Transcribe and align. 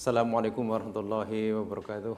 Assalamualaikum 0.00 0.64
warahmatullahi 0.64 1.52
wabarakatuh. 1.52 2.16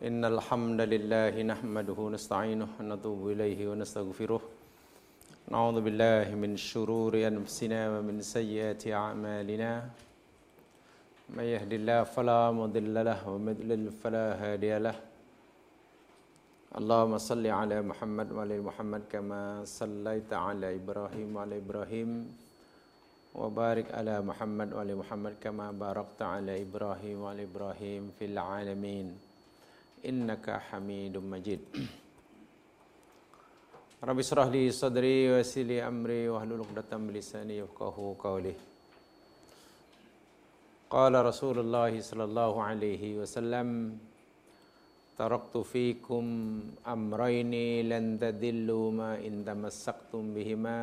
Innal 0.00 0.40
hamdalillah 0.40 1.36
nahmaduhu 1.44 2.08
nasta'inuhu 2.08 2.72
wa 2.72 2.80
natubu 2.88 3.36
ilaihi 3.36 3.68
wa 3.68 3.76
nastaghfiruh. 3.76 4.40
Na'udzu 5.52 5.84
billahi 5.84 6.32
min 6.32 6.56
shururi 6.56 7.28
anfusina 7.28 7.92
wa 7.92 8.00
min 8.00 8.24
sayyiati 8.24 8.96
a'malina. 8.96 9.92
May 11.36 11.52
yahdihillahu 11.52 12.08
fala 12.08 12.48
mudilla 12.48 13.04
lahu 13.04 13.36
wa 13.36 13.52
may 13.52 13.52
yudlil 13.52 13.92
fala 13.92 14.40
hadiya 14.40 14.80
lahu. 14.88 14.96
Ala 16.80 17.84
Muhammad 17.84 18.32
wa 18.32 18.40
ala 18.40 18.56
Muhammad 18.56 19.02
kama 19.12 19.68
sallaita 19.68 20.40
ala 20.40 20.72
Ibrahim 20.72 21.36
wa 21.36 21.44
ala 21.44 21.60
Ibrahim 21.60 22.24
وبارك 23.36 23.92
على 23.92 24.16
محمد 24.24 24.72
وعلى 24.72 24.94
محمد 24.96 25.34
كما 25.44 25.68
باركت 25.76 26.20
على 26.24 26.64
إبراهيم 26.64 27.16
وعلى 27.20 27.42
إبراهيم 27.44 28.02
في 28.16 28.24
العالمين. 28.32 29.06
إنك 30.08 30.46
حميد 30.72 31.14
مجيد. 31.20 31.60
رب 34.04 34.18
اشرح 34.18 34.46
لي 34.48 34.72
صدري 34.72 35.16
ويسر 35.32 35.68
لي 35.68 35.84
أمري 35.84 36.32
واحلل 36.32 36.64
عقدة 36.64 36.96
من 36.96 37.12
لساني 37.12 37.58
يفقهوا 37.60 38.14
قولي. 38.24 38.54
قال 40.90 41.12
رسول 41.12 41.56
الله 41.58 41.92
صلى 42.00 42.24
الله 42.24 42.52
عليه 42.62 43.04
وسلم 43.20 43.98
تركت 45.18 45.54
فيكم 45.72 46.24
أمرين 46.86 47.52
لن 47.90 48.06
تدلوا 48.22 48.86
ما 48.92 49.12
إن 49.18 49.44
تمسكتم 49.44 50.22
بهما 50.34 50.80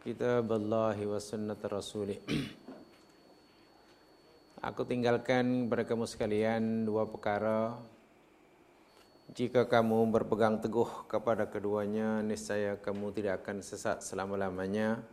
kitab 0.00 0.48
Allah 0.48 0.96
wa 0.96 1.20
sunnat 1.20 1.60
Rasulih. 1.68 2.16
Aku 4.72 4.88
tinggalkan 4.88 5.68
kepada 5.68 5.84
kamu 5.84 6.08
sekalian 6.08 6.88
dua 6.88 7.04
perkara. 7.04 7.76
Jika 9.36 9.68
kamu 9.68 10.08
berpegang 10.08 10.56
teguh 10.64 11.04
kepada 11.04 11.52
keduanya, 11.52 12.24
niscaya 12.24 12.80
kamu 12.80 13.12
tidak 13.12 13.44
akan 13.44 13.60
sesat 13.60 14.00
selama-lamanya. 14.00 15.04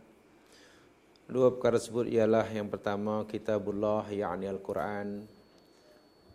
Dua 1.28 1.52
perkara 1.52 1.76
tersebut 1.76 2.08
ialah 2.08 2.48
yang 2.48 2.72
pertama 2.72 3.28
kitabullah 3.28 4.08
yakni 4.08 4.48
Al-Quran 4.48 5.28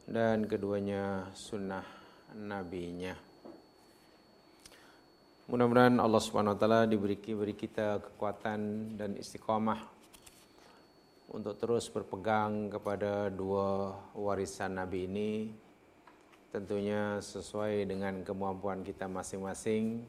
dan 0.06 0.46
keduanya 0.46 1.26
sunnah 1.34 1.90
nabinya. 2.38 3.18
nya 3.18 3.33
Mudah-mudahan 5.44 6.00
Allah 6.00 6.24
Subhanahu 6.24 6.56
wa 6.56 6.60
taala 6.60 6.82
diberi 6.88 7.20
beri 7.20 7.52
kita 7.52 8.00
kekuatan 8.00 8.96
dan 8.96 9.20
istiqamah 9.20 9.76
untuk 11.36 11.60
terus 11.60 11.92
berpegang 11.92 12.72
kepada 12.72 13.28
dua 13.28 13.92
warisan 14.16 14.80
Nabi 14.80 15.04
ini 15.04 15.52
tentunya 16.48 17.20
sesuai 17.20 17.84
dengan 17.84 18.24
kemampuan 18.24 18.88
kita 18.88 19.12
masing-masing. 19.12 20.08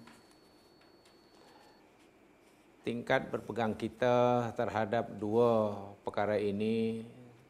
Tingkat 2.87 3.35
berpegang 3.35 3.75
kita 3.75 4.55
terhadap 4.55 5.19
dua 5.19 5.75
perkara 6.07 6.39
ini 6.39 7.03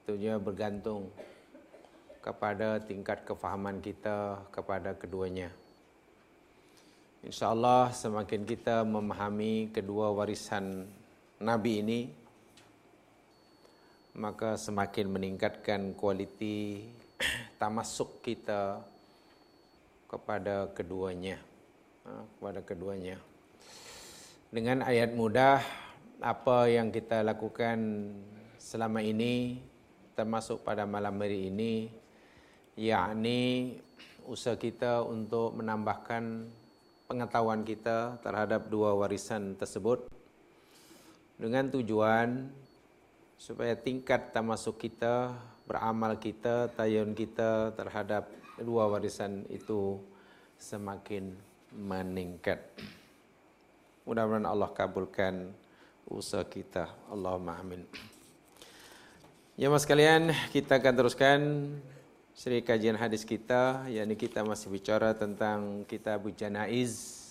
tentunya 0.08 0.40
bergantung 0.40 1.12
kepada 2.24 2.80
tingkat 2.80 3.28
kefahaman 3.28 3.84
kita 3.84 4.40
kepada 4.48 4.96
keduanya. 4.96 5.52
InsyaAllah 7.25 7.89
semakin 7.97 8.44
kita 8.44 8.84
memahami 8.84 9.72
kedua 9.72 10.12
warisan 10.12 10.84
Nabi 11.41 11.80
ini, 11.80 12.01
maka 14.12 14.61
semakin 14.61 15.08
meningkatkan 15.08 15.96
kualiti 15.96 16.84
tamasuk 17.57 18.20
kita 18.20 18.84
kepada 20.05 20.68
keduanya. 20.77 21.40
Ha, 22.05 22.29
kepada 22.29 22.61
keduanya. 22.61 23.17
Dengan 24.52 24.84
ayat 24.84 25.17
mudah, 25.17 25.64
apa 26.20 26.68
yang 26.68 26.92
kita 26.92 27.24
lakukan 27.24 28.13
selama 28.61 29.01
ini, 29.01 29.64
termasuk 30.13 30.61
pada 30.61 30.84
malam 30.84 31.17
hari 31.17 31.48
ini, 31.48 31.89
yakni 32.77 33.80
usaha 34.29 34.61
kita 34.61 35.01
untuk 35.01 35.57
menambahkan 35.57 36.52
pengetahuan 37.04 37.62
kita 37.62 38.16
terhadap 38.24 38.68
dua 38.72 38.96
warisan 38.96 39.52
tersebut 39.56 40.08
dengan 41.36 41.68
tujuan 41.68 42.48
supaya 43.36 43.76
tingkat 43.76 44.32
termasuk 44.32 44.80
kita, 44.80 45.36
beramal 45.68 46.16
kita, 46.16 46.72
tayun 46.72 47.12
kita 47.12 47.76
terhadap 47.76 48.30
dua 48.56 48.88
warisan 48.88 49.44
itu 49.52 50.00
semakin 50.56 51.34
meningkat. 51.74 52.62
Mudah-mudahan 54.08 54.48
Allah 54.48 54.70
kabulkan 54.72 55.52
usaha 56.08 56.44
kita. 56.44 56.88
Allahumma 57.10 57.58
amin. 57.58 57.84
Ya 59.54 59.70
mas 59.70 59.86
kalian, 59.86 60.34
kita 60.50 60.82
akan 60.82 60.94
teruskan 60.98 61.40
seri 62.34 62.67
kajian 62.67 62.98
hadis 62.98 63.22
kita 63.22 63.86
yakni 63.86 64.18
kita 64.18 64.42
masih 64.42 64.67
bicara 64.67 65.14
tentang 65.14 65.86
kitab 65.86 66.27
janaiz. 66.34 67.22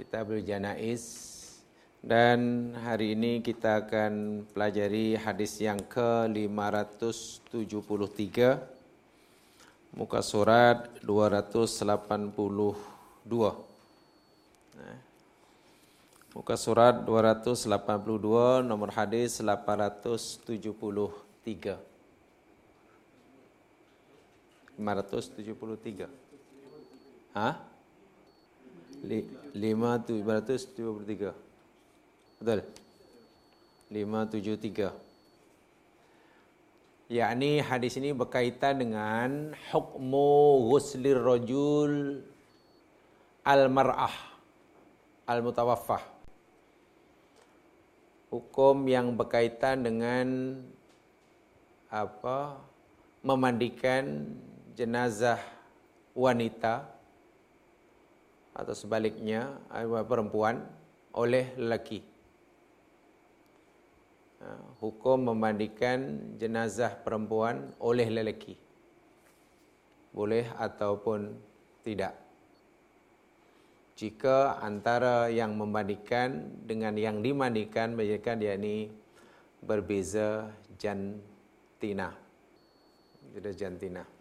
Kitab 0.00 0.32
janaiz. 0.40 1.36
Dan 2.00 2.72
hari 2.86 3.18
ini 3.18 3.42
kita 3.44 3.84
akan 3.84 4.46
pelajari 4.54 5.18
hadis 5.18 5.58
yang 5.58 5.82
ke-573 5.90 8.76
muka 9.96 10.20
surat 10.20 10.92
282 11.02 12.46
muka 16.36 16.54
surat 16.54 17.00
282 17.02 18.60
nomor 18.60 18.92
hadis 18.92 19.40
873 19.40 21.95
573. 24.76 26.08
Ha? 27.36 27.60
573. 29.04 31.32
Betul? 32.40 32.60
573. 33.88 34.92
Yakni 37.06 37.62
hadis 37.62 37.94
ini 38.02 38.10
berkaitan 38.10 38.82
dengan 38.82 39.54
hukmu 39.70 40.66
ghuslir 40.68 41.22
rajul 41.22 42.18
al-mar'ah 43.46 44.10
al-mutawaffah. 45.30 46.02
Hukum 48.34 48.90
yang 48.90 49.14
berkaitan 49.14 49.86
dengan 49.86 50.58
apa? 51.86 52.58
memandikan 53.26 54.30
jenazah 54.76 55.40
wanita 56.12 56.84
atau 58.52 58.74
sebaliknya 58.76 59.56
perempuan 60.04 60.64
oleh 61.16 61.56
lelaki. 61.56 62.04
Ha, 64.36 64.52
hukum 64.84 65.32
memandikan 65.32 66.32
jenazah 66.36 66.92
perempuan 66.92 67.72
oleh 67.80 68.08
lelaki. 68.12 68.52
Boleh 70.12 70.48
ataupun 70.60 71.36
tidak. 71.80 72.16
Jika 73.96 74.60
antara 74.60 75.32
yang 75.32 75.56
memandikan 75.56 76.52
dengan 76.68 77.00
yang 77.00 77.24
dimandikan 77.24 77.96
menjadikan 77.96 78.36
dia 78.36 78.52
ini 78.52 78.92
berbeza 79.64 80.52
jantina. 80.76 82.12
Tidak 83.32 83.56
jantina. 83.56 84.15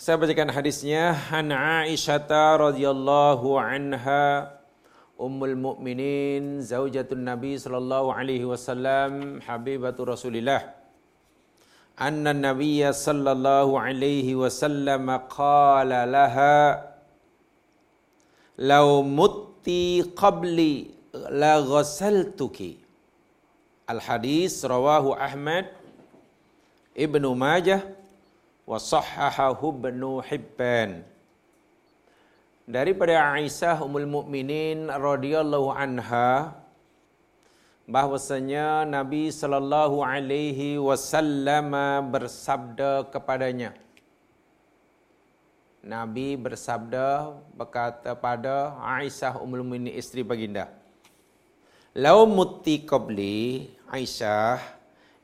Saya 0.00 0.16
bacakan 0.16 0.48
hadisnya. 0.48 1.12
An 1.28 1.52
Aisyah 1.52 2.24
radhiyallahu 2.56 3.60
anha 3.60 4.48
ummul 5.20 5.52
mukminin 5.52 6.64
zaujatun 6.64 7.20
nabi 7.20 7.60
sallallahu 7.60 8.08
alaihi 8.08 8.48
wasallam 8.48 9.44
habibatu 9.44 10.08
rasulillah. 10.08 10.72
Anna 12.00 12.32
nabiyya 12.32 12.96
sallallahu 12.96 13.76
alaihi 13.76 14.32
wasallam 14.32 15.04
qala 15.28 16.08
laha 16.08 16.80
law 18.56 19.04
mutti 19.04 20.00
qabli 20.16 20.96
la 21.12 21.60
ghasaltuki. 21.60 22.80
Al 23.84 24.00
hadis 24.00 24.64
rawahu 24.64 25.12
ahmad 25.12 25.68
ibnu 26.96 27.36
majah 27.36 27.99
wa 28.70 28.78
sahhahahu 28.78 29.74
ibnu 29.74 30.22
hibban 30.22 31.02
daripada 32.70 33.18
Aisyah 33.34 33.82
ummul 33.82 34.06
mukminin 34.06 34.86
radhiyallahu 34.86 35.74
anha 35.74 36.54
bahwasanya 37.90 38.86
Nabi 38.86 39.34
sallallahu 39.34 40.06
alaihi 40.06 40.78
wasallam 40.78 41.74
bersabda 42.14 43.10
kepadanya. 43.10 43.74
Nabi 45.82 46.38
bersabda 46.38 47.34
berkata 47.58 48.14
pada 48.14 48.78
Aisyah 49.02 49.42
ummul 49.42 49.66
mukminin 49.66 49.96
isteri 49.98 50.22
baginda 50.22 50.70
Lau 51.96 52.22
muti 52.28 52.86
qabli 52.86 53.66
Aisyah 53.90 54.62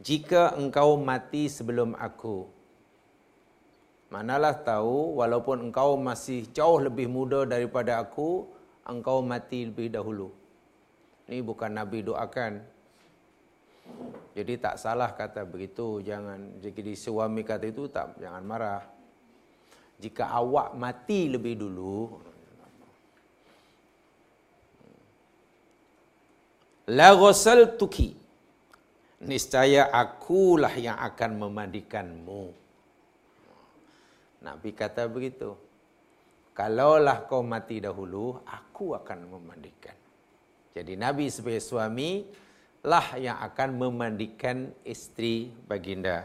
jika 0.02 0.56
engkau 0.58 0.98
mati 0.98 1.46
sebelum 1.46 1.94
aku 1.94 2.55
Manalah 4.06 4.54
tahu 4.62 5.18
walaupun 5.18 5.70
engkau 5.70 5.98
masih 5.98 6.46
jauh 6.54 6.78
lebih 6.78 7.10
muda 7.10 7.42
daripada 7.42 7.98
aku 7.98 8.46
engkau 8.86 9.18
mati 9.18 9.66
lebih 9.66 9.90
dahulu 9.90 10.30
ini 11.26 11.42
bukan 11.42 11.74
Nabi 11.74 12.06
doakan. 12.06 12.62
Jadi 14.38 14.54
tak 14.62 14.78
salah 14.78 15.10
kata 15.10 15.42
begitu. 15.42 15.98
Jangan 16.06 16.62
jadi 16.62 16.94
suami 16.94 17.42
kata 17.42 17.66
itu 17.66 17.90
tak 17.90 18.14
jangan 18.22 18.42
marah. 18.46 18.82
Jika 19.98 20.30
awak 20.30 20.76
mati 20.78 21.26
lebih 21.26 21.58
dulu, 21.58 22.20
la 26.94 27.10
tuki. 27.74 28.14
Niscaya 29.16 29.88
akulah 29.88 30.76
yang 30.76 31.00
akan 31.00 31.40
memandikanmu. 31.40 32.65
Nabi 34.46 34.70
kata 34.70 35.10
begitu. 35.10 35.58
Kalaulah 36.54 37.26
kau 37.26 37.42
mati 37.42 37.82
dahulu, 37.82 38.38
aku 38.46 38.94
akan 38.94 39.26
memandikan. 39.26 39.98
Jadi 40.70 40.94
Nabi 40.94 41.26
sebagai 41.28 41.60
suami 41.60 42.24
lah 42.86 43.18
yang 43.18 43.42
akan 43.42 43.74
memandikan 43.74 44.70
istri 44.86 45.50
baginda. 45.66 46.22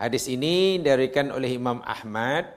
Hadis 0.00 0.32
ini 0.32 0.80
diriwayatkan 0.80 1.28
oleh 1.28 1.52
Imam 1.52 1.84
Ahmad, 1.84 2.48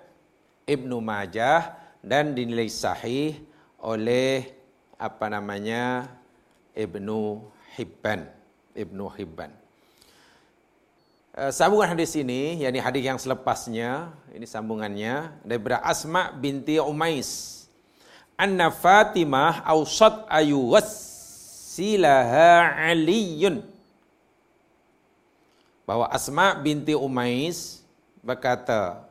Ibnu 0.64 1.04
Majah 1.04 1.76
dan 2.00 2.32
dinilai 2.32 2.72
sahih 2.72 3.36
oleh 3.84 4.48
apa 4.96 5.28
namanya 5.28 6.08
Ibnu 6.72 7.44
Hibban. 7.76 8.24
Ibnu 8.74 9.06
Hibban. 9.12 9.63
Eh, 11.34 11.50
sambungan 11.50 11.90
hadis 11.90 12.14
ini, 12.14 12.62
yakni 12.62 12.78
hadis 12.78 13.02
yang 13.10 13.18
selepasnya, 13.18 14.14
ini 14.38 14.46
sambungannya 14.46 15.34
daripada 15.42 15.82
Asma 15.82 16.30
binti 16.30 16.78
Umais. 16.78 17.66
Anna 18.38 18.70
Fatimah 18.70 19.66
awsat 19.66 20.30
ayuwas 20.30 20.94
silaha 21.74 22.78
aliyun 22.86 23.66
bahwa 25.90 26.06
Asma 26.14 26.54
binti 26.54 26.94
Umais 26.94 27.82
berkata 28.22 29.02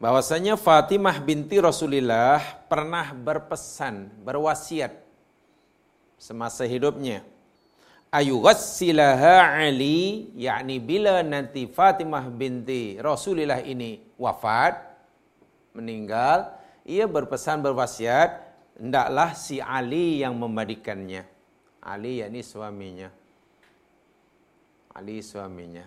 bahwasanya 0.00 0.56
Fatimah 0.56 1.20
binti 1.20 1.60
Rasulullah 1.60 2.40
pernah 2.72 3.12
berpesan 3.12 4.08
berwasiat 4.24 4.96
semasa 6.16 6.64
hidupnya 6.64 7.20
ayu 8.12 8.38
ghassilaha 8.44 9.56
Ali 9.56 10.30
yakni 10.36 10.76
bila 10.78 11.24
nanti 11.24 11.64
Fatimah 11.64 12.28
binti 12.28 13.00
Rasulullah 13.00 13.64
ini 13.64 14.04
wafat 14.20 14.76
meninggal 15.72 16.52
ia 16.84 17.08
berpesan 17.08 17.64
berwasiat 17.64 18.44
hendaklah 18.76 19.32
si 19.32 19.58
Ali 19.58 20.20
yang 20.20 20.36
memandikannya 20.36 21.32
Ali 21.82 22.22
yakni 22.22 22.46
suaminya. 22.46 23.10
Ali 24.94 25.18
suaminya. 25.18 25.82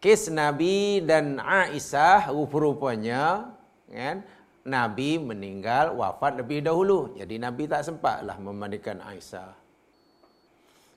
Kes 0.00 0.32
Nabi 0.32 1.04
dan 1.04 1.36
Aisyah 1.36 2.32
rupa-rupanya 2.32 3.52
kan 3.92 4.24
Nabi 4.64 5.20
meninggal 5.20 5.92
wafat 5.92 6.40
lebih 6.40 6.64
dahulu. 6.64 7.12
Jadi 7.20 7.36
Nabi 7.36 7.68
tak 7.68 7.84
sempatlah 7.84 8.40
memandikan 8.40 9.04
Aisyah. 9.04 9.65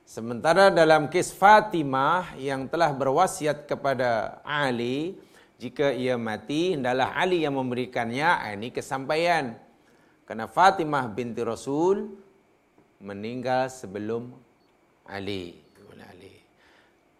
Sementara 0.09 0.73
dalam 0.73 1.05
kes 1.05 1.29
Fatimah 1.29 2.33
yang 2.33 2.65
telah 2.65 2.89
berwasiat 2.89 3.69
kepada 3.69 4.41
Ali 4.41 5.13
jika 5.61 5.93
ia 5.93 6.17
mati 6.17 6.73
hendaklah 6.73 7.13
Ali 7.13 7.45
yang 7.45 7.53
memberikannya 7.53 8.57
ini 8.57 8.73
kesampaian. 8.73 9.53
Karena 10.25 10.49
Fatimah 10.49 11.05
binti 11.13 11.45
Rasul 11.45 12.09
meninggal 12.97 13.69
sebelum 13.69 14.33
Ali. 15.05 15.69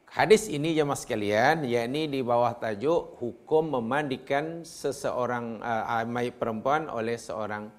Hadis 0.10 0.50
ini 0.50 0.74
jemaah 0.74 0.98
sekalian, 0.98 1.70
yakni 1.70 2.10
di 2.10 2.26
bawah 2.26 2.58
tajuk 2.58 3.22
hukum 3.22 3.78
memandikan 3.78 4.66
seseorang 4.66 5.62
uh, 5.62 6.02
mayat 6.10 6.42
perempuan 6.42 6.90
oleh 6.90 7.22
seorang 7.22 7.70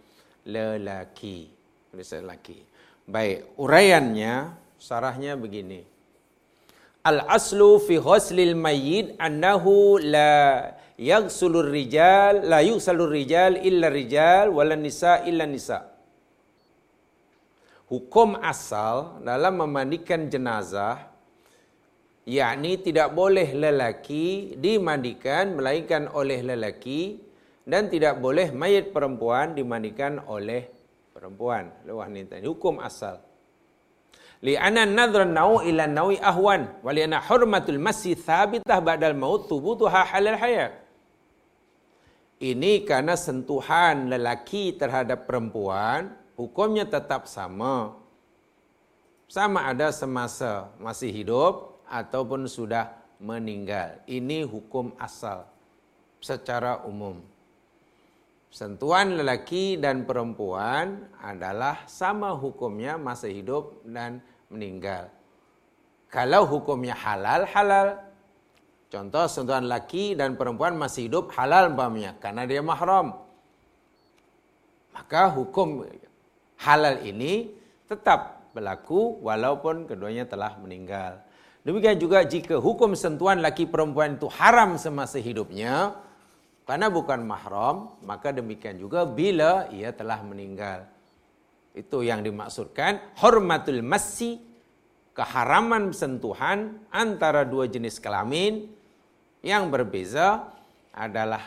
lelaki. 0.46 1.50
Oleh 1.90 2.06
lelaki. 2.06 2.62
Baik, 3.10 3.58
uraiannya, 3.58 4.34
sarahnya 4.80 5.36
begini. 5.36 5.84
Al-aslu 7.04 7.80
fi 7.86 7.96
ghuslil 7.96 8.56
mayyit 8.56 9.16
annahu 9.26 10.00
la 10.00 10.32
yaghsulur 11.00 11.68
rijal 11.72 12.44
la 12.44 12.60
yughsalur 12.60 13.08
rijal 13.08 13.56
illa 13.68 13.88
rijal 13.88 14.52
wala 14.52 14.76
nisa 14.76 15.24
illa 15.24 15.48
nisa 15.48 15.78
hukum 17.88 18.36
asal 18.52 19.16
dalam 19.24 19.64
memandikan 19.64 20.28
jenazah 20.28 21.08
yakni 22.28 22.76
tidak 22.84 23.16
boleh 23.16 23.48
lelaki 23.64 24.54
dimandikan 24.60 25.56
melainkan 25.56 26.04
oleh 26.12 26.44
lelaki 26.44 27.16
dan 27.64 27.88
tidak 27.88 28.20
boleh 28.20 28.52
mayat 28.52 28.92
perempuan 28.92 29.56
dimandikan 29.56 30.20
oleh 30.26 30.68
perempuan. 31.14 31.70
Luah 31.86 32.08
ni 32.12 32.24
tadi 32.26 32.46
hukum 32.48 32.76
asal. 32.82 33.29
Li 34.40 34.56
anna 34.56 34.88
nadhra 34.88 35.28
nau 35.28 35.60
ila 35.60 35.84
nawi 35.84 36.16
ahwan 36.16 36.80
wa 36.80 36.90
li 36.96 37.04
anna 37.04 37.20
hurmatul 37.20 37.76
masjid 37.76 38.16
thabitah 38.16 38.80
ba'dal 38.80 39.12
maut 39.12 39.44
tubutuha 39.44 40.08
halal 40.08 40.40
hayat. 40.40 40.80
Ini 42.40 42.88
karena 42.88 43.20
sentuhan 43.20 44.08
lelaki 44.08 44.72
terhadap 44.72 45.28
perempuan 45.28 46.16
hukumnya 46.40 46.88
tetap 46.88 47.28
sama. 47.28 48.00
Sama 49.28 49.68
ada 49.68 49.92
semasa 49.92 50.72
masih 50.80 51.12
hidup 51.12 51.84
ataupun 51.84 52.48
sudah 52.48 52.96
meninggal. 53.20 54.00
Ini 54.08 54.48
hukum 54.48 54.96
asal 54.96 55.44
secara 56.16 56.80
umum. 56.88 57.20
Sentuhan 58.50 59.14
lelaki 59.14 59.78
dan 59.78 60.08
perempuan 60.08 61.06
adalah 61.22 61.86
sama 61.86 62.34
hukumnya 62.34 62.98
masa 62.98 63.30
hidup 63.30 63.78
dan 63.86 64.18
meninggal. 64.50 65.08
Kalau 66.10 66.42
hukumnya 66.44 66.92
halal, 66.98 67.46
halal. 67.46 68.02
Contoh 68.90 69.30
sentuhan 69.30 69.70
lelaki 69.70 70.18
dan 70.18 70.34
perempuan 70.34 70.74
masih 70.74 71.06
hidup 71.06 71.30
halal 71.38 71.70
umpamanya 71.70 72.18
karena 72.18 72.42
dia 72.42 72.58
mahram. 72.58 73.14
Maka 74.90 75.30
hukum 75.30 75.86
halal 76.58 76.98
ini 77.06 77.54
tetap 77.86 78.50
berlaku 78.50 79.22
walaupun 79.22 79.86
keduanya 79.86 80.26
telah 80.26 80.58
meninggal. 80.58 81.22
Demikian 81.62 82.02
juga 82.02 82.26
jika 82.26 82.58
hukum 82.58 82.98
sentuhan 82.98 83.38
laki 83.38 83.70
perempuan 83.70 84.18
itu 84.18 84.26
haram 84.26 84.74
semasa 84.74 85.22
hidupnya 85.22 85.94
karena 86.66 86.86
bukan 86.90 87.22
mahram, 87.26 87.94
maka 88.02 88.34
demikian 88.34 88.78
juga 88.78 89.06
bila 89.06 89.70
ia 89.70 89.94
telah 89.94 90.22
meninggal. 90.22 90.86
Itu 91.70 92.02
yang 92.02 92.26
dimaksudkan 92.26 93.14
hormatul 93.22 93.80
massi 93.86 94.42
keharaman 95.14 95.94
sentuhan 95.94 96.82
antara 96.90 97.46
dua 97.46 97.70
jenis 97.70 98.02
kelamin 98.02 98.70
yang 99.44 99.70
berbeza 99.70 100.50
adalah 100.90 101.40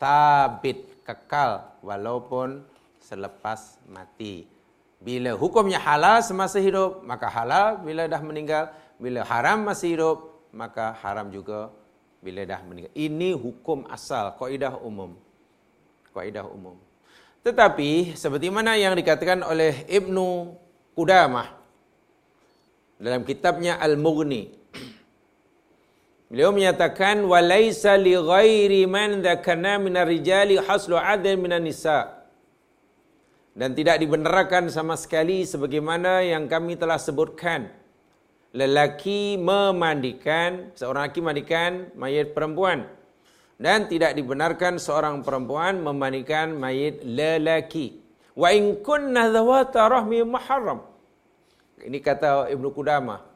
tabit 0.00 1.02
kekal 1.04 1.80
walaupun 1.82 2.64
selepas 3.02 3.80
mati. 3.88 4.46
Bila 4.98 5.32
hukumnya 5.38 5.78
halal 5.78 6.20
semasa 6.26 6.58
hidup, 6.58 7.06
maka 7.06 7.30
halal 7.30 7.78
bila 7.78 8.10
dah 8.10 8.18
meninggal. 8.18 8.74
Bila 8.98 9.22
haram 9.22 9.62
masih 9.62 9.94
hidup, 9.94 10.18
maka 10.50 10.90
haram 10.98 11.30
juga 11.30 11.70
bila 12.18 12.42
dah 12.42 12.58
meninggal. 12.66 12.90
Ini 12.98 13.30
hukum 13.38 13.86
asal, 13.86 14.34
kaidah 14.34 14.74
umum. 14.82 15.14
Kaidah 16.10 16.50
umum. 16.50 16.74
Tetapi 17.46 18.18
seperti 18.18 18.48
mana 18.50 18.74
yang 18.74 18.98
dikatakan 18.98 19.46
oleh 19.46 19.86
Ibnu 19.86 20.56
Qudamah 20.98 21.54
dalam 22.98 23.22
kitabnya 23.22 23.78
Al-Mughni 23.78 24.58
Beliau 26.28 26.52
menyatakan 26.52 27.24
walaisa 27.24 27.96
li 27.96 28.12
ghairi 28.12 28.84
man 28.84 29.24
dzakarna 29.24 29.80
min 29.80 29.96
ar-rijali 29.96 30.60
haslu 30.60 30.92
adl 30.92 31.40
min 31.40 31.56
an-nisa' 31.56 32.18
dan 33.58 33.74
tidak 33.74 33.98
dibenarkan 33.98 34.70
sama 34.70 34.94
sekali 34.94 35.42
sebagaimana 35.42 36.22
yang 36.22 36.46
kami 36.46 36.78
telah 36.78 36.94
sebutkan. 36.94 37.74
Lelaki 38.54 39.36
memandikan 39.36 40.72
seorang 40.72 41.10
lelaki 41.10 41.20
memandikan 41.20 41.70
mayat 41.96 42.32
perempuan 42.32 42.88
dan 43.58 43.90
tidak 43.90 44.14
dibenarkan 44.14 44.78
seorang 44.78 45.26
perempuan 45.26 45.82
memandikan 45.82 46.54
mayat 46.54 47.02
lelaki. 47.02 47.98
Wa 48.38 48.54
in 48.54 48.78
kunna 48.86 49.26
dhawata 49.28 49.90
rahmi 49.90 50.22
muharram. 50.22 50.86
Ini 51.82 51.98
kata 51.98 52.46
Ibnu 52.54 52.70
Qudamah. 52.70 53.26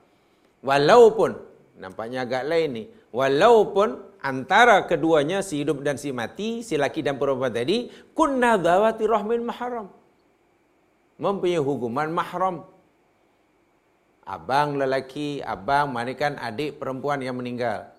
Walaupun 0.63 1.35
nampaknya 1.83 2.23
agak 2.23 2.47
lain 2.47 2.69
ni, 2.71 2.85
walaupun 3.11 3.99
antara 4.23 4.87
keduanya 4.87 5.43
si 5.43 5.67
hidup 5.67 5.83
dan 5.83 5.99
si 5.99 6.15
mati, 6.15 6.63
si 6.63 6.79
laki 6.79 7.03
dan 7.03 7.19
perempuan 7.19 7.51
tadi 7.51 7.91
kunna 8.15 8.55
dhawati 8.55 9.03
rahmin 9.11 9.43
mahram. 9.43 9.91
Mempunyai 11.19 11.59
hukuman 11.59 12.11
mahram 12.15 12.63
abang 14.23 14.79
lelaki, 14.79 15.43
abang 15.43 15.91
mandikan 15.91 16.39
adik 16.39 16.79
perempuan 16.79 17.19
yang 17.23 17.39
meninggal. 17.39 17.91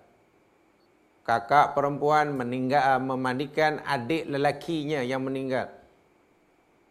Kakak 1.24 1.72
perempuan 1.72 2.36
meninggal 2.36 3.00
memandikan 3.00 3.80
adik 3.88 4.28
lelakinya 4.28 5.00
yang 5.00 5.24
meninggal. 5.24 5.72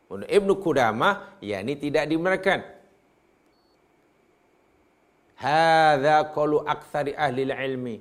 Untuk 0.10 0.26
Ibnu 0.26 0.58
Qudamah, 0.58 1.38
ya 1.38 1.62
ini 1.62 1.78
tidak 1.78 2.10
dibenarkan. 2.10 2.66
Hadza 5.38 6.34
qalu 6.34 6.66
aktsari 6.66 7.14
ahli 7.14 7.46
ilmi. 7.50 7.98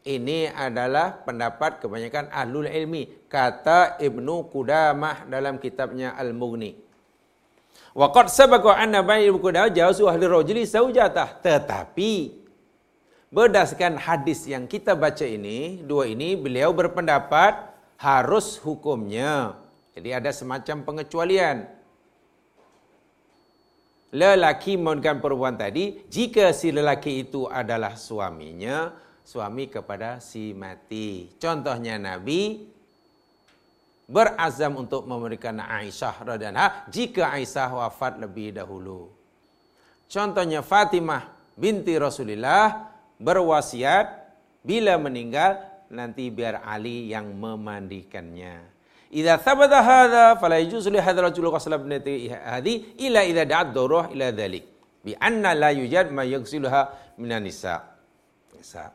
Ini 0.00 0.48
adalah 0.56 1.20
pendapat 1.24 1.84
kebanyakan 1.84 2.32
ahlul 2.32 2.64
ilmi 2.64 3.28
kata 3.28 4.00
Ibnu 4.00 4.48
Qudamah 4.48 5.28
dalam 5.28 5.60
kitabnya 5.60 6.16
Al-Mughni. 6.16 6.72
Waqad 7.92 8.32
sabaqa 8.32 8.80
anna 8.80 9.04
bayi 9.04 9.28
Ibnu 9.28 9.40
Qudamah 9.40 9.72
jawazu 9.72 10.08
ahli 10.08 10.24
rajuli 10.24 10.64
saujatah. 10.64 11.44
Tetapi 11.44 12.39
berdasarkan 13.30 13.94
hadis 13.94 14.44
yang 14.50 14.66
kita 14.66 14.98
baca 14.98 15.22
ini, 15.22 15.78
dua 15.86 16.10
ini 16.10 16.34
beliau 16.34 16.74
berpendapat 16.74 17.70
harus 17.96 18.58
hukumnya. 18.58 19.54
Jadi 19.94 20.10
ada 20.10 20.30
semacam 20.34 20.82
pengecualian. 20.82 21.66
Lelaki 24.10 24.74
memegang 24.74 25.22
perempuan 25.22 25.54
tadi, 25.54 26.02
jika 26.10 26.50
si 26.50 26.74
lelaki 26.74 27.22
itu 27.30 27.46
adalah 27.46 27.94
suaminya, 27.94 28.90
suami 29.22 29.70
kepada 29.70 30.18
si 30.18 30.50
mati. 30.50 31.30
Contohnya 31.38 31.94
Nabi 31.94 32.66
berazam 34.10 34.82
untuk 34.82 35.06
memberikan 35.06 35.62
Aisyah 35.62 36.26
radhiyallahu 36.26 36.90
jika 36.90 37.30
Aisyah 37.38 37.70
wafat 37.70 38.18
lebih 38.18 38.58
dahulu. 38.58 39.14
Contohnya 40.10 40.66
Fatimah 40.66 41.30
binti 41.54 41.94
Rasulullah 41.94 42.89
berwasiat 43.20 44.32
bila 44.64 44.96
meninggal 44.96 45.60
nanti 45.92 46.32
biar 46.32 46.64
Ali 46.64 47.12
yang 47.12 47.30
memandikannya. 47.36 48.64
Idza 49.10 49.36
thabata 49.42 49.82
hadza 49.82 50.24
fala 50.38 50.56
yajuzu 50.62 50.88
li 50.88 50.98
hadzal 51.02 51.28
rajul 51.28 51.50
ghusl 51.50 51.74
ibnati 51.76 52.30
hadi 52.30 52.96
illa 52.98 53.26
idza 53.26 53.44
da'at 53.44 53.68
darurah 53.74 54.06
ila 54.14 54.30
dhalik 54.32 54.64
bi 55.02 55.12
anna 55.18 55.52
la 55.52 55.70
yujad 55.74 56.08
ma 56.14 56.24
yaghsiluha 56.24 57.14
minan 57.18 57.44
nisa. 57.44 57.84
Nisa. 58.54 58.94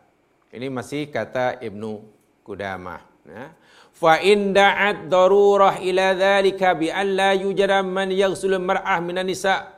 Ini 0.56 0.72
masih 0.72 1.12
kata 1.12 1.60
Ibnu 1.60 2.00
Qudamah. 2.48 3.04
Ya 3.28 3.52
fa 3.96 4.20
in 4.20 4.52
da'at 4.52 5.08
darurah 5.08 5.80
ila 5.80 6.12
dhalika 6.12 6.76
bi 6.76 6.92
an 6.92 7.16
la 7.16 7.32
yujada 7.32 7.80
man 7.80 8.12
yaghsul 8.12 8.60
mar'ah 8.60 9.00
min 9.00 9.16
nisa 9.24 9.72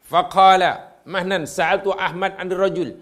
fa 0.00 0.24
qala 0.24 1.04
mahnan 1.04 1.44
sa'altu 1.44 1.92
ahmad 1.92 2.32
an 2.40 2.48
rajul 2.48 2.96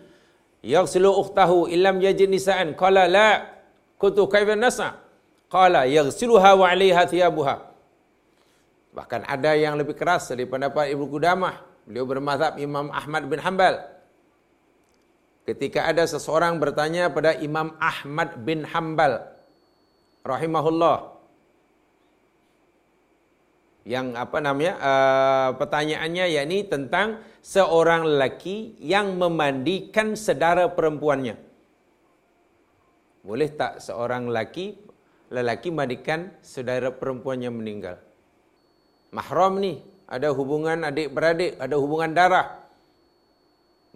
yaghsilu 0.63 1.11
ukhtahu 1.11 1.71
illam 1.71 2.03
yajid 2.03 2.31
nisa'an. 2.31 2.75
Qala 2.75 3.07
la 3.11 3.47
kuntu 4.01 4.27
kaifa 4.31 4.55
nasa. 4.59 4.99
Qala 5.49 5.89
yaghsiluha 5.89 6.51
wa 6.59 6.67
'alayha 6.69 7.09
thiyabuha. 7.09 7.57
Bahkan 8.95 9.29
ada 9.31 9.55
yang 9.55 9.79
lebih 9.79 9.95
keras 9.95 10.29
dari 10.29 10.45
pendapat 10.45 10.91
Ibnu 10.91 11.07
Qudamah. 11.07 11.63
Beliau 11.89 12.05
bermazhab 12.05 12.61
Imam 12.61 12.93
Ahmad 12.93 13.25
bin 13.31 13.41
Hanbal. 13.41 13.81
Ketika 15.49 15.89
ada 15.89 16.05
seseorang 16.05 16.61
bertanya 16.61 17.09
pada 17.09 17.33
Imam 17.41 17.73
Ahmad 17.81 18.37
bin 18.45 18.69
Hanbal 18.69 19.25
rahimahullah 20.21 21.17
yang 23.89 24.13
apa 24.13 24.45
namanya 24.45 24.77
uh, 24.77 25.49
pertanyaannya 25.57 26.25
yakni 26.37 26.69
tentang 26.69 27.25
seorang 27.49 28.05
lelaki 28.05 28.77
yang 28.77 29.17
memandikan 29.17 30.13
saudara 30.13 30.69
perempuannya 30.69 31.41
boleh 33.25 33.49
tak 33.57 33.81
seorang 33.81 34.29
lelaki 34.29 34.77
lelaki 35.33 35.69
mandikan 35.73 36.29
saudara 36.45 36.93
perempuan 36.93 37.41
yang 37.41 37.57
meninggal 37.57 37.97
mahram 39.17 39.57
ni 39.65 39.81
ada 40.05 40.29
hubungan 40.37 40.85
adik 40.85 41.09
beradik 41.17 41.57
ada 41.57 41.77
hubungan 41.81 42.13
darah 42.13 42.47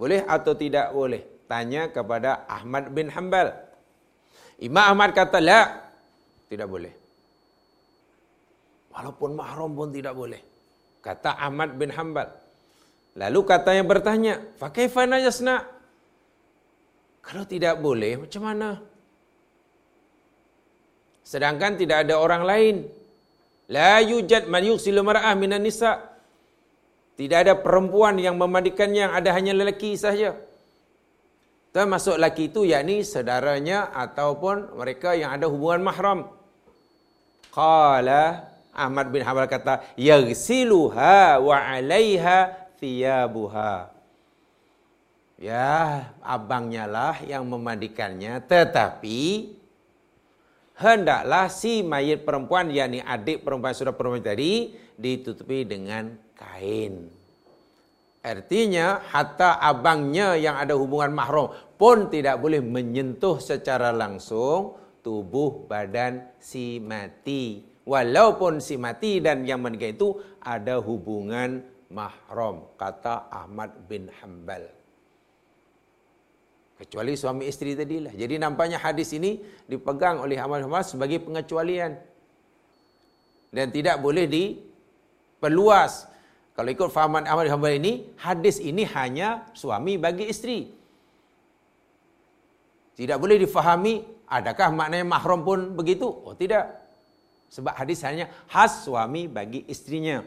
boleh 0.01 0.25
atau 0.25 0.57
tidak 0.57 0.89
boleh 0.97 1.21
tanya 1.45 1.93
kepada 1.93 2.49
Ahmad 2.49 2.89
bin 2.97 3.13
Hanbal 3.13 3.53
Imam 4.63 4.95
Ahmad 4.95 5.11
kata 5.11 5.43
la 5.43 5.61
tidak 6.47 6.69
boleh. 6.69 6.93
Walaupun 8.95 9.31
mahram 9.35 9.73
pun 9.73 9.89
tidak 9.89 10.15
boleh. 10.15 10.39
Kata 11.03 11.35
Ahmad 11.35 11.75
bin 11.81 11.91
Hanbal. 11.91 12.29
Lalu 13.13 13.41
kata 13.45 13.77
yang 13.77 13.85
bertanya, 13.85 14.41
"Fakaifa 14.57 15.05
yasna?" 15.21 15.69
Kalau 17.23 17.45
tidak 17.47 17.79
boleh, 17.79 18.19
macam 18.27 18.43
mana? 18.43 18.83
Sedangkan 21.23 21.79
tidak 21.79 22.05
ada 22.09 22.19
orang 22.19 22.43
lain. 22.43 22.77
La 23.71 24.03
yujad 24.03 24.51
man 24.51 24.67
yughsilu 24.67 25.01
mar'ah 25.07 25.33
minan 25.39 25.63
nisa. 25.63 26.13
Tidak 27.15 27.39
ada 27.47 27.55
perempuan 27.55 28.19
yang 28.19 28.35
memandikannya, 28.35 29.09
yang 29.09 29.15
ada 29.15 29.31
hanya 29.33 29.55
lelaki 29.55 29.95
sahaja. 29.95 30.35
Termasuk 31.73 32.21
lelaki 32.21 32.53
itu 32.53 32.69
yakni 32.69 33.01
saudaranya 33.01 33.95
ataupun 33.97 34.77
mereka 34.77 35.17
yang 35.17 35.33
ada 35.33 35.49
hubungan 35.49 35.89
mahram. 35.89 36.21
Qala 37.49 38.53
Ahmad 38.73 39.09
bin 39.09 39.25
Hanbal 39.25 39.49
kata 39.49 39.85
yaghsiluha 39.97 41.41
wa 41.41 41.57
'alaiha 41.57 42.62
thiyabuha. 42.83 43.95
Ya, 45.39 46.11
abangnya 46.23 46.87
lah 46.91 47.19
yang 47.23 47.47
memandikannya 47.47 48.43
tetapi 48.47 49.51
hendaklah 50.79 51.51
si 51.51 51.83
mayit 51.83 52.23
perempuan 52.23 52.71
yakni 52.71 53.03
adik 53.03 53.43
perempuan 53.43 53.75
sudah 53.75 53.95
perempuan 53.95 54.23
tadi 54.23 54.75
ditutupi 54.99 55.67
dengan 55.67 56.15
kain. 56.35 57.11
Artinya 58.23 59.03
hatta 59.11 59.59
abangnya 59.59 60.39
yang 60.39 60.55
ada 60.55 60.79
hubungan 60.79 61.11
mahram 61.11 61.51
pun 61.75 62.07
tidak 62.07 62.39
boleh 62.39 62.63
menyentuh 62.63 63.43
secara 63.43 63.91
langsung 63.91 64.79
tubuh 65.03 65.67
badan 65.67 66.23
si 66.39 66.79
mati. 66.79 67.67
Walaupun 67.83 68.63
si 68.63 68.79
mati 68.79 69.19
dan 69.19 69.43
yang 69.43 69.59
menikah 69.59 69.91
itu 69.91 70.23
ada 70.39 70.79
hubungan 70.79 71.67
mahram, 71.93 72.67
kata 72.81 73.29
Ahmad 73.29 73.71
bin 73.87 74.09
Hanbal. 74.09 74.67
Kecuali 76.81 77.15
suami 77.15 77.47
isteri 77.47 77.79
tadi 77.79 78.03
lah. 78.03 78.11
Jadi 78.17 78.41
nampaknya 78.41 78.81
hadis 78.81 79.15
ini 79.15 79.39
dipegang 79.71 80.25
oleh 80.25 80.41
Ahmad 80.41 80.65
bin 80.65 80.73
Hanbal 80.73 80.83
sebagai 80.89 81.23
pengecualian. 81.23 81.95
Dan 83.53 83.69
tidak 83.69 84.01
boleh 84.01 84.27
diperluas. 84.27 86.09
Kalau 86.57 86.69
ikut 86.73 86.89
fahaman 86.91 87.29
Ahmad 87.29 87.47
bin 87.47 87.53
Hanbal 87.55 87.75
ini, 87.79 87.93
hadis 88.19 88.59
ini 88.59 88.89
hanya 88.89 89.47
suami 89.53 90.01
bagi 90.01 90.27
isteri. 90.33 90.73
Tidak 92.99 93.17
boleh 93.21 93.37
difahami 93.41 94.23
Adakah 94.33 94.73
maknanya 94.73 95.05
mahram 95.05 95.45
pun 95.45 95.77
begitu? 95.77 96.09
Oh 96.09 96.33
tidak. 96.33 96.73
Sebab 97.53 97.77
hadis 97.77 98.01
hanya 98.09 98.33
khas 98.49 98.89
suami 98.89 99.29
bagi 99.29 99.61
istrinya. 99.69 100.25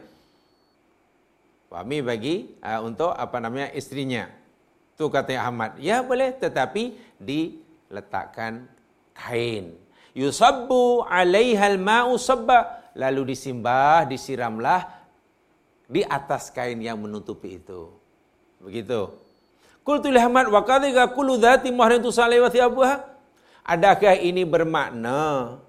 Suami 1.76 2.00
bagi 2.00 2.56
uh, 2.64 2.80
untuk 2.88 3.12
apa 3.12 3.36
namanya 3.36 3.68
istrinya. 3.76 4.32
Tu 4.96 5.04
kata 5.12 5.36
Ahmad. 5.36 5.76
Ya 5.76 6.00
boleh 6.00 6.32
tetapi 6.32 6.96
diletakkan 7.20 8.64
kain. 9.12 9.76
Yusabbu 10.16 11.04
alaihal 11.04 11.76
ma'u 11.76 12.16
sabba. 12.16 12.80
Lalu 12.96 13.36
disimbah, 13.36 14.08
disiramlah 14.08 14.88
di 15.84 16.00
atas 16.00 16.48
kain 16.48 16.80
yang 16.80 16.96
menutupi 16.96 17.60
itu. 17.60 17.92
Begitu. 18.56 19.12
Qultu 19.84 20.08
li 20.08 20.16
Ahmad 20.16 20.48
wa 20.48 20.64
kadhiga 20.64 21.12
kullu 21.12 21.36
dhati 21.36 21.68
mahrin 21.76 22.00
tusalli 22.00 22.40
wa 22.40 22.48
thiyabuha. 22.48 23.04
Adakah 23.68 24.16
ini 24.16 24.48
bermakna 24.48 25.60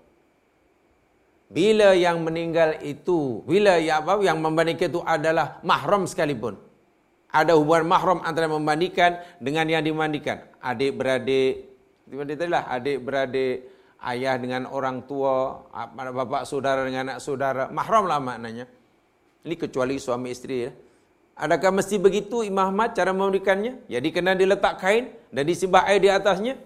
bila 1.47 1.95
yang 1.95 2.23
meninggal 2.23 2.75
itu, 2.83 3.43
bila 3.47 3.79
ya 3.79 4.03
apa 4.03 4.19
yang 4.19 4.43
membandingkan 4.43 4.91
itu 4.91 4.99
adalah 5.03 5.63
mahram 5.63 6.03
sekalipun. 6.03 6.59
Ada 7.31 7.55
hubungan 7.55 7.87
mahram 7.87 8.19
antara 8.23 8.47
memandikan 8.51 9.19
dengan 9.39 9.67
yang 9.67 9.83
dimandikan. 9.83 10.43
Adik 10.59 10.95
beradik, 10.99 11.71
tadi 12.07 12.47
lah 12.47 12.67
adik 12.71 12.97
beradik, 13.03 13.55
ayah 14.03 14.35
dengan 14.39 14.67
orang 14.67 15.07
tua, 15.07 15.63
bapak 15.95 16.43
saudara 16.43 16.83
dengan 16.83 17.11
anak 17.11 17.19
saudara, 17.23 17.71
mahram 17.71 18.07
lah 18.07 18.19
maknanya. 18.19 18.67
Ini 19.47 19.55
kecuali 19.55 19.95
suami 19.99 20.35
isteri 20.35 20.67
ya. 20.67 20.71
Adakah 21.37 21.79
mesti 21.79 22.01
begitu 22.01 22.41
Imam 22.41 22.73
Ahmad 22.73 22.97
cara 22.97 23.13
memandikannya? 23.13 23.85
Jadi 23.87 24.07
kena 24.09 24.33
diletak 24.33 24.81
kain 24.81 25.13
dan 25.29 25.43
disimbah 25.45 25.85
air 25.85 26.01
di 26.01 26.09
atasnya. 26.09 26.57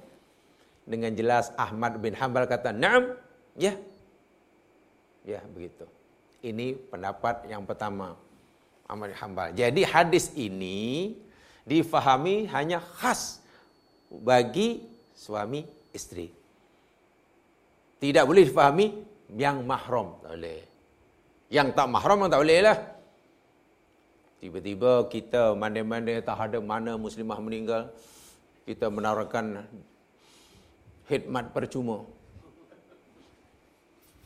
Dengan 0.88 1.14
jelas 1.14 1.54
Ahmad 1.60 2.00
bin 2.02 2.18
Hanbal 2.18 2.50
kata, 2.50 2.74
"Na'am." 2.74 3.14
Ya. 3.60 3.78
Ya, 5.22 5.42
begitu. 5.54 5.86
Ini 6.42 6.74
pendapat 6.90 7.46
yang 7.46 7.62
pertama. 7.66 8.18
Ahmad 8.90 9.14
bin 9.14 9.18
Hanbal. 9.22 9.50
Jadi 9.56 9.82
hadis 9.88 10.34
ini 10.36 11.16
difahami 11.64 12.50
hanya 12.52 12.84
khas 12.84 13.40
bagi 14.12 14.84
suami 15.16 15.64
isteri. 15.96 16.28
Tidak 18.02 18.26
boleh 18.26 18.44
difahami 18.50 18.88
yang 19.38 19.64
mahram. 19.64 20.20
Tak 20.20 20.34
boleh. 20.36 20.62
Yang 21.48 21.68
tak 21.78 21.88
mahram 21.88 22.26
tak 22.28 22.42
boleh 22.42 22.60
lah. 22.66 22.78
Tiba-tiba 24.42 25.06
kita 25.08 25.54
mana-mana 25.54 26.18
tak 26.18 26.50
ada 26.50 26.58
mana 26.58 26.98
muslimah 26.98 27.38
meninggal. 27.38 27.94
Kita 28.66 28.90
menawarkan 28.90 29.70
khidmat 31.06 31.54
percuma. 31.54 32.04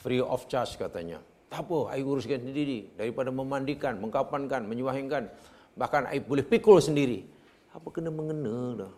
Free 0.05 0.21
of 0.21 0.45
charge 0.45 0.77
katanya. 0.77 1.17
Tak 1.49 1.65
apa, 1.65 1.89
saya 1.89 2.05
uruskan 2.05 2.45
sendiri. 2.45 2.93
Daripada 2.93 3.33
memandikan, 3.33 3.97
mengkapankan, 3.97 4.61
menyuahingkan. 4.69 5.33
Bahkan 5.73 6.13
saya 6.13 6.21
boleh 6.21 6.45
pikul 6.45 6.77
sendiri. 6.77 7.25
Apa 7.73 7.89
kena 7.89 8.13
mengena 8.13 8.85
dah? 8.85 8.93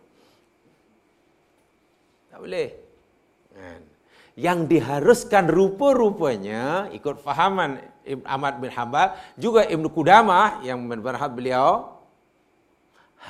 Tak 2.35 2.39
boleh. 2.43 2.69
Kan? 3.55 3.81
Yang 4.37 4.59
diharuskan 4.69 5.49
rupa-rupanya, 5.49 6.91
ikut 6.93 7.23
fahaman 7.23 7.81
Ibn 8.05 8.27
Ahmad 8.27 8.53
bin 8.61 8.69
Hanbal, 8.69 9.17
juga 9.39 9.65
Ibn 9.65 9.85
Qudamah 9.89 10.61
yang 10.61 10.83
berhad 10.85 11.31
beliau, 11.33 11.97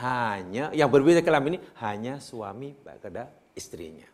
hanya, 0.01 0.73
yang 0.75 0.89
berbeza 0.91 1.23
kelam 1.23 1.47
ini, 1.47 1.63
hanya 1.79 2.19
suami 2.19 2.75
kepada 2.75 3.31
istrinya. 3.55 4.09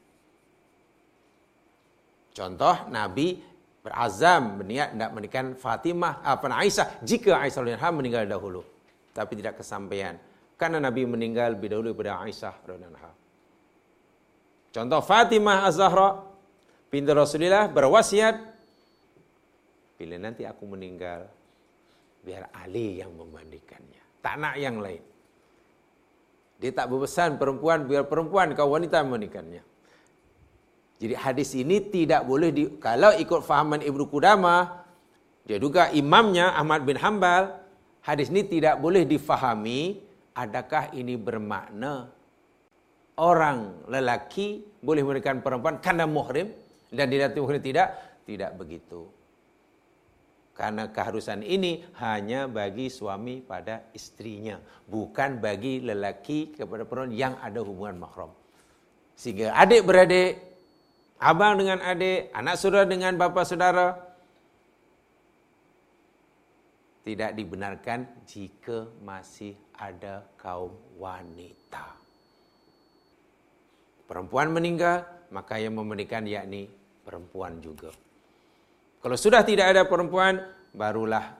Contoh, 2.34 2.90
Nabi 2.94 3.42
berazam 3.84 4.64
berniat 4.64 4.96
hendak 4.96 5.12
menikah 5.12 5.44
Fatimah 5.60 6.24
apa 6.24 6.48
Aisyah 6.48 7.04
jika 7.04 7.36
Aisyah 7.44 7.68
radhiyallahu 7.68 8.00
meninggal 8.00 8.24
dahulu. 8.24 8.64
Tapi 9.12 9.36
tidak 9.38 9.60
kesampaian. 9.60 10.16
Karena 10.56 10.80
Nabi 10.80 11.04
meninggal 11.04 11.60
lebih 11.60 11.76
dahulu 11.76 11.92
daripada 11.92 12.24
Aisyah 12.24 12.56
radhiyallahu 12.64 13.16
Contoh 14.74 15.02
Fatimah 15.06 15.70
Az-Zahra 15.70 16.26
binti 16.90 17.12
Rasulullah 17.14 17.70
berwasiat 17.70 18.36
bila 20.00 20.16
nanti 20.18 20.48
aku 20.50 20.64
meninggal 20.66 21.30
biar 22.26 22.50
Ali 22.56 23.04
yang 23.04 23.14
memandikannya. 23.14 24.02
Tak 24.24 24.36
nak 24.40 24.56
yang 24.58 24.82
lain. 24.82 25.04
Dia 26.58 26.72
tak 26.72 26.90
berpesan 26.90 27.36
perempuan 27.38 27.86
biar 27.86 28.08
perempuan 28.08 28.56
kau 28.56 28.72
wanita 28.72 29.04
memandikannya 29.04 29.73
jadi 31.04 31.20
hadis 31.20 31.52
ini 31.60 31.84
tidak 31.92 32.24
boleh 32.24 32.56
di 32.56 32.80
kalau 32.80 33.12
ikut 33.12 33.44
fahaman 33.44 33.84
Ibnu 33.84 34.08
Qudamah 34.08 34.88
dia 35.44 35.60
juga 35.60 35.92
imamnya 35.92 36.56
Ahmad 36.56 36.88
bin 36.88 36.96
Hambal 36.96 37.60
hadis 38.00 38.32
ini 38.32 38.48
tidak 38.48 38.80
boleh 38.80 39.04
difahami 39.04 40.00
adakah 40.32 40.96
ini 40.96 41.20
bermakna 41.20 42.08
orang 43.20 43.86
lelaki 43.92 44.64
boleh 44.82 45.06
memberikan 45.06 45.44
perempuan 45.44 45.78
karena 45.78 46.10
muhrim 46.10 46.50
dan 46.94 47.10
tidak 47.10 47.34
muhrim 47.38 47.62
tidak? 47.62 47.88
Tidak 48.24 48.52
begitu. 48.56 49.10
Karena 50.54 50.86
keharusan 50.94 51.42
ini 51.42 51.82
hanya 51.98 52.46
bagi 52.46 52.88
suami 52.88 53.42
pada 53.42 53.90
istrinya 53.92 54.62
bukan 54.86 55.42
bagi 55.42 55.82
lelaki 55.82 56.54
kepada 56.54 56.86
perempuan 56.86 57.10
yang 57.10 57.34
ada 57.42 57.60
hubungan 57.66 58.06
mahram. 58.06 58.30
Sehingga 59.18 59.58
adik 59.58 59.82
beradik 59.82 60.53
abang 61.24 61.56
dengan 61.56 61.80
adik, 61.80 62.36
anak 62.36 62.60
saudara 62.60 62.84
dengan 62.84 63.16
bapa 63.16 63.48
saudara 63.48 63.96
tidak 67.08 67.32
dibenarkan 67.36 68.08
jika 68.28 68.92
masih 69.04 69.56
ada 69.76 70.28
kaum 70.36 70.76
wanita. 71.00 71.96
Perempuan 74.04 74.52
meninggal, 74.52 75.08
maka 75.32 75.60
yang 75.60 75.80
memenikkan 75.80 76.28
yakni 76.28 76.68
perempuan 77.08 77.64
juga. 77.64 77.92
Kalau 79.00 79.16
sudah 79.20 79.44
tidak 79.44 79.76
ada 79.76 79.84
perempuan, 79.88 80.44
barulah 80.76 81.36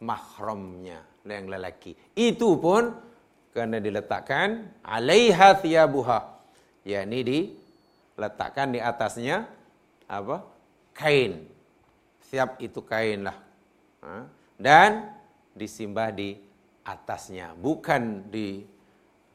mahramnya 0.00 1.00
yang 1.24 1.48
lelaki. 1.48 1.96
Itu 2.16 2.60
pun 2.60 2.92
kena 3.52 3.80
diletakkan 3.80 4.80
alaiha 4.84 5.60
thiyabuha. 5.60 6.32
yakni 6.84 7.20
di 7.24 7.63
letakkan 8.14 8.70
di 8.70 8.78
atasnya 8.78 9.46
apa? 10.06 10.46
Kain. 10.94 11.46
Siap 12.30 12.62
itu 12.62 12.80
kain 12.82 13.26
lah. 13.26 13.36
Dan 14.54 15.10
disimbah 15.54 16.14
di 16.14 16.38
atasnya. 16.86 17.54
Bukan 17.58 18.30
di 18.30 18.62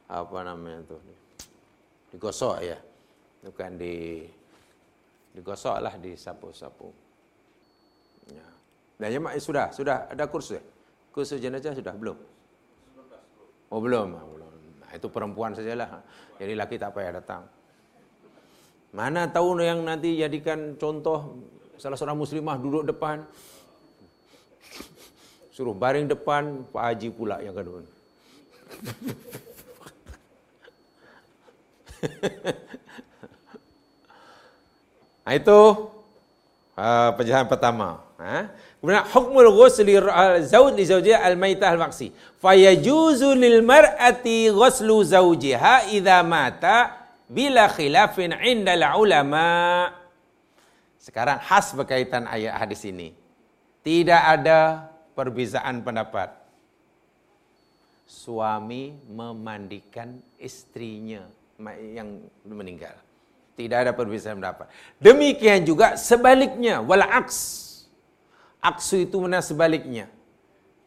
apa 0.07 0.37
namanya 0.47 0.83
itu? 0.83 0.97
Digosok 2.15 2.55
ya. 2.63 2.79
Bukan 3.43 3.79
di 3.79 4.25
digosok 5.29 5.77
lah 5.79 5.93
di 6.01 6.17
sapu-sapu 6.17 6.89
ya. 8.33 8.47
dan 8.97 9.13
ya 9.13 9.21
mak 9.21 9.37
sudah 9.37 9.69
sudah 9.69 10.09
ada 10.09 10.25
kursus 10.25 10.57
kursus 11.13 11.37
jenazah 11.37 11.71
sudah? 11.77 11.93
Belum? 11.93 12.17
Oh 13.69 13.77
belum 13.77 14.17
belum. 14.17 14.51
Nah, 14.81 14.89
itu 14.97 15.07
perempuan 15.07 15.53
sajalah. 15.53 16.01
Jadi 16.41 16.57
laki 16.57 16.81
tak 16.81 16.97
payah 16.97 17.21
datang 17.21 17.45
Mana 18.89 19.29
tahu 19.29 19.61
yang 19.61 19.85
nanti 19.85 20.17
jadikan 20.17 20.73
contoh 20.73 21.37
salah 21.77 21.95
seorang 21.95 22.17
muslimah 22.17 22.57
duduk 22.57 22.89
depan. 22.89 23.21
Suruh 25.53 25.77
baring 25.77 26.09
depan, 26.09 26.65
Pak 26.73 26.83
Haji 26.83 27.09
pula 27.13 27.37
yang 27.43 27.53
kedua. 27.53 27.83
nah, 35.25 35.33
itu 35.35 35.59
uh, 36.79 37.09
penjelasan 37.13 37.47
pertama. 37.51 38.01
Ha? 38.19 38.49
Kemudian 38.79 39.03
hukmul 39.11 39.51
ghusli 39.51 39.99
zauj 40.47 40.73
li 40.75 40.87
zawjiha 40.87 41.19
al 41.23 41.35
maitah 41.35 41.75
al 41.75 41.79
maqsi. 41.79 42.15
Fayajuzu 42.39 43.35
lil 43.35 43.59
mar'ati 43.59 44.47
ghuslu 44.49 45.03
zawjiha 45.03 45.91
idza 45.91 46.23
mata 46.23 46.98
bila 47.29 47.69
khilafin 47.69 48.33
indal 48.41 48.83
ulama. 48.97 49.47
Sekarang 50.97 51.39
khas 51.39 51.71
berkaitan 51.77 52.25
ayat 52.27 52.57
hadis 52.59 52.83
ini. 52.83 53.15
Tidak 53.85 54.19
ada 54.19 54.89
perbezaan 55.15 55.79
pendapat. 55.85 56.35
Suami 58.09 58.97
memandikan 59.07 60.19
istrinya 60.41 61.23
yang 61.79 62.19
meninggal. 62.43 62.97
Tidak 63.55 63.77
ada 63.77 63.91
perbezaan 63.95 64.41
pendapat. 64.41 64.67
Demikian 64.99 65.63
juga 65.63 65.95
sebaliknya. 65.95 66.83
Wal 66.83 67.05
aks. 67.05 67.39
Aksu 68.59 69.07
itu 69.07 69.15
mana 69.23 69.39
sebaliknya. 69.39 70.11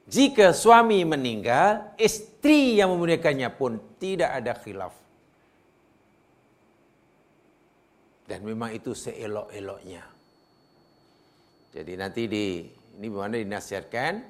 Jika 0.05 0.53
suami 0.53 1.09
meninggal, 1.09 1.95
istri 1.97 2.77
yang 2.77 2.93
memuliakannya 2.93 3.49
pun 3.55 3.81
tidak 3.97 4.29
ada 4.29 4.53
khilaf. 4.53 5.02
Dan 8.33 8.41
memang 8.49 8.73
itu 8.73 8.97
seelok-eloknya. 8.97 10.01
Jadi 11.77 11.93
nanti 12.01 12.23
di 12.25 12.65
ini 12.97 13.09
mana 13.13 13.37
dinasihatkan 13.37 14.25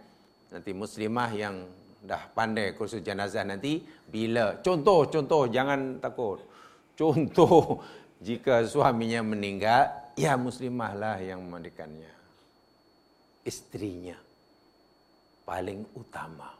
nanti 0.50 0.74
muslimah 0.74 1.30
yang 1.30 1.62
dah 2.02 2.26
pandai 2.34 2.74
kursus 2.74 2.98
jenazah 2.98 3.46
nanti 3.46 3.78
bila 4.10 4.58
contoh-contoh 4.58 5.46
jangan 5.54 6.02
takut. 6.02 6.42
Contoh 6.98 7.78
jika 8.18 8.66
suaminya 8.66 9.22
meninggal 9.22 10.12
ya 10.18 10.34
muslimahlah 10.34 11.22
yang 11.22 11.38
memandikannya. 11.38 12.10
Istrinya 13.46 14.18
paling 15.46 15.86
utama. 15.94 16.52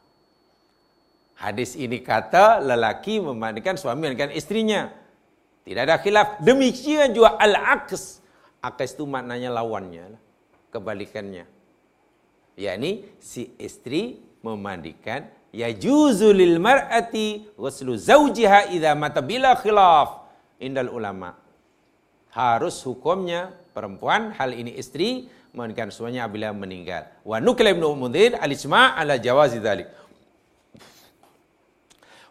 Hadis 1.43 1.75
ini 1.75 1.99
kata 2.07 2.63
lelaki 2.63 3.19
memandikan 3.19 3.75
suami 3.75 4.15
dengan 4.15 4.31
istrinya. 4.31 5.02
Tidak 5.63 5.83
ada 5.83 5.97
khilaf. 6.03 6.43
Demikian 6.43 7.15
juga 7.15 7.39
al-aqs. 7.39 8.19
Aqs 8.59 8.99
itu 8.99 9.07
maknanya 9.07 9.55
lawannya. 9.55 10.19
Kebalikannya. 10.73 11.47
yakni 12.53 13.09
si 13.17 13.49
istri 13.57 14.21
memandikan 14.45 15.25
yajuzu 15.57 16.37
lil 16.37 16.61
mar'ati 16.61 17.49
ghuslu 17.57 17.97
zawjiha 17.97 18.73
idza 18.77 18.93
mata 18.93 19.25
bila 19.25 19.57
khilaf 19.57 20.29
indal 20.61 20.93
ulama. 20.93 21.37
Harus 22.33 22.81
hukumnya 22.85 23.53
perempuan 23.77 24.33
hal 24.37 24.57
ini 24.57 24.73
istri 24.77 25.29
memandikan 25.53 25.93
suaminya 25.93 26.25
apabila 26.25 26.57
meninggal. 26.57 27.09
Wa 27.25 27.37
nukla 27.41 27.77
ibnu 27.77 27.93
Munzir 27.93 28.37
al-ijma' 28.41 28.97
ala 28.97 29.21
jawazi 29.21 29.61
dzalik. 29.61 29.89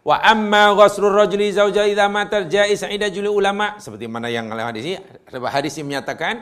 Wa 0.01 0.17
amma 0.17 0.73
ghuslu 0.73 1.13
rajuli 1.13 1.53
zawja 1.53 1.85
idza 1.85 2.09
mata 2.09 2.41
jaiz 2.41 2.81
inda 2.89 3.05
juli 3.13 3.29
ulama 3.29 3.77
seperti 3.77 4.09
mana 4.09 4.33
yang 4.33 4.49
hadis 4.49 4.81
ini 4.81 4.97
hadis 5.29 5.77
ini 5.77 5.93
menyatakan 5.93 6.41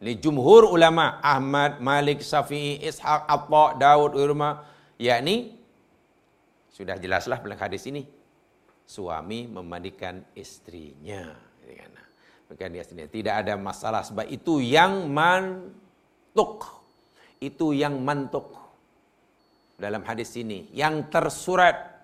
li 0.00 0.16
jumhur 0.16 0.64
ulama 0.72 1.20
Ahmad, 1.20 1.76
Malik, 1.84 2.24
Syafi'i, 2.24 2.80
Ishaq, 2.80 3.28
Atta, 3.28 3.76
Daud, 3.76 4.16
Urma 4.16 4.64
yakni 4.96 5.60
sudah 6.72 6.96
jelaslah 6.96 7.36
dalam 7.44 7.60
hadis 7.60 7.84
ini 7.84 8.08
suami 8.88 9.44
memandikan 9.44 10.24
istrinya 10.32 11.46
Bukan 12.46 12.68
dia 12.70 12.84
sendiri. 12.86 13.10
Tidak 13.10 13.34
ada 13.34 13.58
masalah 13.58 14.06
sebab 14.06 14.26
itu 14.30 14.62
yang 14.62 15.10
mantuk. 15.10 16.62
Itu 17.42 17.74
yang 17.74 17.98
mantuk. 18.06 18.54
Dalam 19.76 20.06
hadis 20.06 20.30
ini. 20.38 20.70
Yang 20.70 21.10
tersurat. 21.10 21.95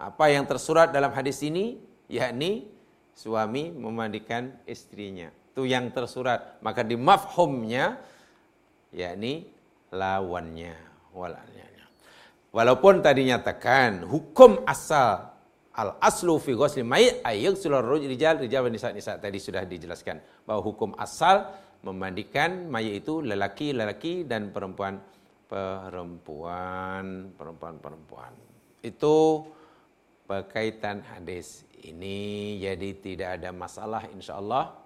Apa 0.00 0.32
yang 0.32 0.48
tersurat 0.48 0.88
dalam 0.88 1.12
hadis 1.12 1.44
ini? 1.44 1.76
Yakni 2.08 2.64
suami 3.12 3.68
memandikan 3.68 4.56
istrinya. 4.64 5.28
Itu 5.52 5.68
yang 5.68 5.92
tersurat. 5.92 6.56
Maka 6.64 6.80
di 6.80 6.96
mafhumnya. 6.96 8.00
Yakni 8.96 9.44
lawannya. 9.92 10.90
Walaupun 12.50 13.04
tadi 13.04 13.28
nyatakan 13.28 14.08
hukum 14.08 14.66
asal 14.66 15.30
al 15.74 15.90
aslu 16.02 16.38
fi 16.42 16.52
ghusli 16.58 16.82
mayit 16.82 17.22
ayaghsilu 17.22 17.78
rijal 18.10 18.42
rijal 18.42 18.66
nisa 18.66 18.90
nisa 18.90 19.22
tadi 19.22 19.38
sudah 19.38 19.62
dijelaskan 19.62 20.18
bahwa 20.42 20.60
hukum 20.66 20.90
asal 20.98 21.46
memandikan 21.86 22.66
mayit 22.66 23.06
itu 23.06 23.22
lelaki-lelaki 23.22 24.26
dan 24.26 24.50
perempuan 24.50 24.98
perempuan 25.46 27.30
perempuan 27.38 27.74
perempuan 27.78 28.32
itu 28.82 29.46
berkaitan 30.30 31.02
hadis 31.02 31.66
ini. 31.82 32.62
Jadi 32.62 32.94
tidak 33.02 33.42
ada 33.42 33.50
masalah 33.50 34.06
insyaallah 34.14 34.78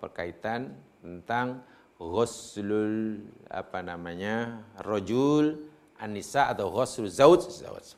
berkaitan 0.00 0.72
tentang 1.04 1.60
ghuslul 2.00 3.20
apa 3.52 3.84
namanya 3.84 4.64
rajul 4.80 5.60
anisa 6.00 6.48
atau 6.48 6.72
ghuslul 6.72 7.12
zauj 7.12 7.44
zauj 7.44 7.94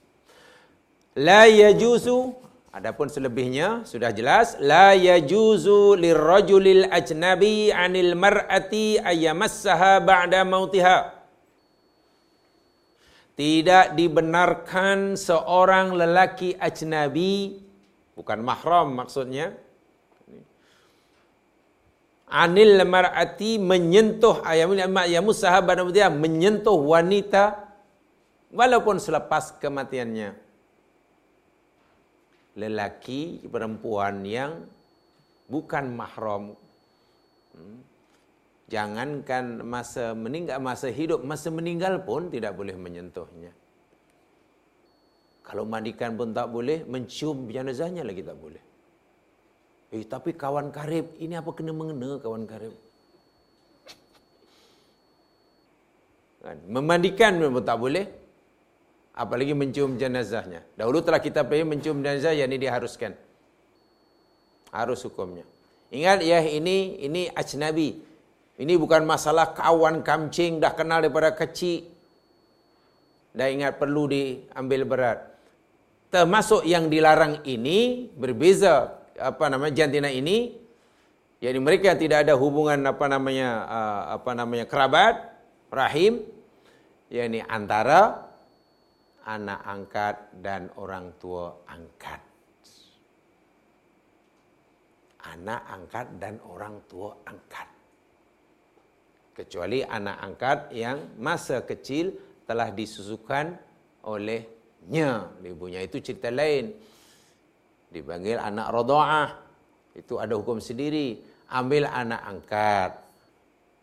la 1.17 1.49
yajuzu 1.49 2.35
adapun 2.75 3.09
selebihnya 3.09 3.87
sudah 3.89 4.13
jelas 4.13 4.59
la 4.61 4.93
yajuzu 4.93 5.97
lirrajulil 5.97 6.91
ajnabi 6.93 7.73
anil 7.73 8.13
mar'ati 8.19 9.01
ayamassaha 9.01 10.03
ba'da 10.05 10.45
mautiha 10.45 11.16
tidak 13.37 13.93
dibenarkan 13.93 15.15
seorang 15.15 15.93
lelaki 15.93 16.57
ajnabi. 16.57 17.61
Bukan 18.17 18.41
mahram 18.41 18.97
maksudnya. 18.97 19.53
Anil 22.27 22.83
mar'ati 22.83 23.61
menyentuh 23.61 24.43
ayamul 24.43 24.83
ayamus 24.83 25.45
sahabat 25.45 25.79
menyentuh 26.11 26.75
wanita 26.75 27.71
walaupun 28.51 28.99
selepas 28.99 29.55
kematiannya. 29.61 30.35
Lelaki 32.57 33.45
perempuan 33.47 34.25
yang 34.25 34.65
bukan 35.47 35.93
mahram. 35.93 36.57
Hmm. 37.53 37.96
Jangankan 38.75 39.63
masa 39.63 40.05
meninggal 40.25 40.59
masa 40.59 40.89
hidup 40.99 41.21
masa 41.23 41.49
meninggal 41.55 42.03
pun 42.09 42.29
tidak 42.35 42.53
boleh 42.59 42.75
menyentuhnya 42.75 43.53
kalau 45.47 45.63
mandikan 45.63 46.19
pun 46.19 46.35
tak 46.35 46.51
boleh 46.51 46.83
mencium 46.93 47.47
jenazahnya 47.47 48.03
lagi 48.03 48.23
tak 48.27 48.39
boleh 48.45 48.63
eh 49.95 50.03
tapi 50.03 50.35
kawan 50.35 50.75
karib 50.75 51.15
ini 51.23 51.39
apa 51.39 51.51
kena 51.55 51.71
mengena 51.71 52.19
kawan 52.19 52.45
karib 52.51 52.75
kan 56.43 56.59
memandikan 56.67 57.39
pun 57.39 57.63
tak 57.63 57.79
boleh 57.79 58.07
apalagi 59.17 59.57
mencium 59.57 59.97
jenazahnya. 59.97 60.61
Dahulu 60.77 61.01
telah 61.01 61.19
kita 61.19 61.43
pergi 61.49 61.65
mencium 61.65 62.05
jenazah 62.05 62.37
yang 62.37 62.53
ini 62.53 62.69
diharuskan. 62.69 63.17
Harus 64.71 65.01
hukumnya. 65.09 65.49
Ingat 65.89 66.21
ya 66.21 66.45
ini 66.45 67.01
ini 67.01 67.33
ajnabi. 67.33 68.05
Ini 68.57 68.81
bukan 68.81 69.05
masalah 69.05 69.53
kawan 69.53 70.01
kamcing 70.01 70.65
dah 70.65 70.73
kenal 70.73 71.05
daripada 71.05 71.37
kecil. 71.37 71.93
Dah 73.37 73.53
ingat 73.53 73.77
perlu 73.77 74.09
diambil 74.09 74.89
berat. 74.89 75.19
Termasuk 76.09 76.65
yang 76.65 76.89
dilarang 76.89 77.45
ini 77.45 78.09
berbeza 78.17 78.97
apa 79.21 79.53
namanya 79.53 79.85
jantina 79.85 80.09
ini 80.09 80.57
yakni 81.45 81.61
mereka 81.61 81.93
tidak 81.93 82.25
ada 82.25 82.33
hubungan 82.33 82.81
apa 82.89 83.05
namanya 83.13 83.49
uh, 83.69 84.03
apa 84.17 84.33
namanya 84.33 84.65
kerabat 84.65 85.21
rahim 85.69 86.25
yakni 87.13 87.45
antara 87.45 88.25
anak 89.29 89.61
angkat 89.69 90.17
dan 90.41 90.73
orang 90.81 91.13
tua 91.21 91.53
angkat. 91.69 92.25
Anak 95.27 95.61
angkat 95.69 96.07
dan 96.17 96.41
orang 96.49 96.81
tua 96.89 97.13
angkat. 97.29 97.76
Kecuali 99.37 99.85
anak 99.85 100.17
angkat 100.17 100.59
yang 100.73 101.13
masa 101.21 101.61
kecil 101.61 102.17
telah 102.49 102.73
disusukan 102.73 103.53
olehnya. 104.01 105.29
Ibunya 105.45 105.85
itu 105.85 106.01
cerita 106.01 106.33
lain. 106.33 106.73
Dipanggil 107.93 108.41
anak 108.41 108.73
rodoah. 108.73 109.37
Itu 109.93 110.17
ada 110.17 110.41
hukum 110.41 110.57
sendiri. 110.57 111.21
Ambil 111.53 111.85
anak 111.85 112.23
angkat. 112.25 112.91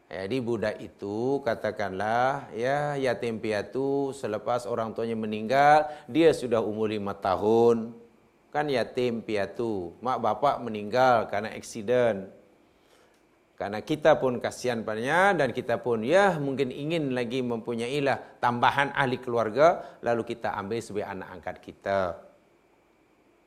Jadi 0.10 0.38
budak 0.42 0.78
itu 0.78 1.42
katakanlah 1.42 2.50
ya 2.54 2.94
yatim 2.98 3.42
piatu 3.42 4.14
selepas 4.14 4.70
orang 4.70 4.94
tuanya 4.94 5.18
meninggal 5.18 5.90
dia 6.06 6.30
sudah 6.30 6.62
umur 6.62 6.94
lima 6.94 7.18
tahun 7.18 7.98
kan 8.54 8.70
yatim 8.70 9.26
piatu 9.26 9.98
mak 10.06 10.22
bapak 10.22 10.62
meninggal 10.62 11.26
karena 11.34 11.50
aksiden 11.58 12.30
karena 13.64 13.80
kita 13.80 14.20
pun 14.20 14.44
kasihan 14.44 14.84
padanya 14.84 15.32
dan 15.32 15.56
kita 15.56 15.80
pun 15.80 16.04
ya 16.04 16.36
mungkin 16.36 16.68
ingin 16.68 17.16
lagi 17.16 17.40
mempunyai 17.40 18.04
lah 18.04 18.20
tambahan 18.44 18.92
ahli 18.92 19.24
keluarga 19.24 19.88
lalu 20.04 20.36
kita 20.36 20.52
ambil 20.52 20.84
sebagai 20.84 21.08
anak 21.08 21.30
angkat 21.32 21.56
kita. 21.64 22.00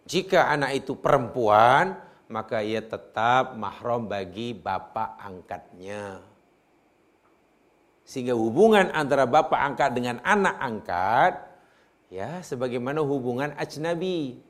Jika 0.08 0.48
anak 0.48 0.80
itu 0.80 0.96
perempuan 0.96 2.00
maka 2.32 2.64
ia 2.64 2.80
tetap 2.80 3.60
mahram 3.60 4.08
bagi 4.08 4.56
bapak 4.56 5.20
angkatnya. 5.20 6.24
Sehingga 8.08 8.32
hubungan 8.32 8.88
antara 8.96 9.28
bapa 9.28 9.68
angkat 9.68 10.00
dengan 10.00 10.24
anak 10.24 10.56
angkat 10.56 11.32
ya 12.08 12.40
sebagaimana 12.40 13.04
hubungan 13.04 13.52
ajnabi. 13.60 14.40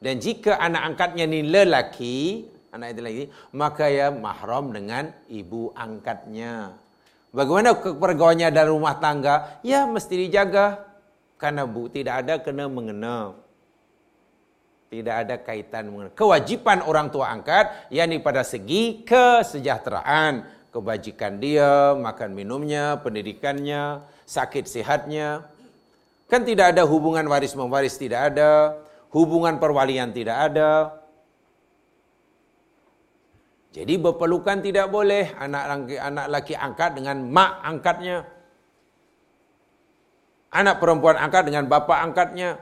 Dan 0.00 0.24
jika 0.24 0.56
anak 0.56 0.96
angkatnya 0.96 1.28
ni 1.28 1.44
lelaki 1.44 2.48
anak 2.72 2.96
itu 2.96 3.02
lagi 3.04 3.24
maka 3.52 3.86
ya 3.92 4.08
mahram 4.10 4.72
dengan 4.72 5.12
ibu 5.28 5.70
angkatnya. 5.76 6.74
Bagaimana 7.32 7.76
kepergaulannya 7.76 8.52
dalam 8.52 8.76
rumah 8.76 9.00
tangga? 9.00 9.60
Ya 9.64 9.88
mesti 9.88 10.28
dijaga. 10.28 10.84
Karena 11.40 11.64
bu 11.64 11.88
tidak 11.88 12.24
ada 12.24 12.34
kena 12.40 12.68
mengena 12.68 13.32
tidak 14.92 15.14
ada 15.24 15.36
kaitan 15.40 15.88
mengenai 15.88 16.12
kewajipan 16.12 16.84
orang 16.84 17.08
tua 17.08 17.32
angkat 17.32 17.88
yakni 17.88 18.20
pada 18.20 18.44
segi 18.44 19.00
kesejahteraan. 19.08 20.60
Kebajikan 20.72 21.36
dia, 21.36 21.92
makan 21.92 22.32
minumnya, 22.32 22.96
pendidikannya, 23.04 24.08
sakit 24.24 24.64
sehatnya. 24.64 25.44
Kan 26.32 26.48
tidak 26.48 26.72
ada 26.72 26.88
hubungan 26.88 27.28
waris 27.28 27.52
mewaris 27.52 28.00
tidak 28.00 28.32
ada, 28.32 28.80
hubungan 29.12 29.60
perwalian 29.60 30.16
tidak 30.16 30.32
ada. 30.48 30.96
Jadi 33.72 33.96
berpelukan 33.96 34.60
tidak 34.60 34.92
boleh 34.92 35.32
anak 35.40 35.64
laki, 35.64 35.96
anak 35.96 36.26
laki 36.28 36.52
angkat 36.52 36.92
dengan 36.92 37.24
mak 37.24 37.64
angkatnya. 37.64 38.28
Anak 40.52 40.76
perempuan 40.76 41.16
angkat 41.16 41.48
dengan 41.48 41.64
bapa 41.64 42.04
angkatnya. 42.04 42.60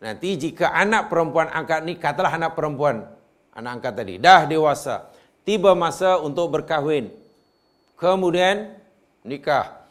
Nanti 0.00 0.40
jika 0.40 0.72
anak 0.72 1.12
perempuan 1.12 1.52
angkat 1.52 1.84
ni 1.84 2.00
katalah 2.00 2.32
anak 2.32 2.56
perempuan, 2.56 3.04
anak 3.52 3.70
angkat 3.76 3.92
tadi 4.00 4.16
dah 4.16 4.48
dewasa, 4.48 5.12
tiba 5.44 5.76
masa 5.76 6.16
untuk 6.16 6.56
berkahwin. 6.56 7.12
Kemudian 8.00 8.72
nikah. 9.20 9.84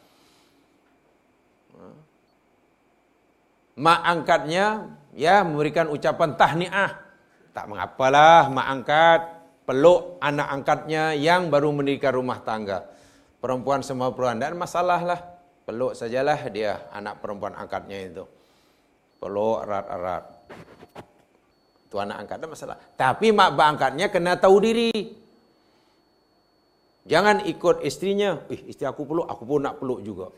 Mak 3.78 4.00
angkatnya 4.02 4.90
ya 5.14 5.46
memberikan 5.46 5.86
ucapan 5.86 6.34
tahniah. 6.34 6.98
Tak 7.54 7.70
mengapalah 7.70 8.50
mak 8.50 8.66
angkat 8.66 9.35
peluk 9.66 10.22
anak 10.22 10.48
angkatnya 10.48 11.12
yang 11.18 11.50
baru 11.50 11.74
mendirikan 11.74 12.14
rumah 12.14 12.40
tangga. 12.40 12.86
Perempuan 13.42 13.82
semua 13.82 14.14
perempuan 14.14 14.40
dan 14.40 14.54
masalah 14.56 15.02
lah. 15.02 15.20
Peluk 15.66 15.98
sajalah 15.98 16.38
dia 16.48 16.86
anak 16.94 17.18
perempuan 17.18 17.52
angkatnya 17.58 17.98
itu. 18.06 18.24
Peluk 19.18 19.66
erat-erat. 19.66 20.24
Itu 21.90 21.98
anak 21.98 22.16
angkatnya 22.22 22.46
masalah. 22.46 22.76
Tapi 22.94 23.34
mak 23.34 23.58
angkatnya 23.58 24.06
kena 24.08 24.38
tahu 24.38 24.56
diri. 24.62 24.90
Jangan 27.06 27.46
ikut 27.46 27.86
istrinya. 27.86 28.42
Ih, 28.50 28.70
istri 28.70 28.82
aku 28.82 29.06
peluk, 29.06 29.26
aku 29.30 29.42
pun 29.46 29.62
nak 29.62 29.78
peluk 29.78 30.02
juga. 30.02 30.30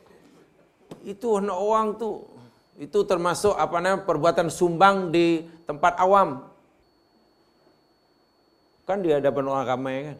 Itu 1.05 1.41
anak 1.41 1.57
orang 1.57 1.87
tu. 1.97 2.25
Itu 2.77 3.09
termasuk 3.09 3.57
apa 3.57 3.81
namanya 3.81 4.05
perbuatan 4.05 4.49
sumbang 4.53 5.09
di 5.09 5.45
tempat 5.65 5.97
awam. 6.01 6.45
Kan 8.89 9.05
dia 9.05 9.21
ada 9.21 9.29
orang 9.29 9.69
ramai 9.69 9.97
kan. 10.09 10.19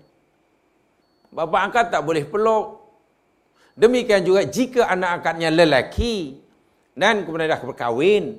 Bapa 1.33 1.57
angkat 1.65 1.89
tak 1.89 2.05
boleh 2.05 2.29
peluk. 2.29 2.85
Demikian 3.73 4.21
juga 4.29 4.45
jika 4.45 4.93
anak 4.93 5.25
angkatnya 5.25 5.49
lelaki 5.49 6.37
dan 6.93 7.25
kemudian 7.25 7.49
dah 7.49 7.63
berkahwin, 7.65 8.37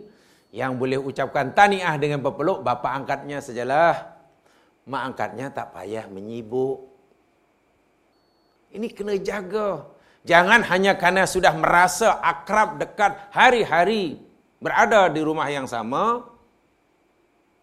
yang 0.50 0.78
boleh 0.78 0.98
ucapkan 0.98 1.54
taniah 1.54 1.94
dengan 1.98 2.22
berpeluk 2.22 2.62
bapa 2.62 2.94
angkatnya 2.94 3.42
sajalah. 3.42 4.18
Mak 4.90 5.02
angkatnya 5.14 5.54
tak 5.54 5.74
payah 5.74 6.10
menyibuk. 6.10 6.90
Ini 8.74 8.90
kena 8.90 9.18
jaga. 9.22 9.86
Jangan 10.26 10.62
hanya 10.66 10.98
karena 10.98 11.26
sudah 11.26 11.54
merasa 11.58 12.22
akrab 12.22 12.82
dekat 12.82 13.18
hari-hari 13.34 14.22
berada 14.58 15.10
di 15.10 15.22
rumah 15.22 15.46
yang 15.50 15.70
sama. 15.70 16.26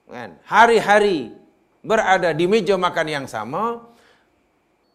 Kan? 0.07 0.39
Hari-hari 0.47 1.46
berada 1.87 2.35
di 2.35 2.51
meja 2.51 2.75
makan 2.75 3.07
yang 3.07 3.27
sama. 3.31 3.87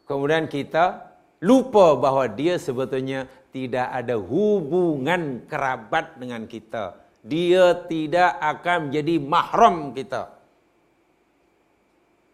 Kemudian 0.04 0.52
kita 0.52 1.08
lupa 1.40 1.96
bahawa 1.96 2.28
dia 2.28 2.60
sebetulnya 2.60 3.32
tidak 3.56 3.88
ada 3.88 4.20
hubungan 4.20 5.48
kerabat 5.48 6.20
dengan 6.20 6.44
kita. 6.46 7.00
Dia 7.24 7.88
tidak 7.88 8.36
akan 8.44 8.92
menjadi 8.92 9.16
mahram 9.24 9.96
kita. 9.96 10.36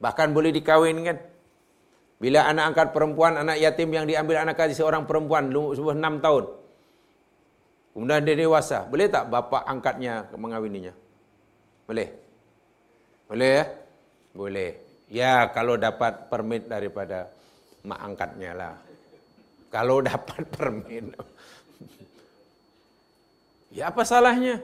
Bahkan 0.02 0.34
boleh 0.34 0.50
dikawinkan. 0.54 1.17
Bila 2.17 2.50
anak 2.50 2.74
angkat 2.74 2.88
perempuan, 2.98 3.38
anak 3.38 3.62
yatim 3.62 3.93
yang 3.93 4.10
diambil 4.10 4.41
anak 4.41 4.58
kasih 4.58 4.82
seorang 4.82 5.06
perempuan 5.06 5.54
umur 5.54 5.93
6 5.93 6.17
tahun. 6.17 6.43
Kemudian 7.93 8.26
dia 8.26 8.36
dewasa. 8.38 8.89
Boleh 8.89 9.06
tak 9.06 9.30
bapa 9.30 9.62
angkatnya 9.70 10.26
mengawininya? 10.34 10.93
Boleh? 11.86 12.10
Boleh 13.30 13.52
ya? 13.54 13.63
Boleh. 14.38 14.78
Ya 15.10 15.50
kalau 15.50 15.82
dapat 15.82 16.30
permit 16.30 16.69
daripada 16.69 17.34
mak 17.82 18.00
angkatnya 18.06 18.54
lah. 18.54 18.73
Kalau 19.73 19.97
dapat 20.10 20.45
permit. 20.45 21.10
ya 23.73 23.89
apa 23.89 24.06
salahnya? 24.06 24.62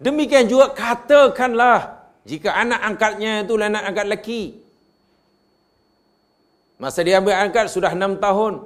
Demikian 0.00 0.48
juga 0.48 0.72
katakanlah 0.72 2.08
jika 2.24 2.56
anak 2.56 2.80
angkatnya 2.80 3.44
itu 3.44 3.52
anak 3.60 3.84
angkat 3.84 4.06
lelaki. 4.08 4.42
Masa 6.76 7.00
dia 7.04 7.20
ambil 7.20 7.36
angkat 7.36 7.68
sudah 7.72 7.92
enam 7.92 8.16
tahun. 8.20 8.64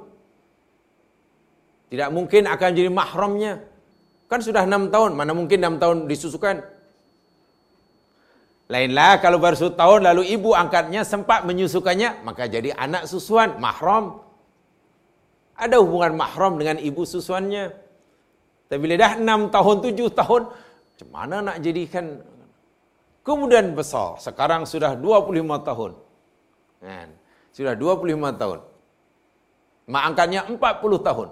Tidak 1.91 2.09
mungkin 2.11 2.47
akan 2.47 2.69
jadi 2.71 2.91
mahramnya. 2.91 3.53
Kan 4.31 4.39
sudah 4.39 4.63
enam 4.63 4.87
tahun, 4.87 5.11
mana 5.15 5.35
mungkin 5.35 5.59
enam 5.59 5.75
tahun 5.75 6.07
disusukan. 6.07 6.63
Lainlah 8.71 9.19
kalau 9.19 9.35
baru 9.35 9.59
satu 9.59 9.75
tahun 9.75 10.07
lalu 10.07 10.31
ibu 10.31 10.55
angkatnya 10.55 11.03
sempat 11.03 11.43
menyusukannya, 11.43 12.23
maka 12.23 12.47
jadi 12.47 12.71
anak 12.71 13.03
susuan, 13.03 13.59
mahram. 13.59 14.23
Ada 15.59 15.75
hubungan 15.83 16.15
mahram 16.15 16.55
dengan 16.55 16.79
ibu 16.79 17.03
susuannya. 17.03 17.75
Tapi 18.71 18.79
bila 18.79 18.95
dah 18.95 19.19
enam 19.19 19.51
tahun, 19.51 19.75
tujuh 19.83 20.15
tahun, 20.15 20.47
macam 20.55 21.07
mana 21.11 21.35
nak 21.51 21.57
jadikan? 21.59 22.23
Kemudian 23.27 23.75
besar, 23.75 24.15
sekarang 24.23 24.63
sudah 24.63 24.95
25 24.95 25.67
tahun. 25.67 25.91
Kan? 26.79 27.09
Sudah 27.51 27.75
25 27.75 28.39
tahun. 28.39 28.59
Mak 29.91 30.03
angkatnya 30.15 30.47
40 30.47 30.57
tahun. 31.03 31.27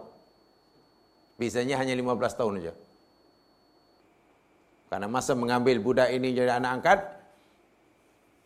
Biasanya 1.40 1.80
hanya 1.80 1.96
15 1.96 2.36
tahun 2.36 2.54
saja. 2.60 2.74
Karena 4.92 5.08
masa 5.08 5.32
mengambil 5.40 5.80
budak 5.80 6.12
ini 6.12 6.36
jadi 6.36 6.60
anak 6.60 6.72
angkat, 6.84 7.00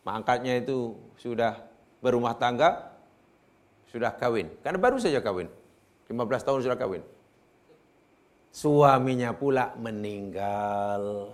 mak 0.04 0.14
angkatnya 0.22 0.60
itu 0.60 0.94
sudah 1.16 1.56
berumah 2.04 2.36
tangga, 2.36 2.92
sudah 3.88 4.12
kawin. 4.12 4.52
Karena 4.60 4.76
baru 4.76 5.00
saja 5.00 5.24
kawin. 5.24 5.48
15 6.06 6.44
tahun 6.44 6.60
sudah 6.60 6.76
kawin. 6.76 7.00
Suaminya 8.54 9.32
pula 9.34 9.72
meninggal. 9.80 11.32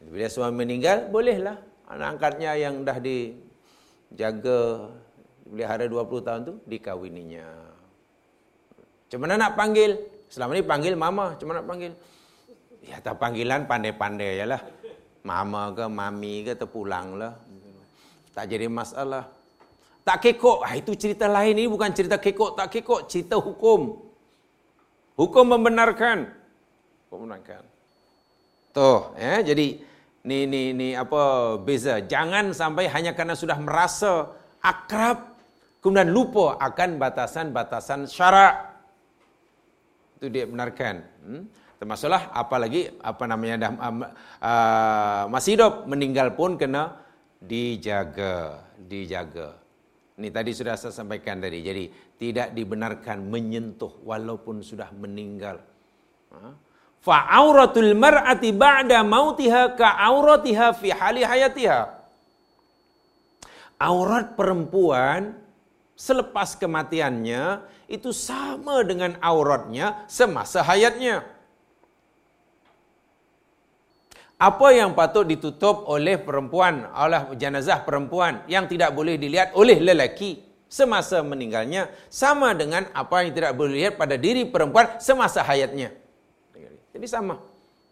Bila 0.00 0.28
suami 0.28 0.62
meninggal, 0.62 1.08
bolehlah 1.08 1.58
anak 1.90 2.08
angkatnya 2.16 2.54
yang 2.54 2.86
dah 2.86 3.00
dijaga 3.02 4.92
pelihara 5.48 5.84
20 5.90 6.26
tahun 6.26 6.40
tu 6.46 6.54
dikawininya. 6.68 7.48
Mana 9.18 9.34
nak 9.34 9.58
panggil? 9.58 9.98
Selama 10.30 10.54
ni 10.54 10.62
panggil 10.62 10.94
mama, 10.94 11.34
mana 11.42 11.58
nak 11.58 11.66
panggil? 11.66 11.92
Ya 12.86 13.02
tak 13.02 13.18
panggilan 13.18 13.66
pandai-pandai 13.66 14.38
je 14.38 14.46
lah. 14.46 14.62
Mama 15.20 15.72
ke 15.76 15.84
mami 15.84 16.48
ke 16.48 16.56
terpulang 16.56 17.20
lah. 17.20 17.36
Tak 18.32 18.48
jadi 18.48 18.70
masalah. 18.70 19.28
Tak 20.00 20.18
kekok, 20.24 20.64
ah, 20.64 20.72
itu 20.72 20.96
cerita 20.96 21.28
lain. 21.28 21.60
Ini 21.60 21.68
bukan 21.68 21.92
cerita 21.92 22.16
kekok, 22.16 22.56
tak 22.56 22.72
kekok. 22.72 23.04
Cerita 23.04 23.36
hukum. 23.36 24.00
Hukum 25.14 25.44
membenarkan. 25.44 26.24
Membenarkan. 27.12 27.62
Tuh, 28.72 29.12
ya, 29.18 29.44
jadi 29.44 29.82
ni 30.24 30.48
ni 30.48 30.72
ni 30.72 30.88
apa 30.96 31.54
beza. 31.60 32.00
Jangan 32.00 32.56
sampai 32.56 32.88
hanya 32.88 33.12
karena 33.12 33.36
sudah 33.36 33.60
merasa 33.60 34.30
akrab 34.64 35.36
kemudian 35.84 36.08
lupa 36.12 36.56
akan 36.60 36.96
batasan-batasan 36.96 38.08
syarak. 38.08 38.54
Itu 40.16 40.32
dia 40.32 40.44
benarkan. 40.48 40.96
Hmm? 41.24 41.44
Termasuklah 41.80 42.28
apalagi 42.36 42.92
apa 43.00 43.24
namanya 43.24 43.56
dah 43.56 43.72
uh, 43.72 45.22
masih 45.32 45.56
hidup 45.56 45.88
meninggal 45.88 46.36
pun 46.36 46.60
kena 46.60 47.00
dijaga, 47.40 48.68
dijaga. 48.76 49.56
Ini 50.20 50.28
tadi 50.28 50.52
sudah 50.52 50.76
saya 50.76 50.92
sampaikan 50.92 51.40
tadi. 51.40 51.64
Jadi 51.64 51.88
tidak 52.20 52.52
dibenarkan 52.52 53.24
menyentuh 53.24 54.04
walaupun 54.04 54.60
sudah 54.60 54.92
meninggal. 54.92 55.64
Fa 57.00 57.24
auratul 57.32 57.96
mar'ati 57.96 58.52
ba'da 58.52 59.00
mautiha 59.00 59.72
ka 59.72 59.96
auratiha 60.04 60.76
fi 60.76 60.92
hali 60.92 61.24
hayatiha. 61.24 61.96
Aurat 63.80 64.36
perempuan 64.36 65.32
selepas 65.96 66.52
kematiannya 66.60 67.64
itu 67.88 68.12
sama 68.12 68.84
dengan 68.84 69.16
auratnya 69.24 70.04
semasa 70.04 70.60
hayatnya. 70.60 71.39
Apa 74.40 74.72
yang 74.72 74.96
patut 74.96 75.28
ditutup 75.28 75.84
oleh 75.84 76.16
perempuan, 76.16 76.88
oleh 76.96 77.36
jenazah 77.36 77.84
perempuan 77.84 78.40
yang 78.48 78.64
tidak 78.64 78.96
boleh 78.96 79.20
dilihat 79.20 79.52
oleh 79.52 79.76
lelaki 79.76 80.40
semasa 80.64 81.20
meninggalnya 81.20 81.92
sama 82.08 82.56
dengan 82.56 82.88
apa 82.96 83.20
yang 83.20 83.36
tidak 83.36 83.52
boleh 83.52 83.76
dilihat 83.76 84.00
pada 84.00 84.16
diri 84.16 84.48
perempuan 84.48 84.96
semasa 84.96 85.44
hayatnya. 85.44 85.92
Jadi 86.96 87.04
sama. 87.04 87.36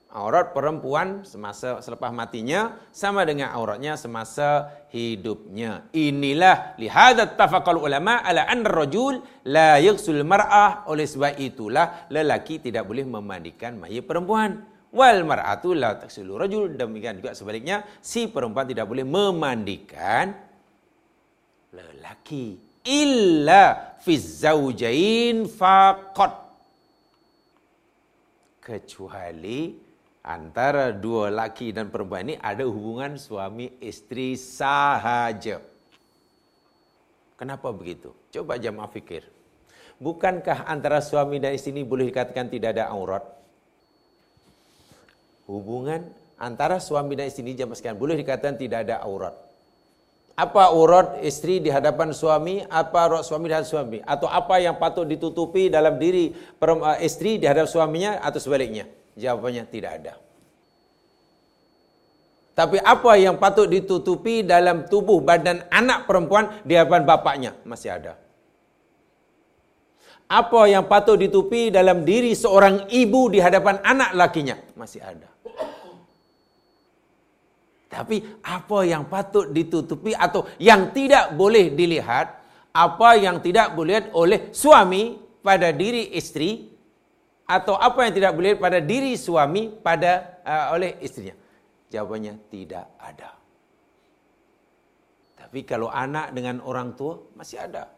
Aurat 0.09 0.57
perempuan 0.57 1.21
semasa 1.29 1.85
selepas 1.85 2.09
matinya 2.17 2.81
sama 2.97 3.29
dengan 3.29 3.53
auratnya 3.53 4.01
semasa 4.01 4.73
hidupnya. 4.89 5.85
Inilah 5.93 6.81
lihadat 6.81 7.37
tafaqal 7.37 7.77
ulama 7.77 8.25
ala 8.25 8.49
an 8.49 8.65
rajul 8.65 9.21
la 9.45 9.77
yaghsul 9.77 10.25
mar'ah 10.25 10.89
oleh 10.89 11.05
sebab 11.05 11.37
itulah 11.37 12.09
lelaki 12.09 12.57
tidak 12.57 12.89
boleh 12.89 13.05
memandikan 13.05 13.77
mayat 13.77 14.09
perempuan 14.09 14.65
wal 14.93 15.25
mar'atu 15.25 15.77
la 15.77 15.97
taksilu 15.97 16.41
rajul. 16.41 16.75
Demikian 16.75 17.21
juga 17.21 17.37
sebaliknya 17.37 17.85
si 18.01 18.29
perempuan 18.29 18.69
tidak 18.69 18.89
boleh 18.89 19.05
memandikan 19.05 20.33
lelaki. 21.73 22.57
Illa 22.89 23.97
fi 24.01 24.13
zaujain 24.17 25.45
faqat. 25.45 26.49
Kecuali 28.65 29.73
antara 30.25 30.93
dua 30.93 31.33
laki 31.33 31.73
dan 31.73 31.89
perempuan 31.89 32.29
ini 32.29 32.37
ada 32.37 32.65
hubungan 32.69 33.17
suami 33.17 33.81
istri 33.81 34.37
sahaja. 34.37 35.61
Kenapa 37.39 37.71
begitu? 37.71 38.13
Coba 38.35 38.59
jamaah 38.59 38.91
fikir. 38.91 39.25
Bukankah 39.99 40.67
antara 40.69 40.99
suami 40.99 41.39
dan 41.39 41.55
istri 41.55 41.71
ini 41.71 41.87
boleh 41.87 42.11
dikatakan 42.11 42.51
tidak 42.51 42.77
ada 42.77 42.91
aurat? 42.91 43.38
Hubungan 45.49 46.05
antara 46.37 46.77
suami 46.77 47.17
dan 47.17 47.33
istri 47.33 47.41
ini 47.41 47.57
jamaah 47.57 47.73
sekalian 47.73 47.97
boleh 47.97 48.21
dikatakan 48.21 48.61
tidak 48.61 48.85
ada 48.85 49.01
aurat. 49.01 49.33
Apa 50.37 50.71
aurat 50.71 51.19
istri 51.25 51.59
di 51.59 51.73
hadapan 51.73 52.13
suami, 52.13 52.63
apa 52.69 53.09
aurat 53.09 53.25
suami 53.25 53.49
di 53.49 53.57
hadapan 53.57 53.73
suami 53.73 53.99
atau 54.05 54.29
apa 54.29 54.61
yang 54.61 54.77
patut 54.77 55.09
ditutupi 55.09 55.73
dalam 55.73 55.97
diri 55.97 56.37
uh, 56.61 57.01
istri 57.01 57.41
di 57.41 57.49
hadapan 57.49 57.67
suaminya 57.67 58.13
atau 58.21 58.39
sebaliknya? 58.39 58.87
Jawabannya 59.17 59.65
tidak 59.73 59.93
ada. 59.99 60.15
Tapi 62.53 62.77
apa 62.85 63.17
yang 63.17 63.41
patut 63.41 63.67
ditutupi 63.73 64.45
dalam 64.45 64.85
tubuh 64.85 65.25
badan 65.25 65.65
anak 65.73 66.05
perempuan 66.05 66.61
di 66.63 66.77
hadapan 66.77 67.09
bapaknya 67.09 67.51
masih 67.65 67.97
ada. 67.97 68.28
Apa 70.29 70.69
yang 70.69 70.85
patut 70.85 71.17
ditutupi 71.17 71.73
dalam 71.73 72.05
diri 72.05 72.37
seorang 72.37 72.93
ibu 72.93 73.33
di 73.33 73.41
hadapan 73.41 73.81
anak 73.81 74.13
lakinya 74.13 74.57
masih 74.77 75.01
ada. 75.01 75.29
Tapi 77.89 78.21
apa 78.45 78.79
yang 78.85 79.09
patut 79.09 79.49
ditutupi 79.49 80.13
atau 80.13 80.45
yang 80.61 80.93
tidak 80.93 81.33
boleh 81.33 81.73
dilihat, 81.73 82.37
apa 82.77 83.17
yang 83.17 83.41
tidak 83.41 83.73
boleh 83.73 84.13
oleh 84.13 84.53
suami 84.53 85.17
pada 85.41 85.73
diri 85.73 86.13
istri 86.13 86.69
atau 87.49 87.81
apa 87.81 88.05
yang 88.05 88.13
tidak 88.13 88.33
boleh 88.37 88.53
pada 88.61 88.85
diri 88.85 89.17
suami 89.17 89.73
pada 89.73 90.45
uh, 90.45 90.77
oleh 90.77 91.01
istrinya 91.01 91.33
Jawabannya 91.89 92.53
tidak 92.53 92.85
ada. 93.01 93.33
Tapi 95.41 95.65
kalau 95.65 95.89
anak 95.89 96.37
dengan 96.37 96.61
orang 96.61 96.93
tua 96.93 97.33
masih 97.33 97.65
ada. 97.65 97.89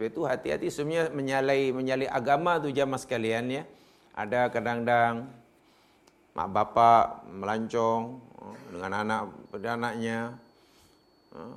Sebab 0.00 0.16
itu 0.16 0.24
hati-hati 0.24 0.72
sebenarnya 0.72 1.12
menyalai 1.12 1.76
menyalai 1.76 2.08
agama 2.08 2.56
tu 2.56 2.72
jamaah 2.72 2.96
sekalian 2.96 3.52
ya. 3.52 3.68
Ada 4.16 4.48
kadang-kadang 4.48 5.28
mak 6.32 6.48
bapak 6.56 7.28
melancong 7.28 8.16
eh, 8.16 8.56
dengan 8.72 8.92
anak 8.96 9.20
anaknya. 9.60 10.40
Eh, 11.36 11.56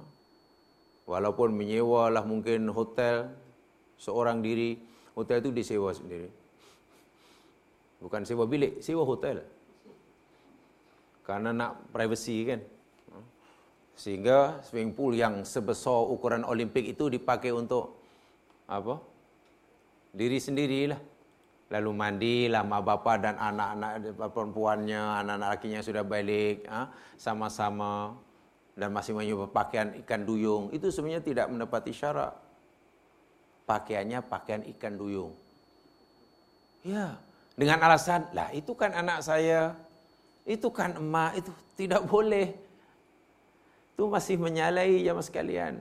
walaupun 1.08 1.56
menyewa 1.56 2.12
lah 2.12 2.27
mungkin 2.27 2.67
hotel 2.67 3.32
seorang 3.95 4.43
diri, 4.43 4.75
hotel 5.15 5.39
itu 5.39 5.56
disewa 5.56 5.95
sendiri. 5.95 6.27
Bukan 8.03 8.27
sewa 8.27 8.43
bilik, 8.43 8.84
sewa 8.84 9.08
hotel. 9.08 9.39
Karena 11.23 11.56
nak 11.56 11.95
privacy 11.95 12.43
kan. 12.43 12.60
Sehingga 13.95 14.60
swimming 14.67 14.91
pool 14.91 15.15
yang 15.15 15.47
sebesar 15.47 16.12
ukuran 16.12 16.43
Olimpik 16.43 16.84
itu 16.91 17.08
dipakai 17.08 17.56
untuk 17.56 18.02
apa? 18.67 18.99
Diri 20.13 20.38
sendirilah. 20.38 21.02
Lalu 21.73 21.89
mandilah 21.89 22.62
mak 22.62 22.82
bapa 22.86 23.17
dan 23.17 23.34
anak-anak 23.34 24.13
perempuannya, 24.30 25.26
anak-anak 25.26 25.49
lakinya 25.58 25.82
sudah 25.82 26.06
balik, 26.06 26.69
ha? 26.69 26.93
sama-sama 27.17 28.13
dan 28.78 28.93
masih 28.93 29.17
menyuruh 29.17 29.49
pakaian 29.49 29.89
ikan 30.06 30.21
duyung. 30.21 30.69
Itu 30.69 30.93
sebenarnya 30.93 31.26
tidak 31.26 31.47
menepati 31.49 31.89
syarat. 31.89 32.38
Pakaiannya 33.65 34.21
pakaian 34.21 34.62
ikan 34.78 34.93
duyung. 35.02 35.34
Ya, 36.84 37.17
dengan 37.56 37.80
alasan, 37.82 38.28
lah 38.36 38.52
itu 38.52 38.76
kan 38.76 38.91
anak 38.91 39.23
saya, 39.23 39.71
itu 40.43 40.67
kan 40.73 40.99
emak, 40.99 41.39
itu 41.39 41.52
tidak 41.80 42.04
boleh. 42.06 42.52
Itu 43.95 44.10
masih 44.10 44.36
menyalai 44.41 44.99
jamaah 45.06 45.23
sekalian. 45.23 45.73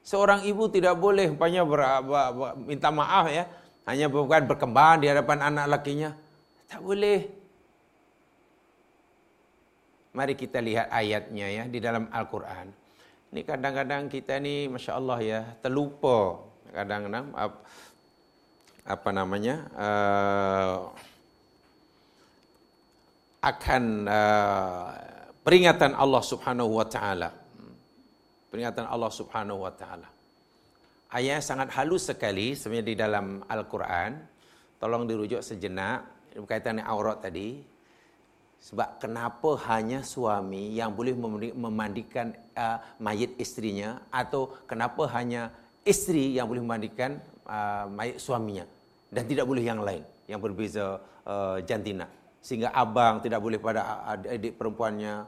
Seorang 0.00 0.48
ibu 0.48 0.64
tidak 0.72 0.96
boleh 0.96 1.28
umpamanya 1.30 1.62
ber, 1.62 1.80
ber, 2.08 2.26
ber, 2.32 2.50
minta 2.56 2.88
maaf 2.88 3.28
ya, 3.28 3.44
hanya 3.84 4.06
bukan 4.08 4.48
berkembang 4.48 5.04
di 5.04 5.06
hadapan 5.12 5.38
anak 5.44 5.66
lakinya. 5.68 6.10
Tak 6.70 6.80
boleh. 6.80 7.28
Mari 10.10 10.34
kita 10.34 10.58
lihat 10.58 10.90
ayatnya 10.90 11.46
ya 11.46 11.64
di 11.70 11.78
dalam 11.78 12.10
Al-Quran. 12.10 12.66
Ini 13.30 13.40
kadang-kadang 13.46 14.10
kita 14.10 14.42
ni 14.42 14.66
Masya 14.66 14.98
Allah 14.98 15.18
ya 15.22 15.40
terlupa. 15.62 16.42
Kadang-kadang 16.70 17.30
apa 18.90 19.10
namanya 19.14 19.56
uh, 19.78 20.78
akan 23.40 23.82
uh, 24.04 24.86
peringatan 25.46 25.96
Allah 25.96 26.22
Subhanahu 26.24 26.76
wa 26.76 26.86
taala. 26.86 27.39
Peringatan 28.50 28.86
Allah 28.90 29.10
Subhanahu 29.14 29.62
wa 29.62 29.72
taala. 29.72 30.10
Ayat 31.10 31.42
sangat 31.42 31.70
halus 31.74 32.10
sekali 32.10 32.54
sebenarnya 32.58 32.86
di 32.86 32.94
dalam 32.98 33.26
Al-Quran. 33.46 34.18
Tolong 34.78 35.06
dirujuk 35.06 35.42
sejenak 35.42 36.06
berkaitan 36.34 36.78
dengan 36.78 36.90
aurat 36.90 37.22
tadi. 37.22 37.62
Sebab 38.60 39.00
kenapa 39.00 39.56
hanya 39.72 40.04
suami 40.04 40.76
yang 40.76 40.92
boleh 40.92 41.16
memandikan 41.56 42.36
uh, 42.52 42.76
mayit 43.00 43.32
istrinya 43.40 44.04
atau 44.12 44.52
kenapa 44.68 45.08
hanya 45.16 45.48
istri 45.80 46.36
yang 46.36 46.44
boleh 46.44 46.60
memandikan 46.60 47.16
uh, 47.48 47.88
mayit 47.88 48.20
suaminya 48.20 48.68
dan 49.08 49.24
tidak 49.24 49.48
boleh 49.48 49.64
yang 49.64 49.80
lain 49.80 50.04
yang 50.28 50.38
berbeza 50.38 51.00
uh, 51.24 51.58
jantina 51.64 52.06
sehingga 52.40 52.72
abang 52.72 53.20
tidak 53.20 53.40
boleh 53.42 53.56
pada 53.60 54.04
adik 54.06 54.56
perempuannya 54.56 55.24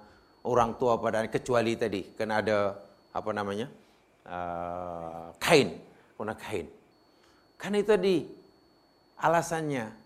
orang 0.47 0.77
tua 0.77 0.97
pada 0.97 1.27
kecuali 1.29 1.77
tadi 1.77 2.15
kena 2.17 2.41
ada 2.41 2.79
apa 3.13 3.31
namanya 3.31 3.69
uh, 4.27 5.33
kain 5.37 5.77
guna 6.17 6.39
kain. 6.39 6.71
Kan 7.59 7.75
itu 7.75 7.91
tadi 7.91 8.17
alasannya. 9.19 10.03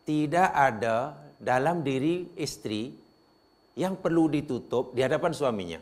Tidak 0.00 0.50
ada 0.50 1.14
dalam 1.38 1.86
diri 1.86 2.34
istri 2.34 2.90
yang 3.78 3.94
perlu 3.94 4.26
ditutup 4.26 4.90
di 4.90 5.06
hadapan 5.06 5.30
suaminya. 5.30 5.80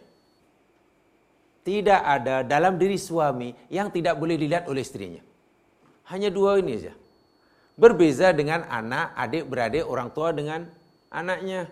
Tidak 1.64 2.00
ada 2.00 2.44
dalam 2.44 2.76
diri 2.76 3.00
suami 3.00 3.56
yang 3.72 3.88
tidak 3.88 4.20
boleh 4.20 4.36
dilihat 4.36 4.68
oleh 4.68 4.84
istrinya. 4.84 5.22
Hanya 6.12 6.28
dua 6.28 6.60
ini 6.60 6.76
saja. 6.76 6.92
Berbeza 7.78 8.34
dengan 8.36 8.68
anak, 8.68 9.16
adik, 9.16 9.48
beradik, 9.48 9.84
orang 9.86 10.12
tua 10.12 10.34
dengan 10.36 10.68
anaknya. 11.08 11.70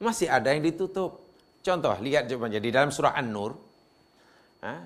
Masih 0.00 0.32
ada 0.32 0.54
yang 0.54 0.64
ditutup. 0.64 1.27
Contoh, 1.68 1.92
lihat 2.00 2.32
jawabannya 2.32 2.64
di 2.64 2.72
dalam 2.72 2.88
surah 2.88 3.12
An-Nur. 3.12 3.52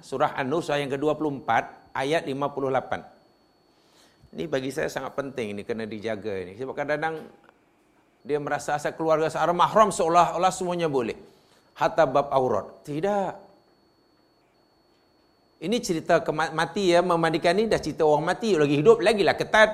Surah 0.03 0.35
An-Nur 0.35 0.67
surah 0.67 0.83
yang 0.83 0.91
ke-24 0.91 1.47
ayat 1.95 2.27
58. 2.27 4.35
Ini 4.35 4.51
bagi 4.51 4.75
saya 4.75 4.91
sangat 4.91 5.15
penting 5.15 5.55
ini 5.55 5.63
kena 5.63 5.87
dijaga 5.87 6.43
ini. 6.43 6.59
Sebab 6.59 6.75
kadang-kadang 6.75 7.23
dia 8.27 8.43
merasa 8.43 8.75
asal 8.75 8.99
keluarga 8.99 9.31
seorang 9.31 9.55
mahram 9.55 9.95
seolah-olah 9.95 10.51
semuanya 10.51 10.91
boleh. 10.91 11.15
Hatta 11.79 12.03
bab 12.03 12.35
aurat. 12.35 12.83
Tidak. 12.83 13.33
Ini 15.63 15.77
cerita 15.79 16.19
mati 16.51 16.91
ya, 16.91 17.07
memandikan 17.07 17.55
ni 17.55 17.71
dah 17.71 17.79
cerita 17.79 18.03
orang 18.03 18.35
mati, 18.35 18.59
lagi 18.59 18.83
hidup 18.83 18.99
lagi 18.99 19.23
lah 19.23 19.39
ketat. 19.39 19.71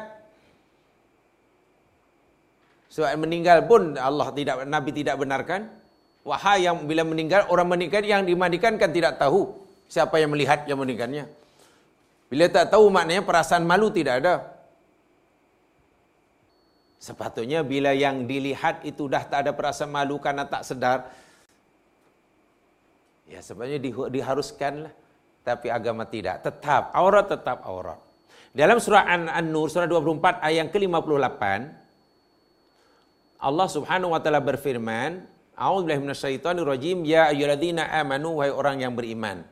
Sebab 2.92 3.16
meninggal 3.16 3.64
pun 3.64 3.96
Allah 3.96 4.28
tidak 4.36 4.68
Nabi 4.68 4.92
tidak 4.92 5.16
benarkan. 5.16 5.87
Wahai 6.26 6.66
yang 6.66 6.84
bila 6.84 7.06
meninggal 7.06 7.48
orang 7.48 7.68
meninggal 7.68 8.02
yang 8.04 8.26
dimandikan 8.26 8.76
kan 8.76 8.90
tidak 8.92 9.16
tahu 9.16 9.54
siapa 9.88 10.20
yang 10.20 10.30
melihat 10.34 10.66
yang 10.68 10.76
meninggalnya. 10.76 11.24
Bila 12.28 12.44
tak 12.52 12.76
tahu 12.76 12.92
maknanya 12.92 13.24
perasaan 13.24 13.64
malu 13.64 13.88
tidak 13.88 14.20
ada. 14.20 14.34
Sepatutnya 17.00 17.64
bila 17.64 17.94
yang 17.96 18.28
dilihat 18.28 18.84
itu 18.84 19.08
dah 19.08 19.24
tak 19.24 19.48
ada 19.48 19.52
perasaan 19.56 19.88
malu 19.88 20.20
karena 20.20 20.44
tak 20.44 20.66
sedar. 20.66 21.08
Ya 23.24 23.40
sebenarnya 23.40 23.80
diharuskanlah 24.12 24.92
tapi 25.46 25.72
agama 25.72 26.04
tidak. 26.04 26.44
Tetap 26.44 26.92
aurat 26.92 27.24
tetap 27.24 27.64
aurat. 27.64 27.96
Dalam 28.52 28.76
surah 28.82 29.06
An-Nur 29.08 29.72
surah 29.72 29.88
24 29.88 30.44
ayat 30.44 30.56
yang 30.66 30.68
ke-58 30.72 31.42
Allah 33.38 33.68
Subhanahu 33.70 34.10
wa 34.10 34.18
taala 34.18 34.42
berfirman, 34.42 35.22
A'udzubillahi 35.58 36.02
minasyaitonir 36.06 36.66
rajim, 36.72 36.98
ya 37.12 37.22
ayyuhalladzina 37.30 37.90
amanu 38.00 38.38
wahai 38.38 38.54
orang 38.60 38.76
yang 38.84 38.94
beriman. 38.98 39.42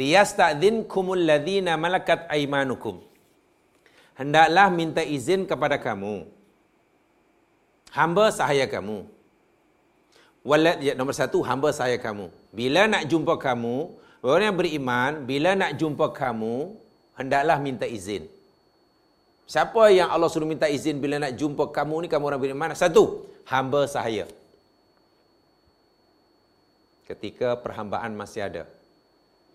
Liyasta'dzinkumul 0.00 1.22
ladzina 1.30 1.78
malakat 1.84 2.26
aymanukum. 2.36 2.98
Hendaklah 4.18 4.66
minta 4.80 5.02
izin 5.16 5.46
kepada 5.50 5.78
kamu. 5.78 6.26
Hamba 7.94 8.30
sahaya 8.30 8.66
kamu 8.74 8.98
Walad 10.40 10.80
ya, 10.80 10.96
nomor 10.96 11.12
satu 11.12 11.44
hamba 11.44 11.68
saya 11.68 12.00
kamu. 12.00 12.32
Bila 12.48 12.88
nak 12.88 13.04
jumpa 13.04 13.36
kamu, 13.36 13.92
orang 14.24 14.46
yang 14.48 14.58
beriman, 14.60 15.12
bila 15.28 15.52
nak 15.52 15.76
jumpa 15.76 16.16
kamu, 16.16 16.80
hendaklah 17.12 17.60
minta 17.60 17.84
izin. 17.84 18.24
Siapa 19.50 19.90
yang 19.90 20.08
Allah 20.14 20.30
suruh 20.30 20.46
minta 20.46 20.70
izin 20.70 21.02
bila 21.02 21.18
nak 21.18 21.34
jumpa 21.34 21.74
kamu 21.74 22.06
ni, 22.06 22.08
kamu 22.12 22.24
orang 22.30 22.40
beriman? 22.42 22.70
Satu, 22.78 23.26
hamba 23.50 23.90
saya. 23.90 24.30
ketika 27.10 27.58
perhambaan 27.58 28.14
masih 28.14 28.46
ada. 28.46 28.62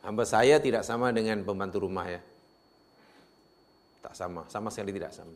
Hamba 0.03 0.27
saya 0.27 0.59
tidak 0.59 0.83
sama 0.83 1.15
dengan 1.15 1.39
pembantu 1.47 1.87
rumah 1.87 2.05
ya. 2.15 2.21
Tak 4.03 4.13
sama, 4.19 4.43
sama 4.51 4.67
sekali 4.69 4.91
tidak 4.91 5.15
sama. 5.15 5.33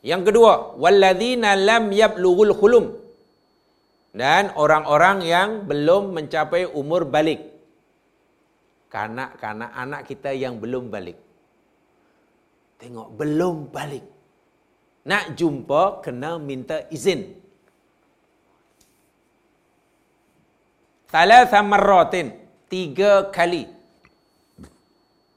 Yang 0.00 0.32
kedua, 0.32 0.52
walladzina 0.80 1.52
lam 1.54 1.92
yablughul 1.92 2.56
khulum. 2.56 2.86
Dan 4.10 4.50
orang-orang 4.58 5.22
yang 5.22 5.48
belum 5.70 6.16
mencapai 6.16 6.66
umur 6.66 7.06
balik. 7.06 7.46
Kanak-kanak 8.90 9.70
anak 9.70 10.02
kita 10.10 10.34
yang 10.34 10.58
belum 10.58 10.90
balik. 10.90 11.29
Tengok, 12.80 13.08
belum 13.20 13.68
balik. 13.68 14.02
Nak 15.04 15.36
jumpa, 15.36 16.00
kena 16.00 16.40
minta 16.40 16.88
izin. 16.88 17.36
Thalatha 21.12 21.60
marratin. 21.60 22.32
Tiga 22.72 23.28
kali. 23.28 23.68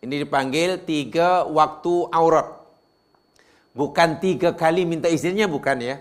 Ini 0.04 0.16
dipanggil 0.24 0.84
tiga 0.88 1.44
waktu 1.48 1.94
aurat. 2.12 2.48
Bukan 3.74 4.22
tiga 4.22 4.54
kali 4.54 4.86
minta 4.86 5.10
izinnya, 5.10 5.50
bukan 5.50 5.82
ya. 5.82 5.98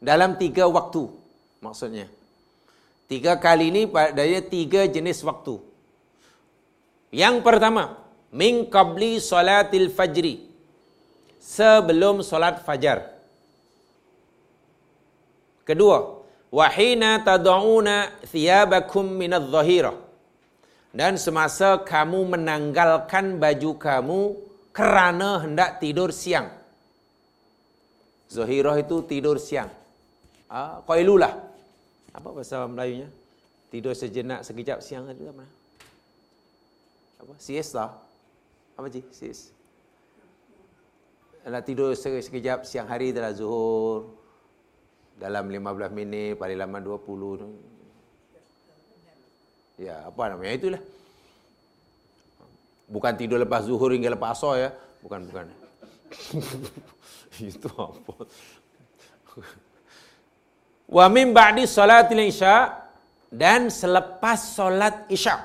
Dalam 0.00 0.40
tiga 0.40 0.64
waktu, 0.66 1.10
maksudnya. 1.60 2.08
Tiga 3.04 3.36
kali 3.36 3.68
ini 3.68 3.82
dari 3.90 4.40
tiga 4.40 4.88
jenis 4.88 5.20
waktu. 5.20 5.60
Yang 7.12 7.44
pertama, 7.44 8.00
min 8.32 8.66
qabli 8.72 9.20
salatil 9.20 9.92
fajri. 9.92 10.53
Sebelum 11.44 12.24
solat 12.24 12.64
fajar. 12.64 13.12
Kedua, 15.68 16.24
wahina 16.48 17.20
tad'una 17.20 18.08
thiyabakum 18.24 19.04
minadh 19.04 19.52
dhahirah. 19.52 19.92
Dan 20.94 21.20
semasa 21.20 21.84
kamu 21.84 22.32
menanggalkan 22.32 23.36
baju 23.36 23.70
kamu 23.76 24.20
kerana 24.72 25.44
hendak 25.44 25.84
tidur 25.84 26.08
siang. 26.16 26.48
Zahirah 28.32 28.80
itu 28.80 29.04
tidur 29.04 29.36
siang. 29.36 29.68
Ah, 30.48 30.80
qailulah. 30.88 31.34
Apa 32.14 32.30
bahasa 32.30 32.64
Melayunya? 32.64 33.10
Tidur 33.68 33.92
sejenak 33.92 34.46
sekejap 34.46 34.78
siang 34.80 35.10
itu 35.10 35.26
apa? 35.28 35.44
Apa? 37.20 37.34
Siesta. 37.42 37.90
Apa 38.78 38.86
sih? 38.86 39.02
Sies. 39.10 39.53
Nak 41.44 41.62
tidur 41.68 41.92
sekejap 41.92 42.64
siang 42.64 42.88
hari 42.88 43.12
adalah 43.12 43.36
zuhur. 43.36 44.16
Dalam 45.20 45.44
15 45.46 45.92
minit, 45.92 46.40
paling 46.40 46.56
lama 46.56 46.80
20 46.80 47.40
tu. 47.40 47.48
Ya, 49.76 50.08
apa 50.08 50.32
namanya 50.32 50.52
itulah. 50.56 50.82
Bukan 52.88 53.12
tidur 53.20 53.36
lepas 53.44 53.68
zuhur 53.68 53.92
hingga 53.92 54.16
lepas 54.16 54.40
asar 54.40 54.54
ya. 54.56 54.70
Bukan, 55.04 55.28
bukan. 55.28 55.46
Itu 57.52 57.68
apa? 57.76 58.14
Wa 60.88 61.06
min 61.12 61.34
ba'di 61.34 61.66
salatil 61.68 62.24
isya 62.24 62.72
dan 63.28 63.68
selepas 63.68 64.54
solat 64.54 65.04
isya. 65.10 65.42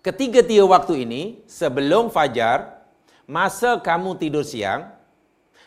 Ketiga-tiga 0.00 0.64
waktu 0.64 1.04
ini 1.04 1.22
sebelum 1.44 2.08
fajar, 2.08 2.79
masa 3.30 3.78
kamu 3.78 4.18
tidur 4.18 4.42
siang 4.42 4.90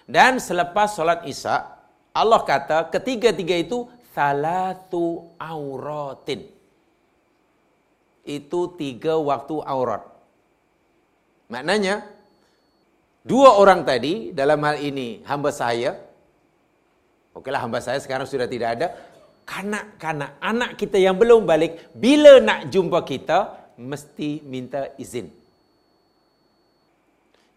dan 0.03 0.35
selepas 0.43 0.91
solat 0.91 1.23
isya, 1.23 1.63
Allah 2.11 2.43
kata 2.43 2.91
ketiga-tiga 2.91 3.55
itu 3.55 3.87
salatu 4.11 5.31
auratin. 5.39 6.51
Itu 8.27 8.75
tiga 8.75 9.15
waktu 9.15 9.55
aurat. 9.63 10.03
Maknanya, 11.47 12.03
dua 13.23 13.55
orang 13.59 13.83
tadi 13.87 14.35
dalam 14.35 14.59
hal 14.63 14.79
ini 14.79 15.23
hamba 15.27 15.51
saya, 15.51 15.95
okeylah 17.35 17.63
hamba 17.63 17.79
saya 17.83 17.99
sekarang 17.99 18.27
sudah 18.27 18.47
tidak 18.47 18.79
ada, 18.79 18.87
kanak-kanak 19.43 20.39
anak 20.39 20.71
kita 20.79 20.99
yang 20.99 21.19
belum 21.19 21.43
balik, 21.43 21.91
bila 21.95 22.39
nak 22.39 22.71
jumpa 22.71 23.03
kita, 23.03 23.39
mesti 23.75 24.39
minta 24.47 24.87
izin. 24.95 25.42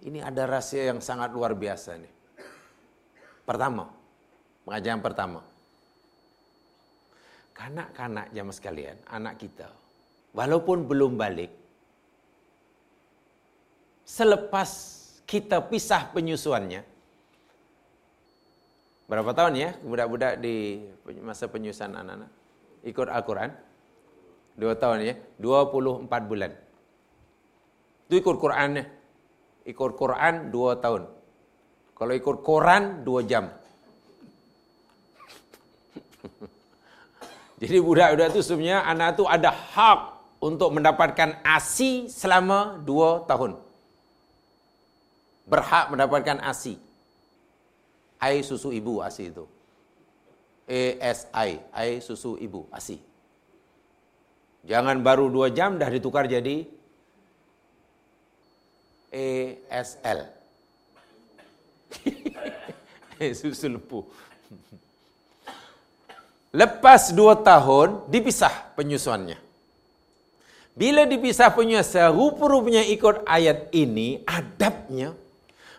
Ini 0.04 0.20
ada 0.20 0.44
rahsia 0.44 0.92
yang 0.92 1.00
sangat 1.00 1.32
luar 1.32 1.56
biasa 1.56 1.96
nih. 1.96 2.12
Pertama, 3.46 3.88
pengajaran 4.66 5.00
pertama. 5.00 5.40
Kanak-kanak 7.56 8.36
jamaah 8.36 8.52
sekalian, 8.52 8.96
anak 9.08 9.40
kita, 9.40 9.72
walaupun 10.36 10.84
belum 10.84 11.16
balik, 11.16 11.48
selepas 14.04 14.68
kita 15.24 15.64
pisah 15.64 16.12
penyusuannya, 16.12 16.84
berapa 19.08 19.32
tahun 19.32 19.56
ya 19.56 19.70
budak-budak 19.80 20.36
di 20.44 20.84
masa 21.24 21.48
penyusuan 21.48 21.96
anak-anak? 21.96 22.28
Ikut 22.84 23.08
Al-Quran? 23.08 23.50
Dua 24.56 24.76
tahun 24.76 25.04
ya, 25.04 25.14
24 25.40 26.08
bulan. 26.28 26.52
Itu 28.08 28.20
ikut 28.20 28.36
Quran 28.36 28.70
ya. 28.80 28.84
Ikut 29.66 29.98
Quran 29.98 30.54
dua 30.54 30.78
tahun. 30.78 31.10
Kalau 31.98 32.12
ikut 32.14 32.36
Quran 32.46 33.02
dua 33.02 33.26
jam. 33.26 33.50
Jadi 37.60 37.76
budak-budak 37.82 38.30
itu 38.30 38.40
sebenarnya 38.46 38.86
anak 38.86 39.18
itu 39.18 39.24
ada 39.26 39.50
hak 39.50 40.00
untuk 40.38 40.70
mendapatkan 40.70 41.42
ASI 41.42 42.06
selama 42.06 42.78
dua 42.78 43.26
tahun. 43.26 43.58
Berhak 45.50 45.90
mendapatkan 45.90 46.38
ASI. 46.46 46.78
Air 48.22 48.46
susu 48.46 48.70
ibu 48.70 49.02
ASI 49.02 49.34
itu. 49.34 49.44
ASI, 50.66 51.50
air 51.74 51.98
susu 52.02 52.38
ibu 52.38 52.70
ASI. 52.70 52.98
Jangan 54.66 54.98
baru 55.02 55.30
dua 55.30 55.50
jam 55.54 55.78
dah 55.78 55.86
ditukar 55.86 56.26
jadi 56.26 56.66
ASL. 59.12 60.26
susu 63.38 63.66
lempu. 63.70 64.04
Lepas 66.56 67.12
dua 67.12 67.36
tahun, 67.36 68.08
dipisah 68.08 68.72
penyusuannya. 68.76 69.36
Bila 70.76 71.08
dipisah 71.08 71.52
penyusuan, 71.52 72.12
rupa-rupanya 72.12 72.84
ikut 72.84 73.24
ayat 73.24 73.72
ini, 73.72 74.20
adabnya, 74.28 75.16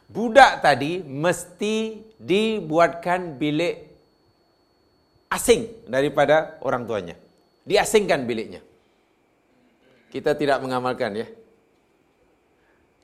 budak 0.09 0.61
tadi 0.65 1.05
mesti 1.05 2.01
dibuatkan 2.17 3.37
bilik 3.37 3.85
asing 5.29 5.69
daripada 5.85 6.57
orang 6.65 6.89
tuanya. 6.89 7.15
Diasingkan 7.67 8.25
biliknya. 8.25 8.61
Kita 10.09 10.33
tidak 10.33 10.63
mengamalkan 10.63 11.13
ya. 11.13 11.27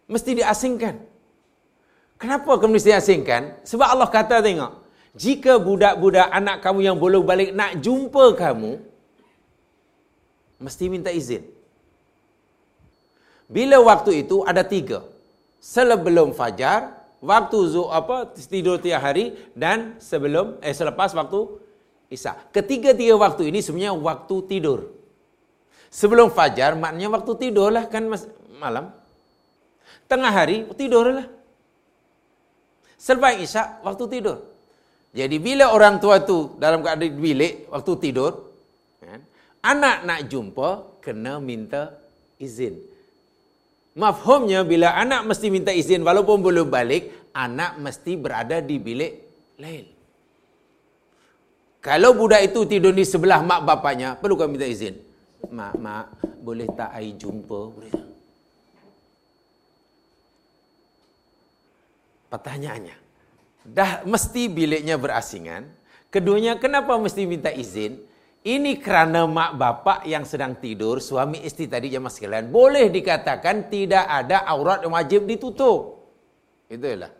Mesti 0.07 0.39
diasingkan. 0.39 0.95
Kenapa 2.19 2.51
kamu 2.59 2.79
mesti 2.79 2.91
diasingkan? 2.95 3.63
Sebab 3.67 3.87
Allah 3.93 4.07
kata 4.07 4.39
tengok. 4.39 4.83
Jika 5.13 5.61
budak-budak 5.61 6.27
anak 6.31 6.57
kamu 6.65 6.79
yang 6.87 6.97
belum 6.97 7.23
balik 7.27 7.51
nak 7.53 7.77
jumpa 7.85 8.33
kamu, 8.33 8.81
mesti 10.57 10.85
minta 10.89 11.13
izin. 11.13 11.43
Bila 13.45 13.77
waktu 13.83 14.25
itu 14.25 14.41
ada 14.41 14.65
tiga. 14.65 15.05
Sebelum 15.61 16.33
fajar, 16.33 17.03
waktu 17.23 17.57
zu 17.71 17.87
apa 17.87 18.35
tidur 18.35 18.81
tiap 18.81 18.99
hari 18.99 19.37
dan 19.55 19.95
sebelum 20.01 20.59
eh 20.59 20.73
selepas 20.75 21.13
waktu 21.15 21.39
isya. 22.11 22.35
Ketiga-tiga 22.55 23.15
waktu 23.15 23.53
ini 23.53 23.61
sebenarnya 23.63 23.93
waktu 23.95 24.35
tidur. 24.49 24.91
Sebelum 25.93 26.33
fajar 26.33 26.73
maknanya 26.73 27.13
waktu 27.13 27.31
tidurlah 27.37 27.85
kan 27.85 28.09
malam. 28.57 28.89
Tengah 30.07 30.31
hari 30.31 30.67
tidurlah. 30.75 31.27
Selepas 32.99 33.35
isya 33.35 33.83
waktu 33.83 34.03
tidur. 34.07 34.37
Jadi 35.13 35.37
bila 35.37 35.69
orang 35.69 36.01
tua 36.01 36.23
tu 36.25 36.57
dalam 36.57 36.81
keadaan 36.81 37.19
bilik 37.19 37.69
waktu 37.69 37.91
tidur, 38.01 38.31
kan, 38.97 39.21
anak 39.61 39.97
nak 40.07 40.19
jumpa 40.25 40.69
kena 41.03 41.37
minta 41.37 41.93
izin. 42.41 42.79
Mafhumnya 43.93 44.65
bila 44.65 44.97
anak 44.97 45.21
mesti 45.29 45.53
minta 45.53 45.69
izin 45.69 46.01
walaupun 46.01 46.41
belum 46.41 46.65
balik, 46.71 47.29
anak 47.35 47.77
mesti 47.77 48.17
berada 48.17 48.57
di 48.57 48.81
bilik 48.81 49.13
lain. 49.61 49.85
Kalau 51.83 52.15
budak 52.15 52.41
itu 52.47 52.63
tidur 52.65 52.95
di 52.95 53.03
sebelah 53.03 53.43
mak 53.43 53.67
bapaknya, 53.67 54.15
perlu 54.15 54.39
kau 54.39 54.47
minta 54.47 54.65
izin. 54.65 54.97
Mak, 55.51 55.75
mak, 55.77 56.05
boleh 56.39 56.65
tak 56.71 56.95
ai 56.95 57.11
jumpa? 57.19 57.59
Boleh 57.69 57.91
tak? 57.91 58.12
Pertanyaannya, 62.33 62.97
dah 63.61 64.01
mesti 64.09 64.49
biliknya 64.49 64.97
berasingan. 64.97 65.69
Keduanya, 66.09 66.57
kenapa 66.57 66.97
mesti 66.97 67.29
minta 67.29 67.53
izin? 67.53 68.01
Ini 68.41 68.81
kerana 68.81 69.29
mak 69.29 69.53
bapak 69.53 69.99
yang 70.09 70.25
sedang 70.25 70.57
tidur, 70.57 70.97
suami 70.97 71.45
isteri 71.45 71.69
tadi 71.69 71.93
jemaah 71.93 72.09
sekalian, 72.09 72.49
boleh 72.49 72.89
dikatakan 72.89 73.69
tidak 73.69 74.09
ada 74.09 74.49
aurat 74.49 74.81
yang 74.81 74.97
wajib 74.97 75.29
ditutup. 75.29 76.09
Itulah. 76.67 77.13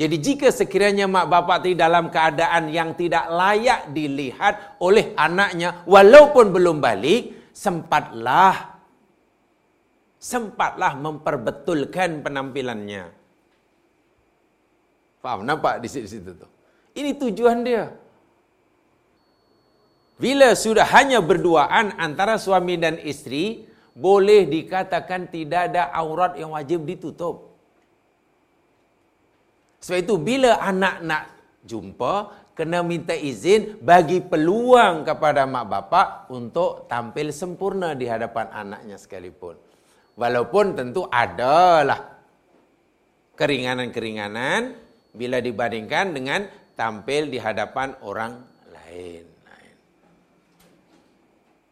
Jadi 0.00 0.16
jika 0.16 0.48
sekiranya 0.48 1.04
mak 1.04 1.28
bapak 1.28 1.68
tadi 1.68 1.76
dalam 1.76 2.08
keadaan 2.08 2.72
yang 2.72 2.96
tidak 2.96 3.28
layak 3.28 3.92
dilihat 3.92 4.80
oleh 4.80 5.12
anaknya 5.12 5.84
walaupun 5.84 6.56
belum 6.56 6.80
balik, 6.80 7.52
sempatlah 7.52 8.80
sempatlah 10.16 10.96
memperbetulkan 10.98 12.24
penampilannya. 12.24 13.25
Faham? 15.20 15.42
Nampak 15.42 15.80
di 15.82 15.88
situ 15.88 16.32
tu. 16.32 16.48
Ini 16.96 17.16
tujuan 17.16 17.60
dia. 17.66 17.92
Bila 20.16 20.56
sudah 20.56 20.88
hanya 20.96 21.20
berduaan 21.20 21.92
antara 22.00 22.40
suami 22.40 22.80
dan 22.80 22.96
isteri, 23.04 23.68
boleh 23.92 24.48
dikatakan 24.48 25.28
tidak 25.28 25.72
ada 25.72 25.92
aurat 25.92 26.40
yang 26.40 26.56
wajib 26.56 26.88
ditutup. 26.88 27.52
Sebab 29.84 29.98
itu 30.00 30.14
bila 30.16 30.56
anak 30.60 31.04
nak 31.04 31.24
jumpa, 31.68 32.32
kena 32.56 32.80
minta 32.80 33.12
izin 33.12 33.76
bagi 33.84 34.24
peluang 34.24 35.04
kepada 35.04 35.44
mak 35.44 35.64
bapak 35.68 36.08
untuk 36.32 36.88
tampil 36.88 37.28
sempurna 37.28 37.92
di 37.92 38.08
hadapan 38.08 38.48
anaknya 38.56 38.96
sekalipun. 38.96 39.60
Walaupun 40.16 40.72
tentu 40.72 41.04
adalah 41.12 42.16
keringanan-keringanan 43.36 44.85
bila 45.16 45.40
dibandingkan 45.40 46.12
dengan 46.12 46.44
tampil 46.76 47.32
di 47.32 47.40
hadapan 47.40 47.96
orang 48.04 48.36
lain. 48.68 49.24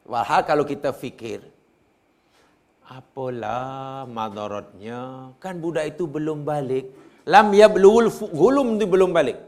Walhal 0.09 0.45
kalau 0.45 0.65
kita 0.65 0.93
fikir, 0.93 1.45
apalah 2.89 4.05
madaratnya, 4.09 5.33
kan 5.41 5.61
budak 5.61 5.97
itu 5.97 6.05
belum 6.09 6.45
balik. 6.45 6.89
Lam 7.25 7.57
yablul 7.57 8.13
gulum 8.33 8.77
itu 8.77 8.85
belum 8.85 9.17
balik. 9.17 9.41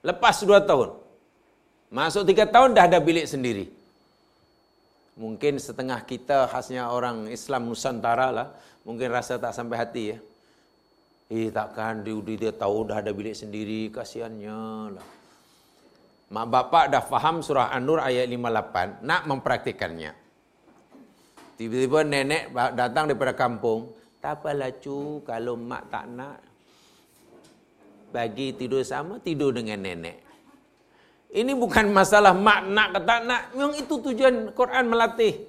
Lepas 0.00 0.40
dua 0.48 0.64
tahun. 0.64 0.96
Masuk 1.92 2.24
tiga 2.24 2.48
tahun 2.48 2.72
dah 2.72 2.88
ada 2.88 3.00
bilik 3.00 3.28
sendiri. 3.28 3.68
Mungkin 5.18 5.60
setengah 5.60 6.00
kita 6.08 6.48
khasnya 6.48 6.88
orang 6.88 7.28
Islam 7.28 7.68
Nusantara 7.68 8.28
lah. 8.32 8.48
Mungkin 8.88 9.12
rasa 9.12 9.36
tak 9.36 9.52
sampai 9.52 9.76
hati 9.76 10.02
ya. 10.14 10.18
Eh 11.28 11.52
takkan 11.52 12.00
dia, 12.00 12.16
dia 12.24 12.52
tahu 12.56 12.88
dah 12.88 13.04
ada 13.04 13.12
bilik 13.12 13.36
sendiri. 13.36 13.92
Kasihannya 13.92 14.96
lah. 14.96 15.08
Mak 16.28 16.46
bapak 16.48 16.84
dah 16.92 17.04
faham 17.04 17.44
surah 17.44 17.68
An-Nur 17.72 18.00
ayat 18.00 18.28
58. 18.28 19.04
Nak 19.04 19.22
mempraktikannya. 19.28 20.12
Tiba-tiba 21.60 22.00
nenek 22.04 22.52
datang 22.72 23.12
daripada 23.12 23.36
kampung. 23.36 23.92
Tak 24.24 24.40
apalah 24.40 24.72
cu 24.80 25.20
kalau 25.24 25.56
mak 25.56 25.92
tak 25.92 26.04
nak. 26.08 26.40
Bagi 28.08 28.56
tidur 28.56 28.80
sama, 28.84 29.20
tidur 29.20 29.52
dengan 29.52 29.84
nenek. 29.84 30.24
Ini 31.28 31.52
bukan 31.52 31.92
masalah 31.92 32.32
mak 32.32 32.64
nak 32.72 32.88
ke 32.96 33.00
tak 33.04 33.20
nak. 33.28 33.42
Memang 33.52 33.76
itu 33.76 34.00
tujuan 34.00 34.56
Quran 34.56 34.84
melatih. 34.88 35.44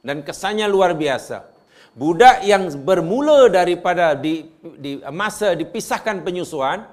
Dan 0.00 0.24
kesannya 0.24 0.64
luar 0.64 0.96
biasa. 0.96 1.57
Budak 1.96 2.44
yang 2.46 2.68
bermula 2.82 3.48
daripada 3.48 4.14
di, 4.14 4.46
di 4.78 5.00
masa 5.12 5.56
dipisahkan 5.56 6.22
penyusuan, 6.22 6.84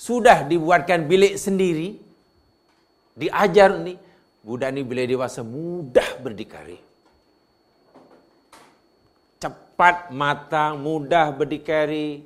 sudah 0.00 0.48
dibuatkan 0.48 1.04
bilik 1.04 1.36
sendiri, 1.36 2.00
diajar 3.12 3.76
ni, 3.76 4.00
budak 4.40 4.72
ni 4.72 4.80
bila 4.80 5.04
dewasa 5.04 5.44
mudah 5.44 6.16
berdikari. 6.24 6.80
Cepat 9.36 10.08
matang, 10.08 10.80
mudah 10.80 11.28
berdikari. 11.36 12.24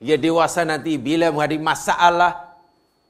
Ia 0.00 0.16
dewasa 0.16 0.64
nanti 0.64 0.96
bila 0.96 1.28
menghadapi 1.28 1.60
masalah, 1.60 2.58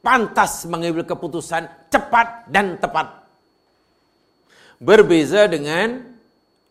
pantas 0.02 0.66
mengambil 0.66 1.06
keputusan 1.06 1.70
cepat 1.88 2.50
dan 2.50 2.76
tepat. 2.76 3.22
Berbeza 4.82 5.46
dengan 5.46 6.11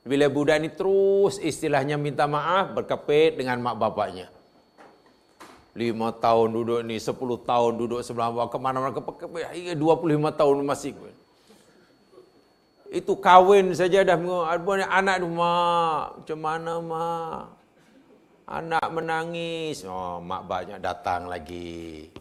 bila 0.01 0.25
budak 0.27 0.57
ini 0.57 0.69
terus 0.73 1.37
istilahnya 1.37 1.93
minta 1.93 2.25
maaf 2.25 2.73
berkepit 2.73 3.37
dengan 3.37 3.61
mak 3.61 3.77
bapaknya. 3.77 4.27
Lima 5.71 6.11
tahun 6.11 6.51
duduk 6.51 6.81
ni, 6.83 6.99
sepuluh 6.99 7.39
tahun 7.39 7.79
duduk 7.79 8.03
sebelah 8.03 8.27
bawah, 8.27 8.51
kemana-mana, 8.51 8.91
kepit, 8.91 9.31
hingga 9.55 9.73
dua 9.77 9.95
puluh 9.95 10.19
lima 10.19 10.27
tahun 10.35 10.67
masih. 10.67 10.91
Itu 12.91 13.15
kahwin 13.15 13.71
saja 13.71 14.03
dah 14.03 14.19
ada 14.19 14.85
anak 14.91 15.23
tu 15.23 15.31
mak, 15.31 16.19
macam 16.19 16.39
mana 16.43 16.73
mak? 16.83 17.43
Anak 18.51 18.87
menangis, 18.91 19.87
oh 19.87 20.19
mak 20.19 20.43
banyak 20.43 20.83
datang 20.83 21.31
lagi. 21.31 22.11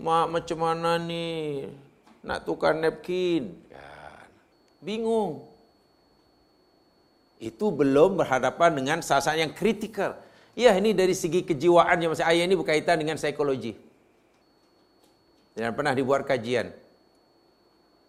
Mak 0.00 0.40
macam 0.40 0.58
mana 0.64 0.96
ni? 0.96 1.68
Nak 2.24 2.48
tukar 2.48 2.72
napkin? 2.72 3.60
Kan? 3.68 4.24
Bingung. 4.80 5.49
Itu 7.40 7.72
belum 7.72 8.20
berhadapan 8.20 8.76
dengan 8.76 8.98
sasaran 9.00 9.48
yang 9.48 9.52
kritikal. 9.56 10.20
Ya, 10.52 10.76
ini 10.76 10.92
dari 10.92 11.16
segi 11.16 11.40
kejiwaan 11.40 11.96
yang 11.96 12.12
masih 12.12 12.28
ayah 12.28 12.44
ini 12.44 12.52
berkaitan 12.52 13.00
dengan 13.00 13.16
psikologi. 13.16 13.72
Dan 15.56 15.72
pernah 15.72 15.96
dibuat 15.96 16.28
kajian. 16.28 16.68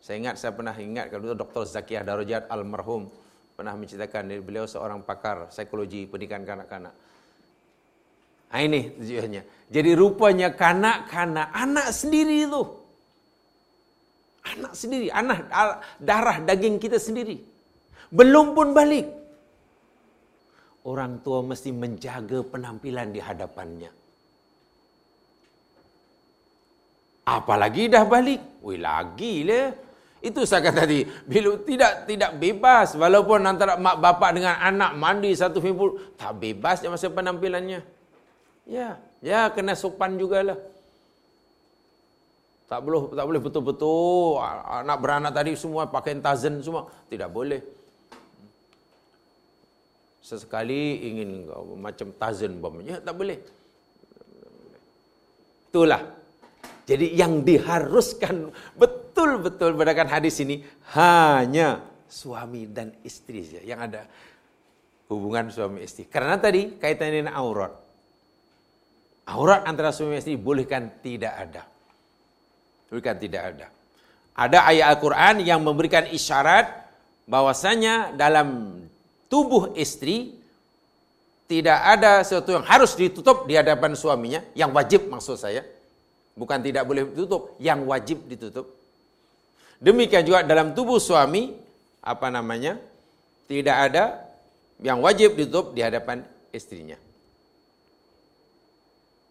Saya 0.04 0.16
ingat, 0.20 0.36
saya 0.36 0.52
pernah 0.52 0.76
ingat 0.76 1.08
kalau 1.14 1.32
Dr. 1.32 1.64
Zakiyah 1.64 2.04
Darajat 2.04 2.52
Almarhum 2.52 3.08
pernah 3.56 3.72
menceritakan 3.78 4.42
beliau 4.44 4.68
seorang 4.68 5.06
pakar 5.06 5.48
psikologi 5.48 6.10
pendidikan 6.10 6.44
kanak-kanak. 6.44 6.92
Ha, 8.52 8.60
ini 8.60 8.92
tujuannya. 9.00 9.72
Jadi 9.72 9.90
rupanya 9.96 10.52
kanak-kanak 10.52 11.56
anak 11.56 11.88
sendiri 11.96 12.52
itu. 12.52 12.64
Anak 14.42 14.74
sendiri, 14.76 15.08
anak 15.14 15.48
darah 16.02 16.44
daging 16.44 16.82
kita 16.82 17.00
sendiri. 17.00 17.40
Belum 18.12 18.52
pun 18.58 18.76
balik. 18.76 19.21
Orang 20.82 21.22
tua 21.22 21.46
mesti 21.46 21.70
menjaga 21.70 22.42
penampilan 22.42 23.14
di 23.14 23.22
hadapannya. 23.22 23.92
Apalagi 27.22 27.86
dah 27.86 28.02
balik. 28.02 28.42
Wih 28.66 28.82
lagi 28.82 29.46
lah. 29.46 29.78
Itu 30.22 30.42
saya 30.46 30.66
kata 30.66 30.90
tadi. 30.90 31.06
Bila 31.06 31.62
tidak 31.62 32.10
tidak 32.10 32.32
bebas. 32.42 32.98
Walaupun 32.98 33.46
antara 33.46 33.78
mak 33.78 34.02
bapak 34.02 34.42
dengan 34.42 34.58
anak 34.58 34.98
mandi 34.98 35.30
satu 35.38 35.62
fimpul. 35.62 36.18
Tak 36.18 36.42
bebas 36.42 36.82
dia 36.82 36.90
masa 36.90 37.14
penampilannya. 37.14 37.86
Ya, 38.66 38.98
ya 39.22 39.54
kena 39.54 39.78
sopan 39.78 40.18
jugalah. 40.18 40.58
Tak 42.72 42.80
boleh 42.88 43.12
tak 43.12 43.26
boleh 43.28 43.42
betul-betul 43.44 44.40
anak 44.64 44.98
beranak 45.04 45.36
tadi 45.36 45.60
semua 45.60 45.92
pakai 45.92 46.24
tazen 46.24 46.64
semua, 46.64 46.88
tidak 47.12 47.28
boleh. 47.28 47.60
Sesekali 50.22 51.02
ingin 51.10 51.50
macam 51.82 52.14
tazen 52.14 52.62
bomnya, 52.62 53.02
tak 53.02 53.18
boleh. 53.18 53.42
Itulah. 55.74 56.02
Jadi 56.86 57.16
yang 57.18 57.42
diharuskan 57.42 58.54
betul-betul 58.78 59.74
berdasarkan 59.74 60.10
hadis 60.14 60.38
ini 60.46 60.62
hanya 60.94 61.82
suami 62.12 62.68
dan 62.68 62.92
istri 63.08 63.42
saja 63.48 63.64
yang 63.64 63.80
ada 63.80 64.06
hubungan 65.08 65.48
suami 65.48 65.82
istri. 65.88 66.06
Karena 66.06 66.36
tadi 66.36 66.76
kaitan 66.76 67.12
dengan 67.12 67.34
aurat. 67.40 67.72
Aurat 69.32 69.64
antara 69.64 69.96
suami 69.96 70.20
istri 70.20 70.36
bolehkan 70.36 70.92
tidak 71.00 71.34
ada. 71.34 71.64
Bolehkan 72.92 73.16
tidak 73.16 73.42
ada. 73.56 73.68
Ada 74.36 74.60
ayat 74.70 74.86
Al-Quran 74.96 75.36
yang 75.48 75.64
memberikan 75.64 76.08
isyarat 76.08 76.68
bahwasanya 77.32 78.12
dalam 78.16 78.76
tubuh 79.32 79.72
istri 79.80 80.36
tidak 81.48 81.80
ada 81.80 82.24
sesuatu 82.24 82.52
yang 82.52 82.68
harus 82.68 82.96
ditutup 82.96 83.48
di 83.48 83.56
hadapan 83.56 83.96
suaminya, 83.96 84.44
yang 84.56 84.72
wajib 84.76 85.08
maksud 85.08 85.40
saya. 85.40 85.64
Bukan 86.36 86.64
tidak 86.64 86.84
boleh 86.88 87.08
ditutup, 87.12 87.56
yang 87.60 87.84
wajib 87.88 88.24
ditutup. 88.28 88.72
Demikian 89.80 90.24
juga 90.24 90.44
dalam 90.48 90.72
tubuh 90.72 90.96
suami, 91.00 91.52
apa 92.00 92.32
namanya, 92.32 92.80
tidak 93.52 93.78
ada 93.92 94.04
yang 94.80 95.04
wajib 95.04 95.36
ditutup 95.36 95.76
di 95.76 95.84
hadapan 95.84 96.24
istrinya. 96.56 96.96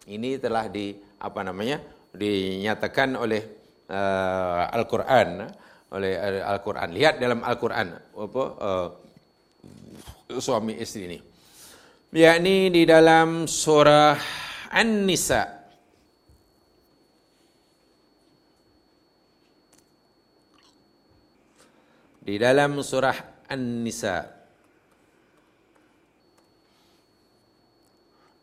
Ini 0.05 0.37
telah 0.37 0.69
di 0.69 0.93
apa 1.21 1.41
namanya 1.41 1.81
dinyatakan 2.13 3.17
oleh 3.17 3.43
uh, 3.89 4.69
Al-Qur'an 4.77 5.49
oleh 5.91 6.13
Al-Qur'an. 6.45 6.89
Lihat 6.93 7.17
dalam 7.17 7.41
Al-Qur'an 7.41 7.89
apa 7.97 8.45
uh, 8.61 8.89
suami 10.39 10.79
istri 10.79 11.11
ini. 11.11 11.19
Yakni 12.11 12.71
di 12.75 12.83
dalam 12.87 13.47
surah 13.47 14.19
An-Nisa. 14.71 15.43
Di 22.21 22.35
dalam 22.39 22.79
surah 22.83 23.47
An-Nisa. 23.51 24.27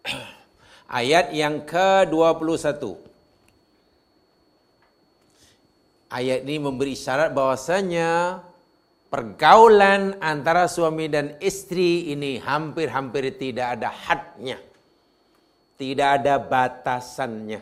Ayat 0.99 1.35
yang 1.35 1.63
ke-21. 1.67 3.07
Ayat 6.07 6.47
ini 6.47 6.55
memberi 6.55 6.95
syarat 6.95 7.35
bahwasanya 7.35 8.39
pergaulan 9.07 10.19
antara 10.19 10.67
suami 10.67 11.07
dan 11.07 11.39
istri 11.39 12.11
ini 12.11 12.39
hampir-hampir 12.39 13.35
tidak 13.39 13.79
ada 13.79 13.89
hadnya 13.91 14.57
tidak 15.79 16.21
ada 16.21 16.35
batasannya 16.41 17.61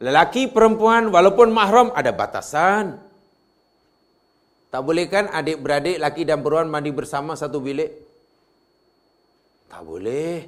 lelaki 0.00 0.48
perempuan 0.48 1.12
walaupun 1.12 1.52
mahram 1.52 1.92
ada 1.92 2.14
batasan 2.14 3.08
tak 4.68 4.82
boleh 4.84 5.08
kan 5.08 5.32
adik-beradik 5.32 5.96
laki 5.96 6.28
dan 6.28 6.44
perempuan 6.44 6.68
mandi 6.68 6.92
bersama 6.92 7.32
satu 7.32 7.56
bilik? 7.56 7.88
Tak 9.72 9.80
boleh. 9.80 10.44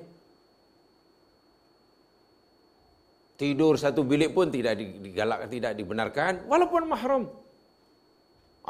Tidur 3.40 3.80
satu 3.80 4.04
bilik 4.04 4.36
pun 4.36 4.52
tidak 4.52 4.76
digalakkan, 4.76 5.48
tidak 5.48 5.72
dibenarkan 5.72 6.44
walaupun 6.44 6.84
mahram. 6.84 7.24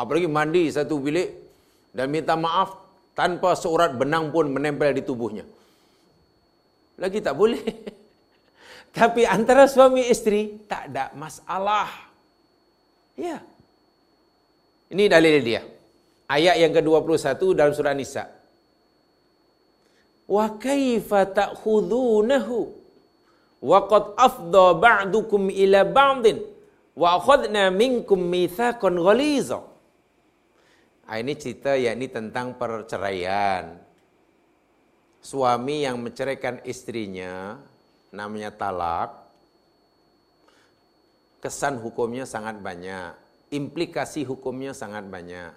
Apalagi 0.00 0.24
mandi 0.24 0.72
satu 0.72 0.96
bilik 0.96 1.28
dan 1.92 2.08
minta 2.08 2.32
maaf 2.32 2.72
tanpa 3.12 3.52
seurat 3.52 3.92
benang 3.92 4.32
pun 4.32 4.48
menempel 4.48 4.96
di 4.96 5.04
tubuhnya. 5.04 5.44
Lagi 6.96 7.20
tak 7.20 7.36
boleh. 7.36 7.60
Tapi 8.96 9.28
antara 9.28 9.68
suami 9.68 10.08
isteri 10.08 10.56
tak 10.64 10.88
ada 10.88 11.12
masalah. 11.12 11.92
Ya. 13.12 13.44
Ini 14.88 15.04
dalil 15.04 15.36
dia. 15.44 15.60
Ayat 16.32 16.56
yang 16.64 16.72
ke-21 16.72 17.36
dalam 17.52 17.76
surah 17.76 17.92
Nisa. 17.92 18.24
Wa 20.24 20.56
kaifa 20.56 21.28
ta'khudunahu 21.28 22.58
wa 23.60 23.78
qad 23.84 24.04
afdha 24.16 24.66
ba'dukum 24.80 25.52
ila 25.52 25.84
ba'din 25.84 26.40
wa 26.96 27.20
akhadna 27.20 27.68
minkum 27.68 28.16
mitsaqan 31.10 31.16
ghaliza. 31.16 31.16
Ah, 31.16 31.18
ini 31.18 31.32
cerita 31.34 31.72
yakni 31.74 32.06
tentang 32.06 32.54
perceraian. 32.54 33.64
Suami 35.20 35.82
yang 35.82 35.98
menceraikan 35.98 36.62
istrinya 36.62 37.58
namanya 38.14 38.54
talak. 38.54 39.18
Kesan 41.42 41.80
hukumnya 41.82 42.28
sangat 42.28 42.62
banyak 42.62 43.30
implikasi 43.50 44.22
hukumnya 44.24 44.72
sangat 44.72 45.04
banyak. 45.10 45.52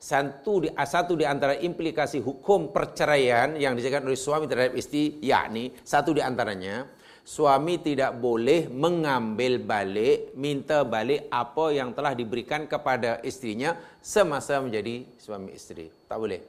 Satu 0.00 0.64
di, 0.64 0.68
satu 0.72 1.12
di 1.12 1.28
antara 1.28 1.60
implikasi 1.60 2.24
hukum 2.24 2.72
perceraian 2.72 3.52
yang 3.60 3.76
dijaga 3.76 4.00
oleh 4.00 4.16
suami 4.16 4.48
terhadap 4.48 4.72
istri, 4.72 5.20
yakni 5.20 5.76
satu 5.84 6.16
di 6.16 6.24
antaranya, 6.24 6.88
suami 7.30 7.78
tidak 7.78 8.18
boleh 8.18 8.66
mengambil 8.66 9.62
balik, 9.62 10.34
minta 10.34 10.82
balik 10.82 11.30
apa 11.30 11.70
yang 11.70 11.94
telah 11.94 12.10
diberikan 12.10 12.66
kepada 12.66 13.22
istrinya 13.22 13.78
semasa 14.02 14.58
menjadi 14.58 15.06
suami 15.22 15.54
istri. 15.54 15.94
Tak 16.10 16.18
boleh. 16.18 16.42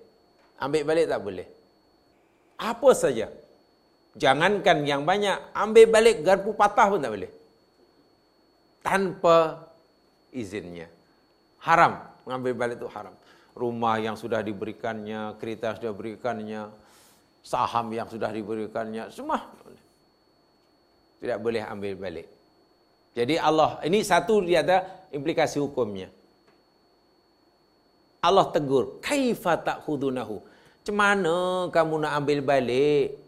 Ambil 0.57 0.81
balik 0.81 1.05
tak 1.05 1.21
boleh. 1.21 1.47
Apa 2.57 2.89
saja. 2.97 3.29
Jangankan 4.17 4.81
yang 4.81 5.05
banyak, 5.05 5.53
ambil 5.53 5.85
balik 5.85 6.25
garpu 6.25 6.57
patah 6.57 6.89
pun 6.89 6.99
tak 7.05 7.13
boleh. 7.13 7.31
Tanpa 8.81 9.69
izinnya. 10.33 10.89
Haram 11.61 12.01
mengambil 12.25 12.57
balik 12.57 12.81
itu 12.81 12.89
haram. 12.89 13.13
Rumah 13.53 14.01
yang 14.01 14.17
sudah 14.17 14.41
diberikannya, 14.41 15.37
kereta 15.37 15.63
yang 15.69 15.77
sudah 15.77 15.91
diberikannya, 15.93 16.61
saham 17.45 17.93
yang 17.93 18.09
sudah 18.09 18.33
diberikannya, 18.33 19.13
semua 19.13 19.60
tidak 21.21 21.37
boleh 21.37 21.61
ambil 21.61 21.93
balik. 21.95 22.27
Jadi 23.13 23.37
Allah, 23.37 23.77
ini 23.85 24.01
satu 24.01 24.41
dia 24.41 24.65
ada 24.65 24.83
implikasi 25.13 25.61
hukumnya. 25.61 26.09
Allah 28.21 28.49
tegur, 28.49 28.97
kaifa 29.05 29.57
ta'khudunahu? 29.61 30.41
Macam 30.81 30.95
mana 30.97 31.35
kamu 31.69 31.93
nak 32.01 32.13
ambil 32.17 32.39
balik 32.41 33.21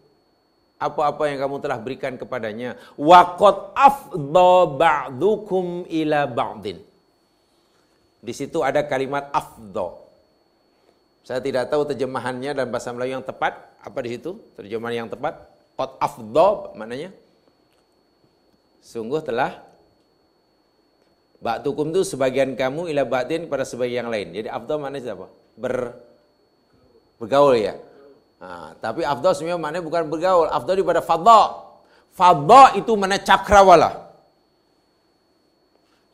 apa-apa 0.81 1.31
yang 1.31 1.39
kamu 1.39 1.55
telah 1.63 1.79
berikan 1.79 2.13
kepadanya? 2.17 2.75
Wa 2.97 3.37
qad 3.37 3.71
afdha 3.77 4.51
ba'dukum 4.73 5.85
ila 5.87 6.25
ba'din. 6.25 6.81
Di 8.23 8.33
situ 8.33 8.63
ada 8.63 8.81
kalimat 8.83 9.27
afdo. 9.35 9.99
Saya 11.23 11.39
tidak 11.39 11.71
tahu 11.71 11.87
terjemahannya 11.87 12.51
dalam 12.51 12.71
bahasa 12.71 12.91
Melayu 12.91 13.19
yang 13.19 13.25
tepat. 13.25 13.55
Apa 13.79 13.99
di 14.03 14.15
situ? 14.15 14.39
Terjemahan 14.59 15.07
yang 15.07 15.09
tepat. 15.11 15.39
Qad 15.75 15.91
afdo 15.99 16.75
maknanya. 16.75 17.15
Sungguh 18.83 19.23
telah 19.23 19.63
Ba'dukum 21.43 21.91
itu 21.91 22.07
sebagian 22.07 22.55
kamu 22.55 22.87
ila 22.95 23.03
ba'din 23.03 23.51
pada 23.51 23.67
sebagian 23.67 24.07
yang 24.07 24.11
lain. 24.15 24.31
Jadi 24.31 24.47
afdo 24.47 24.79
maknanya 24.79 25.11
apa? 25.11 25.27
Ber, 25.59 25.91
bergaul 27.19 27.59
ya. 27.59 27.75
Ha, 28.39 28.79
tapi 28.79 29.03
afdo 29.03 29.35
sebenarnya 29.35 29.59
maknanya 29.59 29.83
bukan 29.83 30.03
bergaul. 30.07 30.47
Afdo 30.47 30.71
daripada 30.71 31.03
fadda. 31.03 31.67
Fadda 32.15 32.79
itu 32.79 32.95
mana 32.95 33.19
cakrawala. 33.19 34.07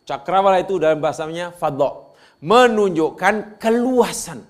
Cakrawala 0.10 0.66
itu 0.66 0.82
dalam 0.82 0.98
bahasanya 0.98 1.54
fadok. 1.54 2.18
Menunjukkan 2.42 3.62
keluasan. 3.62 4.42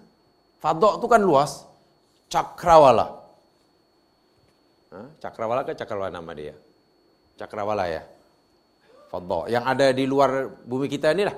Fadok 0.63 1.03
itu 1.03 1.07
kan 1.11 1.19
luas. 1.19 1.67
Cakrawala. 2.31 3.19
Cakrawala 5.19 5.67
ke 5.67 5.75
cakrawala 5.75 6.07
nama 6.07 6.31
dia? 6.31 6.55
Cakrawala 7.39 7.87
ya. 7.87 8.03
Fadok. 9.07 9.47
Yang 9.47 9.63
ada 9.63 9.87
di 9.95 10.03
luar 10.03 10.51
bumi 10.67 10.91
kita 10.91 11.15
inilah. 11.15 11.37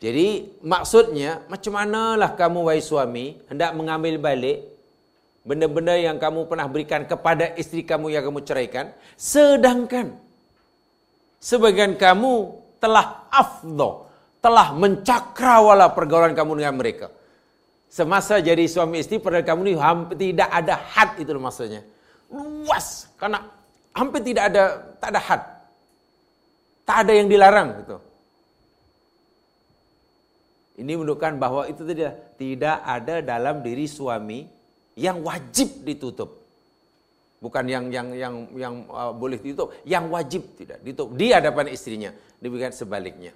Jadi 0.00 0.56
maksudnya 0.64 1.44
macam 1.48 1.72
manalah 1.76 2.32
kamu 2.36 2.68
wahai 2.68 2.84
suami 2.84 3.40
hendak 3.48 3.72
mengambil 3.72 4.20
balik 4.20 4.64
benda-benda 5.40 5.96
yang 5.96 6.20
kamu 6.20 6.44
pernah 6.48 6.68
berikan 6.68 7.08
kepada 7.08 7.56
istri 7.56 7.80
kamu 7.80 8.12
yang 8.12 8.28
kamu 8.28 8.44
ceraikan 8.44 8.92
sedangkan 9.16 10.12
sebagian 11.40 11.96
kamu 11.96 12.60
telah 12.76 13.24
afdo, 13.32 14.04
telah 14.44 14.76
mencakrawala 14.76 15.96
pergaulan 15.96 16.36
kamu 16.36 16.60
dengan 16.60 16.76
mereka. 16.76 17.06
Semasa 17.88 18.36
jadi 18.36 18.68
suami 18.68 19.00
istri 19.00 19.16
pada 19.16 19.40
kamu 19.40 19.60
ini 19.64 19.74
hampir 19.80 20.16
tidak 20.20 20.50
ada 20.52 20.76
had 20.76 21.16
itu 21.16 21.32
maksudnya. 21.40 21.80
Luas 22.28 23.08
karena 23.16 23.48
hampir 23.96 24.20
tidak 24.20 24.52
ada 24.52 24.64
tak 25.00 25.08
ada 25.16 25.20
had. 25.20 25.42
Tak 26.86 26.96
ada 27.02 27.12
yang 27.16 27.26
dilarang 27.26 27.82
gitu. 27.82 27.96
Ini 30.76 30.92
menunjukkan 30.92 31.40
bahwa 31.40 31.64
itu 31.66 31.82
tidak 31.88 32.36
tidak 32.36 32.78
ada 32.84 33.24
dalam 33.24 33.64
diri 33.64 33.88
suami 33.88 34.44
yang 34.94 35.24
wajib 35.24 35.82
ditutup. 35.82 36.44
Bukan 37.40 37.64
yang 37.64 37.88
yang 37.88 38.08
yang 38.12 38.34
yang 38.52 38.74
uh, 38.92 39.12
boleh 39.16 39.40
ditutup, 39.40 39.72
yang 39.88 40.12
wajib 40.12 40.44
tidak 40.60 40.84
ditutup 40.84 41.16
di 41.16 41.32
hadapan 41.32 41.72
istrinya. 41.72 42.10
Demikian 42.38 42.76
sebaliknya. 42.76 43.32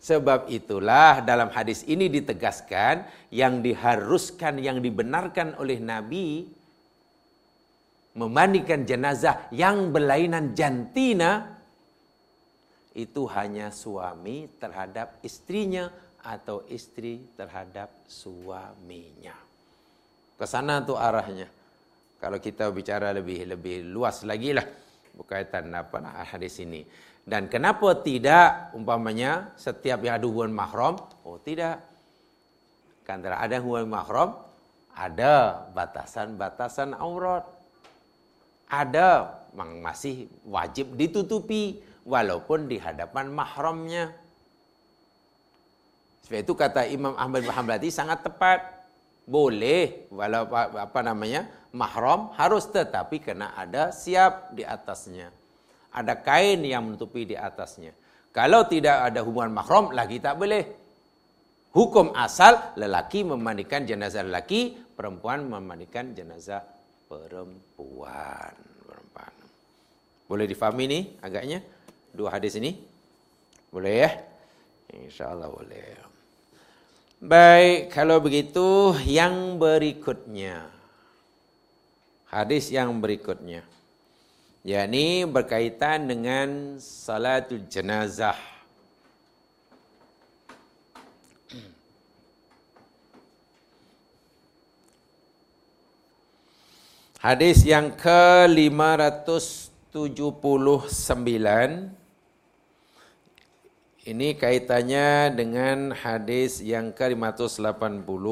Sebab 0.00 0.48
itulah 0.48 1.20
dalam 1.20 1.52
hadis 1.52 1.84
ini 1.84 2.08
ditegaskan 2.08 3.04
yang 3.28 3.60
diharuskan 3.60 4.56
yang 4.56 4.80
dibenarkan 4.80 5.60
oleh 5.60 5.76
Nabi 5.76 6.48
memandikan 8.20 8.84
jenazah 8.84 9.48
yang 9.48 9.88
berlainan 9.88 10.52
jantina 10.52 11.56
itu 12.92 13.24
hanya 13.32 13.72
suami 13.72 14.50
terhadap 14.60 15.24
istrinya 15.24 15.88
atau 16.20 16.68
istri 16.68 17.32
terhadap 17.32 17.88
suaminya. 18.04 19.32
Ke 20.36 20.44
sana 20.44 20.84
tuh 20.84 21.00
arahnya. 21.00 21.48
Kalau 22.20 22.36
kita 22.36 22.68
bicara 22.68 23.16
lebih 23.16 23.48
lebih 23.48 23.88
luas 23.88 24.20
lagi 24.28 24.52
lah 24.52 24.66
berkaitan 25.16 25.72
apa 25.72 25.96
nah, 26.04 26.20
hadis 26.20 26.60
ini. 26.60 26.84
Dan 27.24 27.48
kenapa 27.48 27.96
tidak 28.00 28.72
umpamanya 28.76 29.52
setiap 29.56 30.04
yang 30.04 30.20
ada 30.20 30.26
hubungan 30.28 30.52
mahram? 30.52 30.94
Oh 31.24 31.40
tidak. 31.40 31.80
Karena 33.04 33.40
ada 33.40 33.56
hubungan 33.60 33.88
mahram, 33.88 34.30
ada 34.92 35.64
batasan-batasan 35.72 36.96
aurat. 36.96 37.59
Ada 38.70 39.42
masih 39.58 40.30
wajib 40.46 40.94
ditutupi 40.94 41.82
walaupun 42.06 42.70
di 42.70 42.78
hadapan 42.78 43.28
mahramnya. 43.34 44.14
Sebab 46.30 46.38
itu 46.46 46.54
kata 46.54 46.86
Imam 46.86 47.18
Ahmad 47.18 47.42
bin 47.42 47.50
Hanbal 47.50 47.82
sangat 47.90 48.22
tepat. 48.22 48.78
Boleh 49.26 50.10
walau 50.10 50.46
apa 50.54 51.00
namanya? 51.02 51.46
mahram 51.70 52.34
harus 52.34 52.66
tetapi 52.66 53.22
kena 53.22 53.54
ada 53.54 53.94
siap 53.94 54.50
di 54.54 54.66
atasnya. 54.66 55.30
Ada 55.90 56.18
kain 56.18 56.62
yang 56.62 56.86
menutupi 56.86 57.26
di 57.26 57.34
atasnya. 57.34 57.94
Kalau 58.30 58.66
tidak 58.66 59.10
ada 59.10 59.26
hubungan 59.26 59.54
mahram 59.54 59.90
lagi 59.90 60.22
tak 60.22 60.38
boleh. 60.38 60.66
Hukum 61.70 62.10
asal 62.18 62.74
lelaki 62.74 63.22
memandikan 63.22 63.86
jenazah 63.86 64.26
lelaki, 64.26 64.74
perempuan 64.98 65.46
memandikan 65.46 66.10
jenazah 66.14 66.66
perempuan. 67.10 68.54
perempuan. 68.86 69.34
Boleh 70.30 70.46
difahami 70.46 70.84
ni 70.86 71.00
agaknya 71.18 71.58
dua 72.14 72.38
hadis 72.38 72.54
ini? 72.54 72.78
Boleh 73.74 73.94
ya? 74.06 74.10
InsyaAllah 74.94 75.50
boleh. 75.50 75.82
Baik, 77.18 77.90
kalau 77.90 78.22
begitu 78.22 78.94
yang 79.02 79.58
berikutnya. 79.58 80.70
Hadis 82.30 82.70
yang 82.70 83.02
berikutnya 83.02 83.66
yakni 84.60 85.24
berkaitan 85.24 86.04
dengan 86.08 86.76
salatul 86.80 87.64
jenazah. 87.68 88.36
Hadis 97.20 97.68
yang 97.68 97.92
ke-579 98.00 99.12
ini 104.08 104.28
kaitannya 104.32 105.28
dengan 105.28 105.92
hadis 105.92 106.64
yang 106.64 106.96
ke-580 106.96 108.24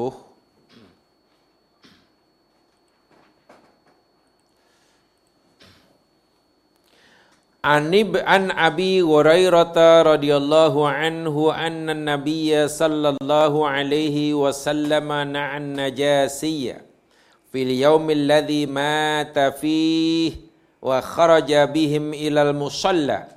Anib 7.61 8.17
an 8.25 8.49
Abi 8.57 9.05
Hurairah 9.05 10.17
radhiyallahu 10.17 10.89
anhu 10.89 11.53
anna 11.53 11.93
Nabiy 11.93 12.65
sallallahu 12.65 13.69
alaihi 13.69 14.33
wasallam 14.33 15.13
na'an 15.29 15.77
najasiyya 15.77 16.88
في 17.51 17.63
اليوم 17.63 18.09
الذي 18.09 18.65
مات 18.65 19.39
فيه 19.57 20.31
وخرج 20.81 21.49
بهم 21.53 22.05
إلى 22.13 22.41
المصلى 22.41 23.27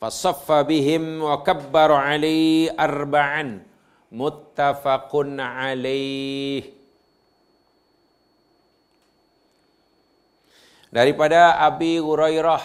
فصف 0.00 0.52
بهم 0.52 1.22
وكبر 1.22 1.90
عليه 1.92 2.74
أربعا. 2.80 3.62
متفق 4.12 5.12
عليه. 5.38 6.62
daripada 10.92 11.56
Abi 11.56 11.96
Hurairah 11.96 12.60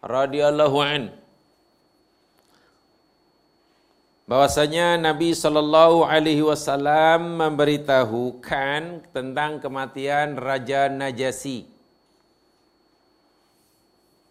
radhiyallahu 0.00 0.78
anhu 0.80 1.12
bahwasanya 4.26 4.98
Nabi 4.98 5.32
sallallahu 5.32 6.02
alaihi 6.02 6.42
wasallam 6.42 7.38
memberitahukan 7.38 9.06
tentang 9.14 9.62
kematian 9.62 10.34
Raja 10.34 10.90
Najasi. 10.90 11.70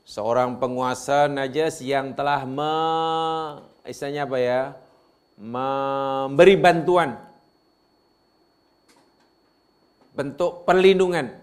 Seorang 0.05 0.61
penguasa 0.61 1.25
Najas 1.25 1.81
yang 1.81 2.13
telah 2.13 2.45
me, 2.45 2.75
istilahnya 3.89 4.29
apa 4.29 4.37
ya? 4.37 4.61
Memberi 5.39 6.55
bantuan. 6.59 7.17
Bentuk 10.15 10.63
perlindungan 10.63 11.33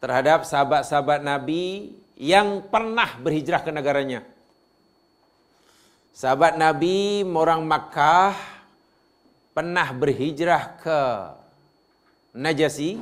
terhadap 0.00 0.42
sahabat-sahabat 0.42 1.22
Nabi 1.22 1.94
yang 2.16 2.64
pernah 2.66 3.14
berhijrah 3.20 3.62
ke 3.62 3.70
negaranya. 3.70 4.24
Sahabat 6.16 6.56
Nabi 6.56 7.20
orang 7.28 7.60
Makkah 7.68 8.32
pernah 9.52 9.92
berhijrah 9.92 10.80
ke 10.80 11.00
Najasi, 12.32 12.96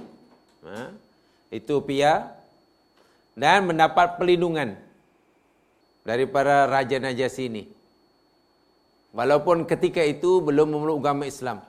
Ethiopia 1.46 2.26
dan 3.38 3.70
mendapat 3.70 4.18
pelindungan 4.18 4.74
daripada 6.02 6.66
Raja 6.66 6.98
Najasi 6.98 7.46
ini. 7.46 7.70
Walaupun 9.14 9.62
ketika 9.62 10.02
itu 10.02 10.42
belum 10.42 10.74
memeluk 10.74 10.98
agama 11.06 11.30
Islam. 11.30 11.62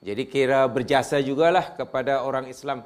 Jadi 0.00 0.24
kira 0.24 0.64
berjasa 0.72 1.20
jugalah 1.20 1.76
kepada 1.76 2.24
orang 2.24 2.48
Islam. 2.48 2.80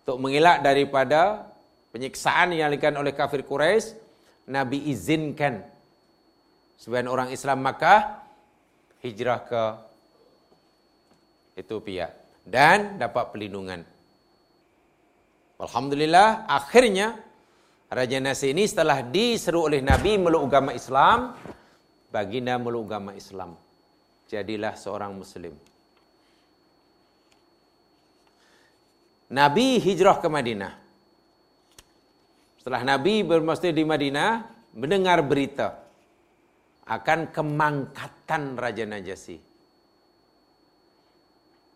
Untuk 0.00 0.24
mengelak 0.24 0.64
daripada 0.64 1.44
penyiksaan 1.92 2.56
yang 2.56 2.72
dilakukan 2.72 2.96
oleh 2.96 3.12
kafir 3.12 3.44
Quraisy, 3.44 4.05
Nabi 4.46 4.86
izinkan 4.90 5.62
sebagian 6.78 7.10
orang 7.10 7.34
Islam 7.34 7.66
Makkah 7.66 8.22
hijrah 9.02 9.40
ke 9.42 9.62
Ethiopia 11.58 12.14
dan 12.46 12.94
dapat 13.00 13.34
perlindungan. 13.34 13.82
Alhamdulillah, 15.56 16.46
akhirnya 16.46 17.16
Raja 17.88 18.18
Nasir 18.20 18.52
ini 18.52 18.68
setelah 18.68 19.02
diseru 19.02 19.66
oleh 19.66 19.80
Nabi 19.80 20.20
meluk 20.20 20.46
agama 20.46 20.76
Islam, 20.76 21.32
baginda 22.12 22.60
meluk 22.60 22.86
agama 22.90 23.16
Islam. 23.16 23.56
Jadilah 24.26 24.74
seorang 24.74 25.14
Muslim. 25.14 25.54
Nabi 29.26 29.82
hijrah 29.82 30.22
ke 30.22 30.28
Madinah. 30.30 30.85
Setelah 32.66 32.82
Nabi 32.82 33.22
bermasa 33.22 33.70
di 33.70 33.86
Madinah, 33.86 34.42
mendengar 34.74 35.22
berita 35.22 35.86
akan 36.82 37.30
kemangkatan 37.30 38.58
Raja 38.58 38.82
Najasi. 38.82 39.38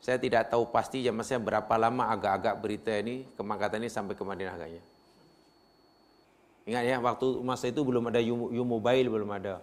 Saya 0.02 0.18
tidak 0.18 0.50
tahu 0.50 0.66
pasti 0.74 1.06
jam 1.06 1.14
masa 1.14 1.38
berapa 1.38 1.70
lama 1.78 2.10
agak-agak 2.10 2.58
berita 2.58 2.90
ini, 2.98 3.22
kemangkatan 3.38 3.78
ini 3.78 3.86
sampai 3.86 4.18
ke 4.18 4.24
Madinah 4.26 4.58
agaknya. 4.58 4.82
Ingat 6.66 6.82
ya, 6.82 6.96
waktu 6.98 7.38
masa 7.38 7.70
itu 7.70 7.86
belum 7.86 8.10
ada 8.10 8.18
U 8.26 8.50
Mobile, 8.66 9.14
belum 9.14 9.30
ada. 9.30 9.62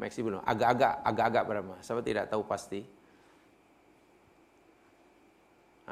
Maxi 0.00 0.24
belum. 0.24 0.40
Agak-agak, 0.48 1.04
agak-agak 1.04 1.44
berapa. 1.44 1.76
Saya 1.84 2.00
tidak 2.00 2.32
tahu 2.32 2.40
pasti. 2.48 2.88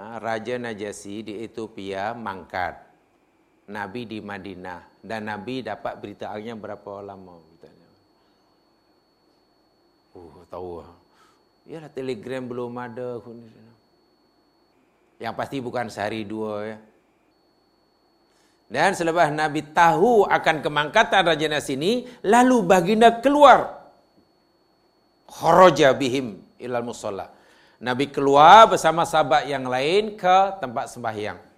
Ha, 0.01 0.17
Raja 0.17 0.57
Najasi 0.57 1.29
di 1.29 1.45
Ethiopia 1.45 2.17
mangkat. 2.17 2.84
Nabi 3.65 4.05
di 4.05 4.19
Madinah 4.21 5.01
dan 5.01 5.25
Nabi 5.25 5.65
dapat 5.65 5.97
berita 5.97 6.29
akhirnya 6.29 6.57
berapa 6.57 7.01
lama 7.01 7.41
katanya. 7.57 7.91
Oh, 10.15 10.45
tahu 10.53 10.85
ah. 10.85 10.93
Yalah 11.65 11.89
telegram 11.89 12.45
belum 12.45 12.77
ada 12.77 13.25
Yang 15.17 15.35
pasti 15.35 15.57
bukan 15.65 15.89
sehari 15.89 16.29
dua 16.29 16.77
ya. 16.77 16.79
Dan 18.69 18.93
selepas 18.93 19.33
Nabi 19.33 19.65
tahu 19.73 20.25
akan 20.29 20.65
kemangkatan 20.65 21.25
Raja 21.25 21.47
Nas 21.49 21.69
ini, 21.69 22.09
lalu 22.25 22.65
baginda 22.65 23.13
keluar. 23.21 23.87
Kharaja 25.29 25.93
bihim 25.97 26.41
ilal 26.61 26.85
musalla. 26.85 27.33
Nabi 27.81 28.09
keluar 28.09 28.69
bersama 28.69 29.05
sahabat 29.05 29.45
yang 29.49 29.69
lain 29.69 30.17
ke 30.17 30.37
tempat 30.59 30.89
sembahyang. 30.89 31.54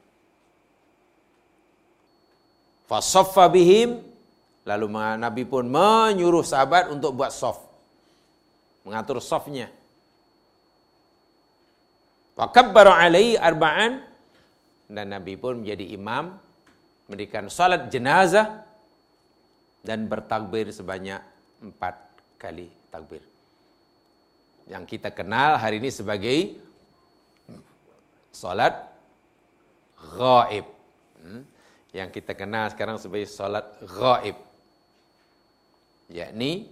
Fasaffa 2.86 3.50
bihim 3.50 3.98
lalu 4.62 4.86
Nabi 4.94 5.42
pun 5.42 5.66
menyuruh 5.66 6.46
sahabat 6.46 6.90
untuk 6.90 7.18
buat 7.18 7.34
saf. 7.34 7.58
Mengatur 8.86 9.18
safnya. 9.18 9.70
Wa 12.38 12.46
kabbara 12.52 13.02
arba'an 13.02 14.04
dan 14.86 15.06
Nabi 15.10 15.34
pun 15.34 15.66
menjadi 15.66 15.82
imam 15.98 16.36
mendirikan 17.10 17.50
salat 17.50 17.90
jenazah 17.90 18.62
dan 19.82 20.06
bertakbir 20.10 20.70
sebanyak 20.70 21.22
empat 21.62 21.94
kali 22.38 22.70
takbir. 22.90 23.22
Yang 24.66 24.98
kita 24.98 25.14
kenal 25.14 25.58
hari 25.58 25.78
ini 25.78 25.90
sebagai 25.94 26.58
salat 28.34 28.74
ghaib. 30.18 30.66
Hmm? 31.22 31.55
Yang 31.94 32.10
kita 32.10 32.34
kenal 32.34 32.70
sekarang 32.72 32.98
sebagai 32.98 33.28
solat 33.30 33.66
ghaib. 33.82 34.36
Yakni 36.10 36.70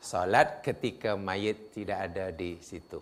solat 0.00 0.62
ketika 0.62 1.14
mayit 1.14 1.74
tidak 1.74 2.10
ada 2.10 2.32
di 2.32 2.56
situ. 2.62 2.98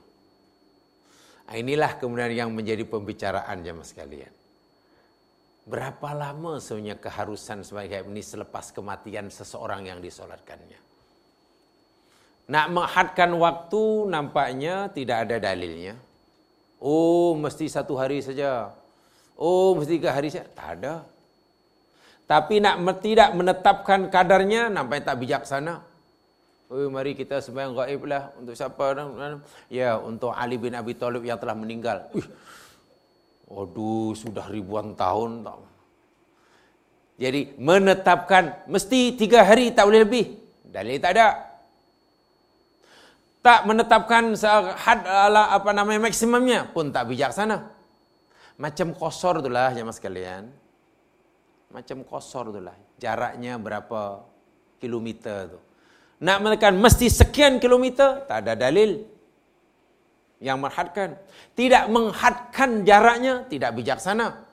Inilah 1.49 1.97
kemudian 1.97 2.33
yang 2.33 2.51
menjadi 2.53 2.85
pembicaraan 2.85 3.65
jemaah 3.65 3.87
sekalian. 3.87 4.33
Berapa 5.69 6.17
lama 6.17 6.61
sebenarnya 6.61 6.97
keharusan 6.97 7.61
sebagai 7.65 8.05
ini 8.05 8.25
selepas 8.25 8.73
kematian 8.73 9.29
seseorang 9.29 9.89
yang 9.89 10.01
disolatkannya? 10.01 10.81
Nak 12.49 12.67
menghadkan 12.73 13.33
waktu 13.37 14.09
nampaknya 14.09 14.89
tidak 14.93 15.29
ada 15.29 15.37
dalilnya. 15.37 15.97
Oh, 16.81 17.37
mesti 17.37 17.69
satu 17.69 18.01
hari 18.01 18.25
saja. 18.25 18.73
Oh, 19.37 19.77
mesti 19.77 20.01
tiga 20.01 20.17
hari 20.17 20.33
saja. 20.33 20.49
Tak 20.57 20.69
ada. 20.81 21.05
Tapi 22.29 22.61
nak 22.61 22.77
tidak 23.01 23.33
menetapkan 23.33 24.13
kadarnya 24.13 24.69
nampak 24.69 25.01
tak 25.01 25.17
bijaksana. 25.17 25.81
Oh, 26.69 26.85
mari 26.93 27.17
kita 27.17 27.41
sembahyang 27.41 27.73
gaib 27.73 28.05
lah 28.05 28.29
untuk 28.37 28.53
siapa? 28.53 28.93
Ya, 29.73 29.97
untuk 29.97 30.37
Ali 30.37 30.61
bin 30.61 30.77
Abi 30.77 30.93
Thalib 30.93 31.25
yang 31.25 31.41
telah 31.41 31.57
meninggal. 31.57 32.13
Uih. 32.13 32.29
Aduh, 33.49 34.13
sudah 34.13 34.45
ribuan 34.53 34.93
tahun. 34.93 35.49
Jadi 37.17 37.57
menetapkan 37.57 38.69
mesti 38.69 39.17
tiga 39.17 39.41
hari 39.41 39.73
tak 39.73 39.89
boleh 39.89 40.05
lebih. 40.05 40.37
Dalil 40.69 41.01
tak 41.01 41.17
ada. 41.17 41.49
Tak 43.41 43.65
menetapkan 43.65 44.37
had 44.77 45.01
apa 45.33 45.71
namanya 45.73 46.13
maksimumnya 46.13 46.69
pun 46.69 46.93
tak 46.93 47.09
bijaksana. 47.09 47.65
Macam 48.61 48.93
kosor 48.93 49.41
itulah 49.41 49.73
ya 49.73 49.81
mas 49.89 49.97
kalian. 49.97 50.53
Macam 51.69 52.01
kosor 52.05 52.49
itulah. 52.49 52.77
Jaraknya 52.97 53.61
berapa 53.61 54.25
kilometer 54.81 55.53
tu. 55.53 55.59
Nak 56.19 56.39
menekan 56.43 56.75
mesti 56.75 57.07
sekian 57.07 57.63
kilometer, 57.63 58.27
tak 58.27 58.43
ada 58.43 58.59
dalil 58.59 59.07
yang 60.43 60.59
menghadkan. 60.59 61.15
Tidak 61.55 61.87
menghadkan 61.91 62.83
jaraknya, 62.83 63.47
tidak 63.47 63.71
bijaksana. 63.79 64.49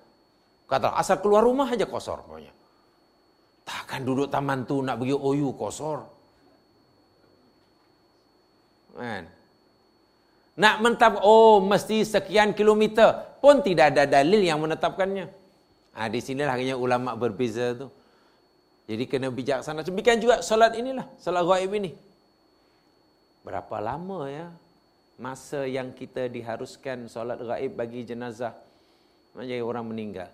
Kata 0.65 0.93
asal 0.97 1.21
keluar 1.21 1.45
rumah 1.45 1.69
aja 1.69 1.85
kosor 1.85 2.25
pokoknya. 2.25 2.53
Takkan 3.65 4.05
duduk 4.05 4.29
taman 4.29 4.65
tu 4.65 4.81
nak 4.81 5.01
pergi 5.01 5.15
OU 5.17 5.49
kosor. 5.57 6.05
Kan? 8.93 9.23
Nak 10.55 10.75
mentap, 10.79 11.19
oh 11.25 11.59
mesti 11.59 12.05
sekian 12.05 12.55
kilometer 12.55 13.37
pun 13.41 13.59
tidak 13.59 13.93
ada 13.93 14.07
dalil 14.07 14.39
yang 14.39 14.61
menetapkannya. 14.61 15.44
Ha, 15.95 16.11
di 16.11 16.19
sinilah 16.19 16.51
hanya 16.51 16.75
ulama 16.75 17.15
berbeza 17.15 17.71
tu. 17.71 17.87
Jadi 18.85 19.07
kena 19.09 19.31
bijaksana. 19.31 19.81
Demikian 19.81 20.19
juga 20.21 20.43
solat 20.43 20.75
inilah, 20.75 21.07
solat 21.17 21.41
gaib 21.47 21.71
ini. 21.73 21.95
Berapa 23.41 23.79
lama 23.81 24.27
ya 24.29 24.51
masa 25.15 25.63
yang 25.63 25.95
kita 25.95 26.27
diharuskan 26.27 27.07
solat 27.07 27.39
gaib 27.39 27.79
bagi 27.79 28.03
jenazah 28.03 28.53
menjadi 29.33 29.63
orang 29.63 29.87
meninggal? 29.87 30.29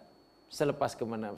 Selepas 0.51 0.97
ke 0.97 1.07
mana 1.07 1.31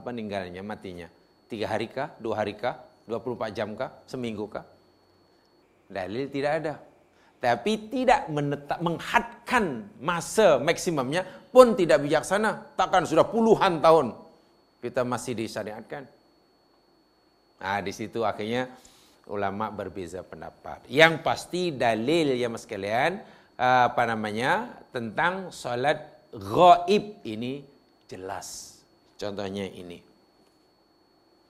meninggalnya 0.00 0.64
matinya? 0.64 1.10
Tiga 1.52 1.68
hari 1.68 1.92
kah? 1.92 2.14
Dua 2.16 2.38
hari 2.40 2.56
kah? 2.56 2.80
Dua 3.04 3.20
puluh 3.20 3.36
empat 3.36 3.52
jam 3.52 3.76
kah? 3.76 3.92
Seminggu 4.08 4.48
kah? 4.48 4.64
Dalil 5.88 6.32
tidak 6.32 6.52
ada. 6.64 6.74
Tapi 7.38 7.92
tidak 7.92 8.26
menetap 8.32 8.80
menghadkan 8.80 9.86
masa 10.00 10.56
maksimumnya 10.58 11.22
pun 11.48 11.74
tidak 11.74 12.04
bijaksana 12.04 12.76
takkan 12.76 13.04
sudah 13.08 13.24
puluhan 13.26 13.80
tahun 13.82 14.14
kita 14.84 15.02
masih 15.02 15.34
disyariatkan 15.34 16.06
Nah, 17.58 17.82
di 17.82 17.90
situ 17.90 18.22
akhirnya 18.22 18.70
ulama 19.26 19.68
berbeza 19.68 20.22
pendapat. 20.22 20.86
Yang 20.86 21.14
pasti 21.26 21.74
dalil 21.74 22.38
ya 22.38 22.46
mas 22.46 22.64
kalian 22.64 23.18
apa 23.58 24.02
namanya 24.06 24.78
tentang 24.94 25.50
solat 25.50 25.98
gaib 26.30 27.18
ini 27.26 27.66
jelas. 28.06 28.78
Contohnya 29.18 29.66
ini 29.66 29.98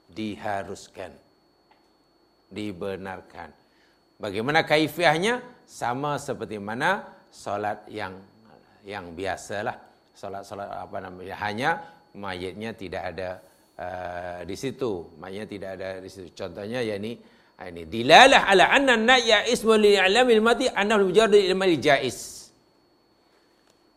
diharuskan, 0.09 1.13
dibenarkan. 2.49 3.53
Bagaimana 4.17 4.65
kaifiahnya? 4.65 5.61
Sama 5.69 6.17
seperti 6.17 6.57
mana 6.57 7.05
solat 7.29 7.85
yang 7.93 8.17
yang 8.81 9.13
biasalah. 9.13 9.77
Solat-solat 10.19 10.67
apa 10.67 10.99
namanya? 10.99 11.35
Hanya 11.39 11.69
mayatnya 12.11 12.75
tidak 12.75 13.03
ada 13.15 13.29
uh, 13.79 14.39
di 14.43 14.55
situ. 14.59 15.15
Maknanya 15.15 15.45
tidak 15.47 15.69
ada 15.79 15.89
di 16.03 16.09
situ. 16.11 16.27
Contohnya 16.35 16.83
ya 16.83 16.99
ini 16.99 17.15
ini 17.59 17.83
dilalah 17.87 18.47
ala 18.51 18.67
anna 18.71 18.99
na'ya 18.99 19.47
ismu 19.47 19.79
li 19.79 19.95
alamil 19.95 20.43
mati 20.43 20.67
annahu 20.67 21.07
mujarrad 21.07 21.39
ilmal 21.39 21.75
jais. 21.79 22.51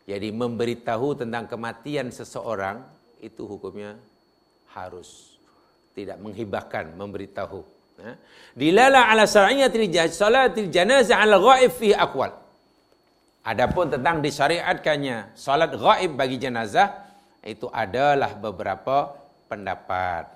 Jadi 0.07 0.35
memberitahu 0.35 1.27
tentang 1.27 1.47
kematian 1.47 2.11
seseorang 2.11 2.83
itu 3.23 3.47
hukumnya 3.47 3.95
harus 4.75 5.39
tidak 5.95 6.19
menghibahkan 6.19 6.91
memberitahu. 6.99 7.63
Ha? 8.03 8.13
Dilala 8.59 9.07
ala 9.07 9.31
syar'iyatil 9.31 9.87
salatil 10.11 10.71
janazah 10.75 11.23
ala 11.23 11.39
ghaib 11.39 11.71
fi 11.71 11.95
aqwal. 11.95 12.42
Adapun 13.43 13.91
tentang 13.91 14.23
disyariatkannya 14.23 15.35
salat 15.35 15.75
ghaib 15.75 16.15
bagi 16.15 16.39
jenazah 16.39 16.95
itu 17.43 17.67
adalah 17.75 18.39
beberapa 18.39 19.19
pendapat. 19.51 20.31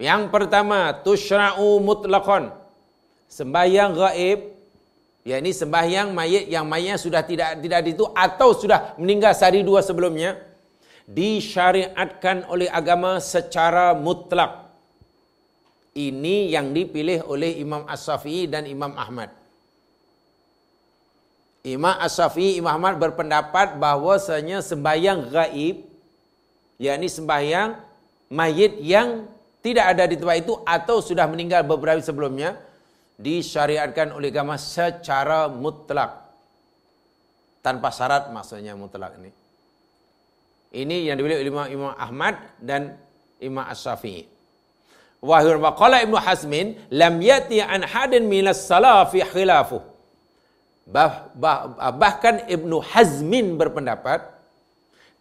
Yang 0.00 0.32
pertama, 0.32 0.92
tushra'u 1.04 1.80
mutlaqan. 1.84 2.48
Sembahyang 3.28 3.92
gaib, 3.92 4.56
yakni 5.28 5.52
sembahyang 5.52 6.16
mayit 6.16 6.48
yang 6.48 6.64
mayitnya 6.64 6.96
sudah 6.96 7.20
tidak 7.28 7.60
tidak 7.60 7.92
itu 7.92 8.08
atau 8.16 8.56
sudah 8.56 8.96
meninggal 8.96 9.36
sehari 9.36 9.60
dua 9.60 9.84
sebelumnya 9.84 10.40
disyariatkan 11.04 12.48
oleh 12.48 12.72
agama 12.72 13.20
secara 13.20 13.92
mutlak. 13.92 14.64
Ini 15.96 16.52
yang 16.52 16.76
dipilih 16.76 17.24
oleh 17.24 17.56
Imam 17.56 17.88
As-Safi'i 17.88 18.48
dan 18.48 18.68
Imam 18.68 18.92
Ahmad. 18.96 19.32
Imam 21.66 21.98
As-Safi'i, 21.98 22.62
Imam 22.62 22.78
Ahmad 22.78 22.94
berpendapat 22.94 23.74
bahawasanya 23.74 24.62
sembahyang 24.62 25.34
gaib, 25.34 25.82
yakni 26.78 27.10
sembahyang 27.10 27.74
mayit 28.30 28.78
yang 28.78 29.26
tidak 29.66 29.98
ada 29.98 30.06
di 30.06 30.14
tempat 30.14 30.46
itu 30.46 30.54
atau 30.62 31.02
sudah 31.02 31.26
meninggal 31.26 31.66
beberapa 31.66 31.98
sebelumnya 31.98 32.54
disyariatkan 33.18 34.14
oleh 34.14 34.30
agama 34.30 34.54
secara 34.54 35.50
mutlak 35.50 36.22
tanpa 37.66 37.90
syarat 37.90 38.30
maksudnya 38.30 38.78
mutlak 38.78 39.18
ini. 39.18 39.34
Ini 40.70 41.10
yang 41.10 41.18
dipilih 41.18 41.42
oleh 41.42 41.50
Imam, 41.50 41.66
Imam 41.66 41.92
Ahmad 41.98 42.38
dan 42.62 42.94
Imam 43.42 43.66
As-Syafi'i. 43.66 44.22
Wahir 45.18 45.58
waqala 45.58 45.98
Ibnu 46.06 46.14
Hazmin 46.14 46.78
lam 46.94 47.18
yati 47.18 47.58
an 47.58 47.82
hadin 47.82 48.30
minas 48.30 48.62
salafi 48.62 49.26
khilafu. 49.26 49.95
Bah, 50.86 51.34
bah, 51.34 51.74
bahkan 51.98 52.46
Ibnu 52.46 52.78
Hazmin 52.78 53.58
berpendapat 53.58 54.22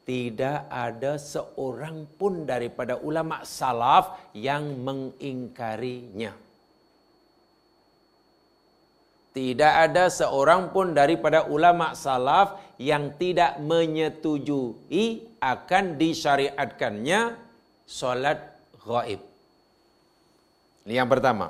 tidak 0.06 0.70
ada 0.70 1.18
seorang 1.18 2.06
pun 2.06 2.46
daripada 2.46 3.02
ulama 3.02 3.42
salaf 3.42 4.14
yang 4.38 4.62
mengingkarinya. 4.86 6.38
Tidak 9.34 9.74
ada 9.90 10.08
seorang 10.14 10.70
pun 10.70 10.94
daripada 10.94 11.50
ulama 11.50 11.98
salaf 11.98 12.62
yang 12.78 13.18
tidak 13.18 13.58
menyetujui 13.58 15.26
akan 15.42 15.98
disyariatkannya 15.98 17.36
solat 17.90 18.56
gaib. 18.86 19.20
Ini 20.86 21.02
yang 21.02 21.10
pertama. 21.10 21.50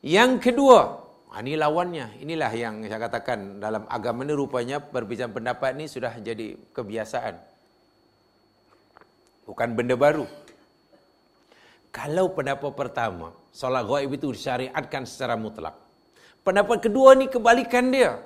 Yang 0.00 0.32
kedua, 0.38 1.01
ini 1.40 1.56
lawannya. 1.56 2.20
Inilah 2.20 2.52
yang 2.52 2.84
saya 2.84 3.00
katakan 3.00 3.56
dalam 3.56 3.88
agama 3.88 4.20
ini 4.20 4.36
rupanya 4.36 4.84
perbezaan 4.84 5.32
pendapat 5.32 5.72
ini 5.80 5.88
sudah 5.88 6.12
jadi 6.20 6.60
kebiasaan. 6.76 7.40
Bukan 9.48 9.68
benda 9.72 9.96
baru. 9.96 10.28
Kalau 11.88 12.32
pendapat 12.36 12.72
pertama, 12.76 13.32
solat 13.48 13.88
gaib 13.88 14.12
itu 14.12 14.28
disyariatkan 14.32 15.08
secara 15.08 15.36
mutlak. 15.40 15.76
Pendapat 16.44 16.84
kedua 16.84 17.16
ni 17.16 17.32
kebalikan 17.32 17.88
dia. 17.88 18.20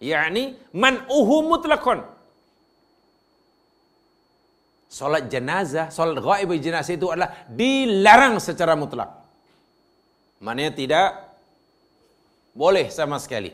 Yakni 0.00 0.56
man'uhu 0.76 1.48
mutlakon. 1.48 2.04
Solat 4.88 5.32
jenazah, 5.32 5.88
solat 5.88 6.20
gaib 6.20 6.52
jenazah 6.60 6.92
itu 6.92 7.08
adalah 7.08 7.44
dilarang 7.48 8.36
secara 8.36 8.76
mutlak. 8.76 9.08
Maknanya 10.40 10.72
tidak 10.72 11.29
boleh 12.54 12.86
sama 12.90 13.18
sekali. 13.22 13.52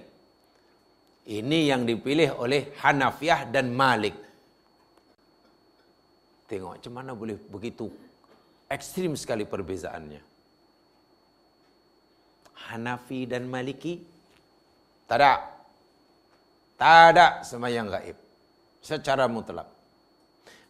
Ini 1.26 1.74
yang 1.74 1.82
dipilih 1.82 2.38
oleh 2.38 2.70
Hanafiah 2.78 3.44
dan 3.50 3.74
Malik. 3.74 4.14
Tengok 6.46 6.78
macam 6.78 6.92
mana 6.94 7.10
boleh 7.18 7.34
begitu 7.34 7.90
ekstrim 8.70 9.18
sekali 9.18 9.42
perbezaannya. 9.42 10.22
Hanafi 12.70 13.26
dan 13.26 13.46
Maliki 13.50 14.16
tak 15.06 15.18
ada. 15.22 15.32
Tak 16.76 16.94
ada 17.14 17.26
semayang 17.46 17.88
gaib. 17.88 18.18
Secara 18.82 19.30
mutlak. 19.30 19.70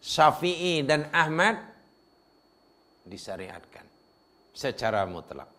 Syafi'i 0.00 0.84
dan 0.86 1.08
Ahmad 1.10 1.58
disyariatkan. 3.02 3.84
Secara 4.54 5.02
mutlak. 5.08 5.55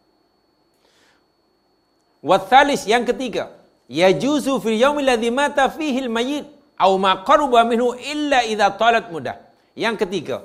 Wathalis 2.21 2.89
yang 2.89 3.05
ketiga, 3.05 3.53
yajuzu 3.87 4.57
fil 4.59 4.77
yaumil 4.77 5.05
ladzi 5.05 5.29
mata 5.29 5.69
fihi 5.69 6.03
al-mayyit 6.05 6.45
aw 6.77 6.91
ma 6.97 7.21
qaruba 7.21 7.61
minhu 7.65 7.93
illa 7.97 8.41
idza 8.45 8.73
talat 8.77 9.09
mudah. 9.13 9.37
Yang 9.77 10.05
ketiga, 10.05 10.41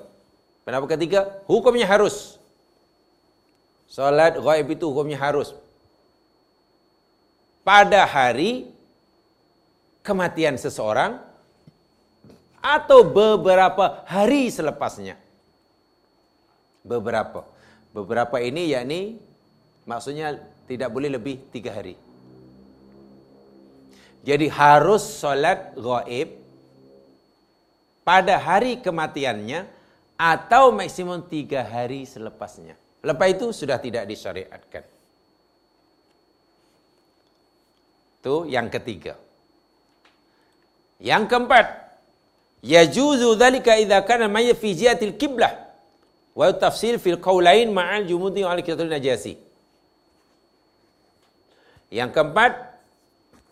pendapat 0.65 1.01
ketiga, 1.01 1.21
hukumnya 1.49 1.89
harus. 1.89 2.37
Salat 3.89 4.37
ghaib 4.41 4.73
itu 4.73 4.89
hukumnya 4.89 5.21
harus. 5.21 5.53
Pada 7.65 8.09
hari 8.09 8.69
kematian 10.03 10.57
seseorang 10.57 11.21
atau 12.63 13.05
beberapa 13.05 14.05
hari 14.09 14.49
selepasnya. 14.49 15.21
Beberapa. 16.83 17.47
Beberapa 17.93 18.41
ini 18.41 18.73
yakni 18.73 19.21
maksudnya 19.85 20.41
tidak 20.67 20.89
boleh 20.95 21.11
lebih 21.13 21.39
tiga 21.51 21.75
hari. 21.75 21.99
Jadi 24.23 24.47
harus 24.47 25.03
solat 25.03 25.75
gaib 25.75 26.39
pada 28.07 28.39
hari 28.39 28.79
kematiannya 28.79 29.67
atau 30.15 30.71
maksimum 30.71 31.27
tiga 31.27 31.67
hari 31.67 32.07
selepasnya. 32.07 32.79
Lepas 33.03 33.29
itu 33.35 33.47
sudah 33.51 33.83
tidak 33.83 34.07
disyariatkan. 34.07 34.87
Itu 38.23 38.47
yang 38.47 38.71
ketiga. 38.71 39.19
Yang 41.03 41.27
keempat, 41.27 41.67
yajuzu 42.63 43.35
dzalika 43.35 43.75
idza 43.75 43.99
kana 44.07 44.31
mayyit 44.31 44.55
fi 44.55 44.71
jihatil 44.79 45.19
qiblah 45.19 45.51
wa 46.39 46.47
tafsil 46.55 47.03
fil 47.03 47.19
qaulain 47.19 47.67
ma'al 47.75 48.07
jumudi 48.07 48.47
al 48.47 48.63
najasi. 48.63 49.35
Yang 51.93 52.17
keempat, 52.17 52.73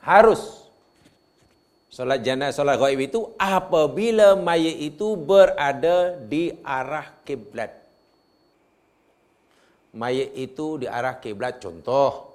harus 0.00 0.64
solat 1.92 2.24
jenazah 2.24 2.64
solat 2.64 2.80
gaib 2.80 2.96
itu 3.04 3.28
apabila 3.36 4.32
mayat 4.32 4.80
itu 4.80 5.12
berada 5.12 6.16
di 6.16 6.56
arah 6.64 7.12
kiblat. 7.28 7.76
Mayat 9.92 10.32
itu 10.32 10.80
di 10.80 10.86
arah 10.88 11.20
kiblat 11.20 11.60
contoh 11.60 12.30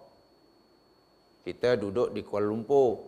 kita 1.41 1.77
duduk 1.77 2.13
di 2.13 2.21
Kuala 2.21 2.53
Lumpur. 2.53 3.01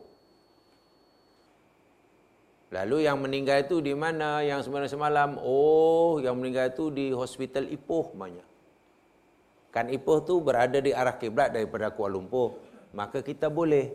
Lalu 2.74 3.08
yang 3.08 3.18
meninggal 3.22 3.64
itu 3.64 3.80
di 3.80 3.94
mana? 3.96 4.44
Yang 4.44 4.68
semalam 4.68 4.90
semalam, 4.90 5.30
oh 5.40 6.20
yang 6.20 6.36
meninggal 6.38 6.74
itu 6.74 6.90
di 6.90 7.14
Hospital 7.14 7.66
Ipoh 7.70 8.12
banyak. 8.14 8.48
Kan 9.72 9.90
Ipoh 9.90 10.22
tu 10.26 10.42
berada 10.42 10.82
di 10.82 10.92
arah 10.94 11.16
kiblat 11.18 11.54
daripada 11.54 11.94
Kuala 11.94 12.18
Lumpur. 12.18 12.67
Maka 12.98 13.22
kita 13.22 13.54
boleh 13.54 13.94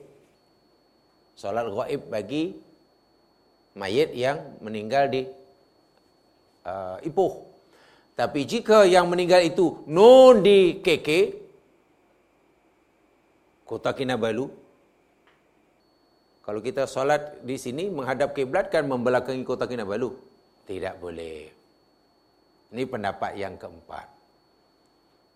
solat 1.34 1.66
gaib 1.66 2.06
bagi 2.06 2.54
mayit 3.74 4.14
yang 4.14 4.38
meninggal 4.62 5.10
di 5.10 5.26
uh, 6.62 7.02
Ipoh. 7.02 7.42
Tapi 8.14 8.46
jika 8.46 8.86
yang 8.86 9.10
meninggal 9.10 9.42
itu 9.42 9.82
non 9.90 10.38
di 10.38 10.78
KK, 10.78 11.08
Kota 13.66 13.90
Kinabalu, 13.90 14.46
kalau 16.46 16.62
kita 16.62 16.86
solat 16.86 17.42
di 17.42 17.58
sini 17.58 17.90
menghadap 17.90 18.38
kiblat 18.38 18.70
kan 18.70 18.86
membelakangi 18.86 19.42
Kota 19.42 19.66
Kinabalu. 19.66 20.14
Tidak 20.62 21.02
boleh. 21.02 21.50
Ini 22.70 22.86
pendapat 22.86 23.34
yang 23.34 23.58
keempat. 23.58 24.06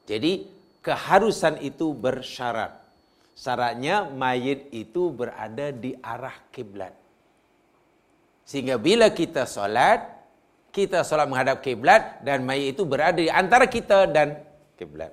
Jadi 0.06 0.46
keharusan 0.86 1.58
itu 1.66 1.90
bersyarat. 1.90 2.86
Syaratnya 3.37 4.09
mayit 4.09 4.72
itu 4.72 5.12
berada 5.12 5.68
di 5.68 5.93
arah 6.01 6.32
kiblat. 6.49 6.97
Sehingga 8.49 8.80
bila 8.80 9.12
kita 9.12 9.45
solat, 9.45 10.09
kita 10.72 11.05
solat 11.05 11.28
menghadap 11.28 11.61
kiblat 11.61 12.24
dan 12.24 12.49
mayit 12.49 12.72
itu 12.72 12.89
berada 12.89 13.20
di 13.20 13.28
antara 13.28 13.68
kita 13.68 14.09
dan 14.09 14.41
kiblat. 14.80 15.12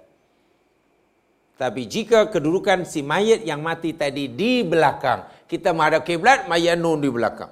Tapi 1.60 1.84
jika 1.84 2.32
kedudukan 2.32 2.88
si 2.88 3.04
mayit 3.04 3.44
yang 3.44 3.60
mati 3.60 3.92
tadi 3.92 4.32
di 4.32 4.64
belakang, 4.64 5.28
kita 5.52 5.76
menghadap 5.76 6.08
kiblat, 6.08 6.48
mayit 6.48 6.80
nun 6.80 7.04
di 7.04 7.12
belakang. 7.12 7.52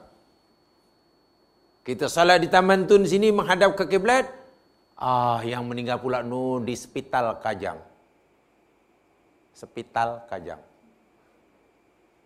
Kita 1.83 2.07
salat 2.07 2.39
di 2.39 2.47
taman 2.47 2.87
tun 2.87 3.03
sini 3.03 3.27
menghadap 3.27 3.75
ke 3.75 3.91
kiblat, 3.91 4.23
ah 4.95 5.43
yang 5.43 5.67
meninggal 5.67 5.99
pula 5.99 6.23
nun 6.23 6.63
di 6.63 6.79
spital 6.79 7.43
Kajang. 7.43 7.90
Spital 9.51 10.25
Kajang. 10.27 10.61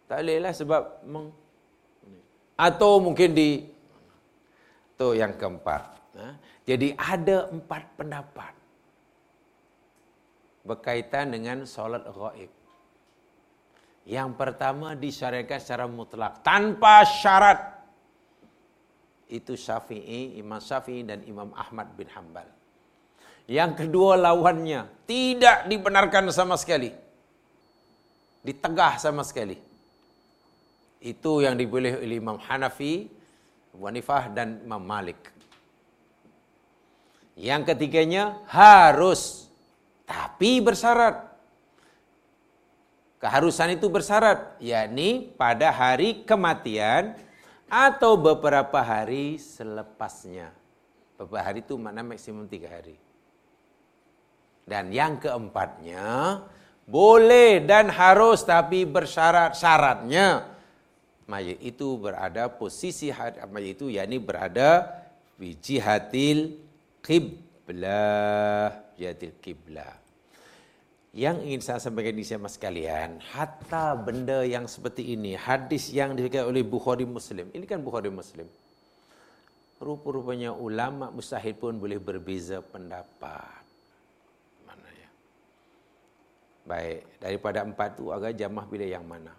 Tak 0.06 0.22
boleh 0.22 0.38
lah 0.38 0.54
sebab 0.54 0.82
meng... 1.06 1.34
atau 2.56 3.02
mungkin 3.02 3.34
di 3.34 3.66
tu 4.96 5.18
yang 5.18 5.34
keempat. 5.36 5.82
Ha? 6.16 6.28
Jadi 6.66 6.94
ada 6.96 7.50
empat 7.52 7.84
pendapat 7.98 8.54
berkaitan 10.66 11.30
dengan 11.30 11.66
solat 11.70 12.06
gaib. 12.10 12.52
Yang 14.06 14.30
pertama 14.38 14.94
disyariatkan 14.94 15.62
secara 15.62 15.86
mutlak 15.90 16.42
tanpa 16.46 17.06
syarat. 17.06 17.74
Itu 19.26 19.58
Syafi'i, 19.58 20.38
Imam 20.38 20.62
Syafi'i 20.62 21.02
dan 21.02 21.26
Imam 21.26 21.50
Ahmad 21.58 21.90
bin 21.98 22.06
Hambal. 22.14 22.46
Yang 23.50 23.86
kedua 23.86 24.14
lawannya 24.18 24.86
tidak 25.10 25.66
dibenarkan 25.66 26.30
sama 26.30 26.54
sekali. 26.58 26.94
Ditegah 28.46 29.02
sama 29.02 29.26
sekali. 29.26 29.58
Itu 31.02 31.42
yang 31.42 31.58
diboleh 31.58 31.98
oleh 31.98 32.22
Imam 32.22 32.38
Hanafi, 32.38 33.10
Wanifah 33.74 34.30
dan 34.32 34.62
Imam 34.62 34.86
Malik. 34.86 35.18
Yang 37.36 37.74
ketiganya 37.74 38.40
harus 38.48 39.50
tapi 40.06 40.62
bersyarat. 40.62 41.34
Keharusan 43.20 43.74
itu 43.74 43.90
bersyarat, 43.90 44.62
yakni 44.62 45.34
pada 45.34 45.74
hari 45.74 46.22
kematian 46.24 47.18
atau 47.66 48.14
beberapa 48.14 48.80
hari 48.86 49.42
selepasnya. 49.42 50.54
Beberapa 51.18 51.42
hari 51.42 51.66
itu 51.66 51.74
makna 51.76 52.06
maksimum 52.06 52.46
tiga 52.46 52.70
hari. 52.70 52.96
Dan 54.66 54.94
yang 54.94 55.18
keempatnya, 55.18 56.42
boleh 56.86 57.66
dan 57.66 57.90
harus 57.90 58.46
tapi 58.46 58.86
bersyarat 58.86 59.58
syaratnya 59.58 60.46
mayat 61.26 61.58
itu 61.62 61.98
berada 61.98 62.46
posisi 62.48 63.10
mayat 63.50 63.70
itu 63.78 63.90
yakni 63.90 64.22
berada 64.22 64.86
di 65.36 65.58
jihatil 65.58 66.62
qiblah 67.02 68.70
jihatil 68.96 69.34
qiblah 69.42 70.06
yang 71.16 71.40
ingin 71.40 71.64
saya 71.64 71.80
sampaikan 71.80 72.12
di 72.12 72.28
sini 72.28 72.44
sekalian, 72.44 73.24
hatta 73.32 73.96
benda 73.96 74.44
yang 74.44 74.68
seperti 74.68 75.16
ini, 75.16 75.32
hadis 75.40 75.88
yang 75.88 76.12
dikatakan 76.12 76.52
oleh 76.52 76.60
Bukhari 76.60 77.08
Muslim, 77.08 77.48
ini 77.56 77.64
kan 77.64 77.80
Bukhari 77.80 78.12
Muslim. 78.12 78.44
Rupa-rupanya 79.80 80.52
ulama 80.52 81.08
mustahil 81.16 81.56
pun 81.56 81.80
boleh 81.80 82.04
berbeza 82.04 82.60
pendapat. 82.60 83.64
Mana 84.68 84.88
ya? 84.92 85.10
Baik, 86.66 87.06
daripada 87.22 87.62
empat 87.62 88.02
tu 88.02 88.10
agak 88.10 88.34
jamah 88.34 88.66
pilih 88.66 88.90
yang 88.90 89.06
mana? 89.06 89.30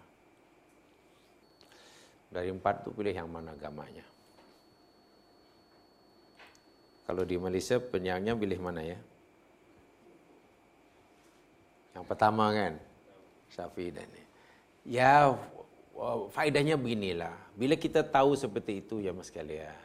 Dari 2.31 2.47
empat 2.51 2.87
tu 2.87 2.95
pilih 2.95 3.11
yang 3.11 3.27
mana 3.27 3.51
agamanya? 3.51 4.03
Kalau 7.03 7.23
di 7.23 7.35
Malaysia 7.35 7.79
penyangnya 7.79 8.35
pilih 8.35 8.59
mana 8.59 8.83
ya? 8.83 8.99
Yang 11.95 12.05
pertama 12.07 12.51
kan, 12.51 12.79
Syafi'i 13.51 13.91
dan 13.91 14.07
ini. 14.11 14.23
Ya, 14.87 15.35
faedahnya 16.31 16.79
beginilah. 16.79 17.35
Bila 17.59 17.75
kita 17.75 18.07
tahu 18.07 18.39
seperti 18.39 18.83
itu 18.83 19.03
ya 19.03 19.11
mas 19.11 19.27
kalian. 19.27 19.75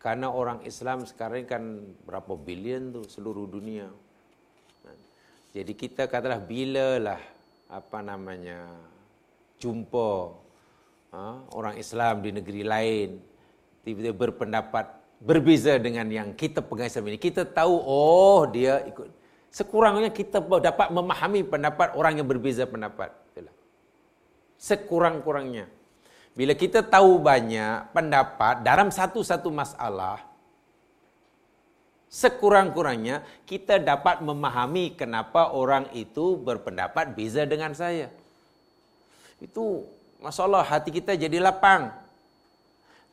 Karena 0.00 0.32
orang 0.32 0.64
Islam 0.64 1.04
sekarang 1.04 1.44
kan 1.44 1.62
berapa 2.08 2.32
bilion 2.34 2.94
tu 2.96 3.02
seluruh 3.04 3.44
dunia. 3.44 3.92
Jadi 5.50 5.72
kita 5.74 6.06
katalah 6.06 6.38
bila 6.38 7.02
lah 7.02 7.20
apa 7.66 7.98
namanya 8.02 8.70
jumpa 9.58 10.10
ha, 11.10 11.42
orang 11.50 11.74
Islam 11.74 12.22
di 12.22 12.30
negeri 12.30 12.62
lain 12.62 13.08
tiba-tiba 13.82 14.14
berpendapat 14.14 14.86
berbeza 15.18 15.74
dengan 15.76 16.06
yang 16.06 16.38
kita 16.38 16.62
pegang 16.62 16.86
Islam 16.86 17.10
ini. 17.10 17.18
Kita 17.18 17.42
tahu 17.42 17.74
oh 17.82 18.46
dia 18.46 18.78
ikut 18.86 19.10
sekurangnya 19.50 20.14
kita 20.14 20.38
dapat 20.38 20.88
memahami 20.94 21.42
pendapat 21.42 21.98
orang 21.98 22.22
yang 22.22 22.28
berbeza 22.30 22.64
pendapat. 22.64 23.10
Sekurang-kurangnya. 24.60 25.66
Bila 26.36 26.54
kita 26.54 26.84
tahu 26.84 27.18
banyak 27.18 27.90
pendapat 27.90 28.62
dalam 28.62 28.92
satu-satu 28.92 29.50
masalah, 29.50 30.29
sekurang-kurangnya 32.10 33.22
kita 33.46 33.78
dapat 33.78 34.18
memahami 34.18 34.98
kenapa 34.98 35.54
orang 35.54 35.86
itu 35.94 36.34
berpendapat 36.42 37.14
beza 37.14 37.46
dengan 37.46 37.70
saya. 37.70 38.10
Itu 39.38 39.86
masalah 40.18 40.66
hati 40.66 40.90
kita 40.90 41.14
jadi 41.14 41.38
lapang. 41.38 41.94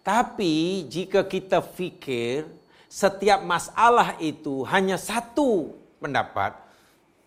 Tapi 0.01 0.83
jika 0.89 1.21
kita 1.21 1.61
fikir 1.61 2.49
setiap 2.89 3.45
masalah 3.45 4.17
itu 4.17 4.65
hanya 4.65 4.97
satu 4.97 5.77
pendapat, 6.01 6.57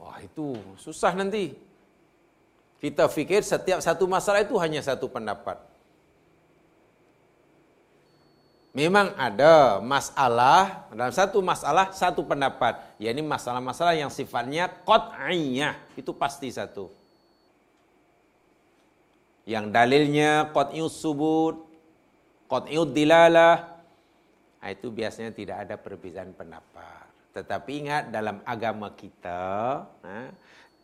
wah 0.01 0.18
itu 0.18 0.59
susah 0.83 1.14
nanti. 1.14 1.55
Kita 2.81 3.12
fikir 3.12 3.45
setiap 3.45 3.85
satu 3.85 4.09
masalah 4.09 4.41
itu 4.41 4.57
hanya 4.57 4.81
satu 4.81 5.05
pendapat. 5.07 5.70
Memang 8.71 9.11
ada 9.18 9.83
masalah 9.83 10.87
dalam 10.95 11.11
satu 11.11 11.43
masalah 11.43 11.91
satu 11.91 12.23
pendapat, 12.23 12.79
yakni 13.03 13.18
masalah-masalah 13.18 13.99
yang 13.99 14.14
sifatnya 14.14 14.71
qat'iyah, 14.87 15.75
itu 15.99 16.14
pasti 16.14 16.55
satu. 16.55 16.87
Yang 19.43 19.75
dalilnya 19.75 20.55
qat'iyus 20.55 21.03
subut, 21.03 21.66
qat'iyud 22.47 22.95
dilalah, 22.95 23.83
ah, 24.62 24.71
itu 24.71 24.87
biasanya 24.95 25.35
tidak 25.35 25.66
ada 25.66 25.75
perbezaan 25.75 26.31
pendapat. 26.31 27.11
Tetapi 27.35 27.71
ingat 27.75 28.14
dalam 28.14 28.39
agama 28.47 28.95
kita, 28.95 29.83
ha, 29.83 30.18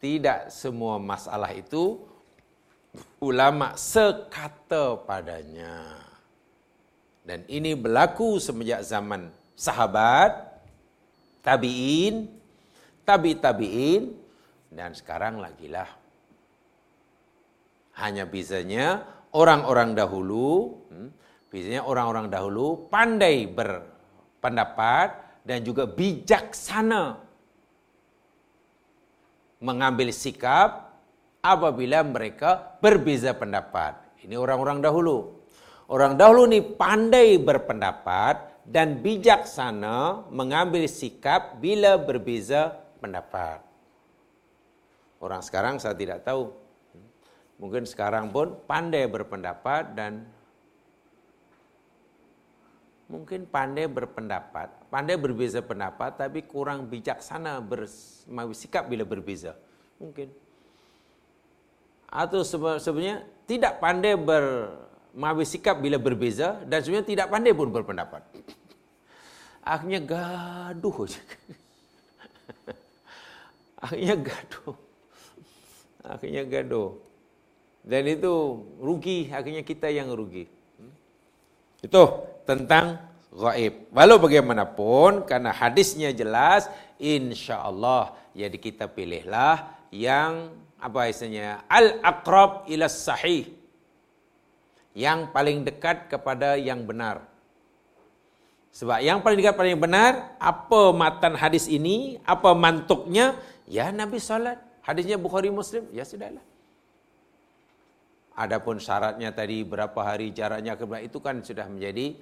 tidak 0.02 0.50
semua 0.50 0.98
masalah 0.98 1.54
itu 1.54 2.02
ulama 3.22 3.78
sekata 3.78 4.98
padanya. 5.06 6.05
Dan 7.26 7.42
ini 7.50 7.74
berlaku 7.74 8.38
semenjak 8.38 8.86
zaman 8.86 9.34
sahabat, 9.58 10.62
tabi'in, 11.42 12.30
tabi-tabi'in, 13.02 14.14
dan 14.70 14.94
sekarang 14.94 15.42
lagi 15.42 15.66
lah. 15.66 15.90
Hanya 17.98 18.30
bisanya 18.30 19.02
orang-orang 19.34 19.98
dahulu, 19.98 20.78
hmm, 20.86 21.10
bisanya 21.50 21.82
orang-orang 21.82 22.30
dahulu 22.30 22.86
pandai 22.86 23.50
berpendapat 23.50 25.42
dan 25.42 25.66
juga 25.66 25.82
bijaksana 25.82 27.18
mengambil 29.58 30.14
sikap 30.14 30.94
apabila 31.42 32.06
mereka 32.06 32.78
berbeza 32.78 33.34
pendapat. 33.34 33.98
Ini 34.22 34.38
orang-orang 34.38 34.78
dahulu. 34.78 35.35
Orang 35.86 36.18
dahulu 36.18 36.50
ni 36.50 36.58
pandai 36.58 37.38
berpendapat 37.38 38.66
dan 38.66 38.98
bijaksana 38.98 40.26
mengambil 40.34 40.82
sikap 40.90 41.62
bila 41.62 41.94
berbeza 41.94 42.74
pendapat. 42.98 43.62
Orang 45.22 45.46
sekarang 45.46 45.78
saya 45.78 45.94
tidak 45.94 46.26
tahu. 46.26 46.50
Mungkin 47.62 47.86
sekarang 47.86 48.34
pun 48.34 48.58
pandai 48.66 49.06
berpendapat 49.06 49.94
dan 49.94 50.26
mungkin 53.06 53.46
pandai 53.46 53.86
berpendapat, 53.86 54.90
pandai 54.90 55.14
berbeza 55.14 55.62
pendapat 55.62 56.18
tapi 56.18 56.42
kurang 56.42 56.90
bijaksana 56.90 57.62
mengambil 57.62 58.58
sikap 58.58 58.90
bila 58.90 59.06
berbeza. 59.06 59.54
Mungkin. 60.02 60.34
Atau 62.10 62.42
sebenarnya 62.42 63.22
tidak 63.46 63.78
pandai 63.78 64.18
ber 64.18 64.74
mengambil 65.16 65.48
sikap 65.48 65.80
bila 65.80 65.96
berbeza 65.96 66.60
dan 66.68 66.84
sebenarnya 66.84 67.08
tidak 67.08 67.26
pandai 67.32 67.56
pun 67.56 67.72
berpendapat. 67.72 68.20
Akhirnya 69.64 70.04
gaduh 70.04 71.08
je. 71.08 71.18
Akhirnya 73.82 74.16
gaduh. 74.20 74.76
Akhirnya 76.04 76.44
gaduh. 76.44 77.06
Dan 77.86 78.02
itu 78.10 78.66
rugi, 78.82 79.30
akhirnya 79.30 79.62
kita 79.62 79.86
yang 79.86 80.10
rugi. 80.10 80.50
Itu 81.78 82.02
tentang 82.42 82.98
gaib. 83.30 83.94
Walau 83.94 84.18
bagaimanapun, 84.18 85.22
karena 85.22 85.54
hadisnya 85.54 86.10
jelas, 86.10 86.66
insya 86.98 87.62
Allah, 87.62 88.10
jadi 88.34 88.58
kita 88.58 88.90
pilihlah 88.90 89.70
yang 89.94 90.50
apa 90.82 91.08
istilahnya 91.08 91.62
al-aqrab 91.70 92.68
ila 92.68 92.90
sahih 92.90 93.55
yang 94.96 95.28
paling 95.28 95.60
dekat 95.60 96.08
kepada 96.08 96.56
yang 96.56 96.88
benar. 96.88 97.28
Sebab 98.72 99.04
yang 99.04 99.20
paling 99.20 99.36
dekat 99.44 99.52
pada 99.52 99.68
yang 99.68 99.80
benar, 99.80 100.36
apa 100.40 100.92
matan 100.96 101.36
hadis 101.36 101.68
ini, 101.68 102.16
apa 102.24 102.56
mantuknya? 102.56 103.36
Ya 103.68 103.92
Nabi 103.92 104.16
salat. 104.16 104.56
Hadisnya 104.80 105.20
Bukhari 105.20 105.52
Muslim, 105.52 105.84
ya 105.92 106.04
sudahlah. 106.04 106.40
Adapun 108.36 108.76
syaratnya 108.80 109.32
tadi 109.32 109.64
berapa 109.64 109.96
hari 110.00 110.32
jaraknya 110.32 110.76
ke 110.76 110.84
itu 111.04 111.18
kan 111.24 111.40
sudah 111.40 111.68
menjadi 111.68 112.16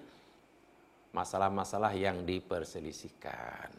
masalah-masalah 1.10 1.90
yang 1.94 2.22
diperselisihkan. 2.22 3.70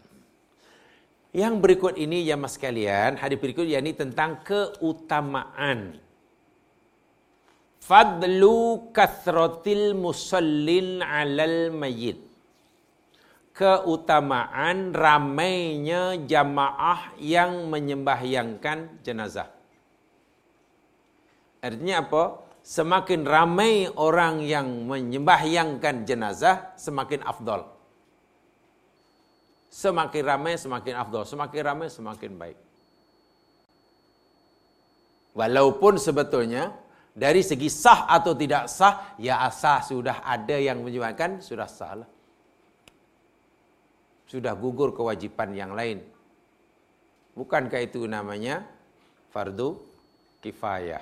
Yang 1.36 1.54
berikut 1.60 1.94
ini 2.00 2.24
ya 2.28 2.40
mas 2.40 2.56
kalian, 2.56 3.20
hadis 3.20 3.40
berikut 3.40 3.68
yakni 3.68 3.92
tentang 3.96 4.40
keutamaan 4.44 6.05
Fadlu 7.86 8.90
kathrotil 8.90 9.94
musallin 9.94 11.06
alal 11.06 11.70
mayit. 11.70 12.18
Keutamaan 13.54 14.90
ramainya 14.90 16.18
jamaah 16.18 17.14
yang 17.22 17.70
menyembahyangkan 17.70 19.06
jenazah. 19.06 19.48
Artinya 21.62 21.96
apa? 22.04 22.24
Semakin 22.66 23.22
ramai 23.24 23.86
orang 23.94 24.42
yang 24.42 24.90
menyembahyangkan 24.90 26.10
jenazah, 26.10 26.74
semakin 26.82 27.22
afdol. 27.22 27.70
Semakin 29.70 30.24
ramai, 30.26 30.58
semakin 30.58 30.94
afdol. 30.98 31.24
Semakin 31.30 31.62
ramai, 31.62 31.88
semakin 31.94 32.32
baik. 32.34 32.58
Walaupun 35.38 36.02
sebetulnya 36.02 36.74
dari 37.16 37.40
segi 37.40 37.72
sah 37.72 38.12
atau 38.12 38.36
tidak 38.36 38.68
sah, 38.68 39.16
ya 39.16 39.40
asah 39.48 39.80
sudah 39.80 40.20
ada 40.20 40.60
yang 40.60 40.84
menyebabkan 40.84 41.40
sudah 41.40 41.64
sah 41.64 42.04
lah. 42.04 42.10
Sudah 44.28 44.52
gugur 44.52 44.92
kewajipan 44.92 45.56
yang 45.56 45.72
lain. 45.72 46.04
Bukankah 47.40 47.88
itu 47.88 48.04
namanya 48.04 48.68
fardu 49.32 49.80
kifayah? 50.44 51.00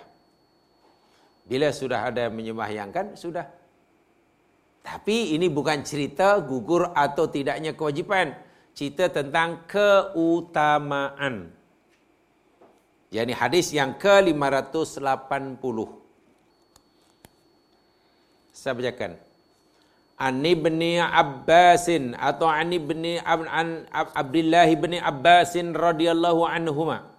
Bila 1.49 1.73
sudah 1.73 2.13
ada 2.13 2.29
yang 2.29 2.37
menyembahyangkan, 2.37 3.17
sudah. 3.17 3.49
Tapi 4.85 5.33
ini 5.33 5.49
bukan 5.49 5.81
cerita 5.81 6.37
gugur 6.45 6.93
atau 6.93 7.25
tidaknya 7.25 7.73
kewajipan. 7.73 8.37
Cerita 8.77 9.09
tentang 9.09 9.65
keutamaan. 9.65 11.49
Yani 13.09 13.33
hadis 13.33 13.73
yang 13.73 13.97
ke-580. 13.97 16.02
Saya 18.53 18.77
bacakan. 18.77 19.17
An 20.21 20.45
ibni 20.45 21.01
Abbasin 21.01 22.13
atau 22.15 22.45
an 22.45 22.69
ibni 22.69 23.17
an 23.25 23.89
Abdullah 23.91 24.69
ibni 24.69 25.01
Abbasin 25.01 25.73
radhiyallahu 25.73 26.45
anhuma. 26.45 27.09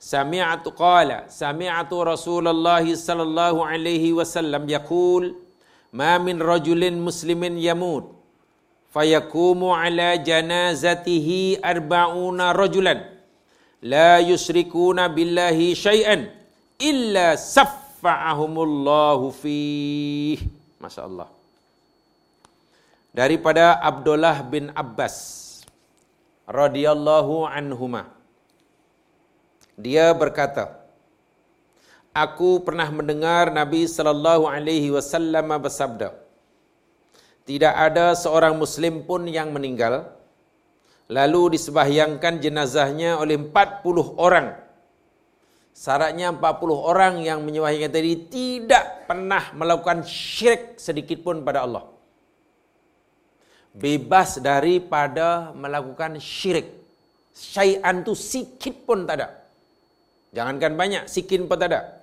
Sami'atu 0.00 0.72
qala 0.72 1.28
sami'atu 1.28 2.00
Rasulullah 2.06 2.80
sallallahu 2.80 3.66
alaihi 3.66 4.14
wasallam 4.16 4.64
yaqul 4.70 5.34
ma 5.92 6.16
min 6.22 6.38
rajulin 6.38 7.02
muslimin 7.02 7.58
yamut 7.58 8.06
fayakumu 8.94 9.74
ala 9.74 10.14
janazatihi 10.16 11.58
arba'una 11.58 12.54
rajulan 12.54 13.10
la 13.82 14.22
yusrikuna 14.22 15.10
billahi 15.10 15.74
syai'an 15.74 16.30
illa 16.78 17.34
saffa'ahumullahu 17.34 19.34
fihi 19.34 20.57
Masya 20.82 21.02
Allah. 21.08 21.28
Daripada 23.10 23.78
Abdullah 23.90 24.42
bin 24.46 24.70
Abbas 24.74 25.16
radhiyallahu 26.46 27.46
anhuma. 27.46 28.02
Dia 29.78 30.10
berkata, 30.14 30.74
Aku 32.14 32.62
pernah 32.66 32.88
mendengar 32.90 33.50
Nabi 33.54 33.86
sallallahu 33.86 34.50
alaihi 34.50 34.90
wasallam 34.90 35.54
bersabda, 35.64 36.14
Tidak 37.46 37.74
ada 37.86 38.14
seorang 38.18 38.58
muslim 38.58 39.06
pun 39.06 39.22
yang 39.30 39.54
meninggal 39.54 40.18
lalu 41.08 41.56
disebahyangkan 41.56 42.36
jenazahnya 42.44 43.16
oleh 43.16 43.40
40 43.40 44.20
orang 44.20 44.60
Syaratnya 45.78 46.34
40 46.34 46.74
orang 46.74 47.22
yang 47.22 47.46
menyembahkan 47.46 47.94
tadi 47.94 48.26
tidak 48.26 49.06
pernah 49.06 49.54
melakukan 49.54 50.02
syirik 50.02 50.74
sedikit 50.74 51.22
pun 51.22 51.46
pada 51.46 51.62
Allah. 51.62 51.86
Bebas 53.78 54.42
daripada 54.42 55.54
melakukan 55.54 56.18
syirik. 56.18 56.66
Syai'an 57.30 58.02
tu 58.02 58.18
sikit 58.18 58.74
pun 58.82 59.06
tak 59.06 59.22
ada. 59.22 59.28
Jangankan 60.34 60.74
banyak, 60.74 61.02
sikit 61.06 61.46
pun 61.46 61.54
tak 61.54 61.70
ada. 61.70 62.02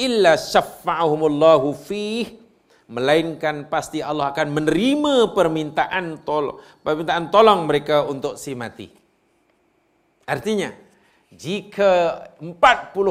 Illa 0.00 0.40
syafa'ahumullahu 0.40 1.76
fih. 1.76 2.40
melainkan 2.84 3.64
pasti 3.72 4.04
Allah 4.04 4.28
akan 4.28 4.60
menerima 4.60 5.32
permintaan 5.32 6.20
tol 6.20 6.60
permintaan 6.84 7.32
tolong 7.32 7.64
mereka 7.64 8.04
untuk 8.04 8.36
si 8.36 8.52
mati. 8.52 8.92
Artinya, 10.28 10.83
jika 11.34 12.24
40 12.38 12.54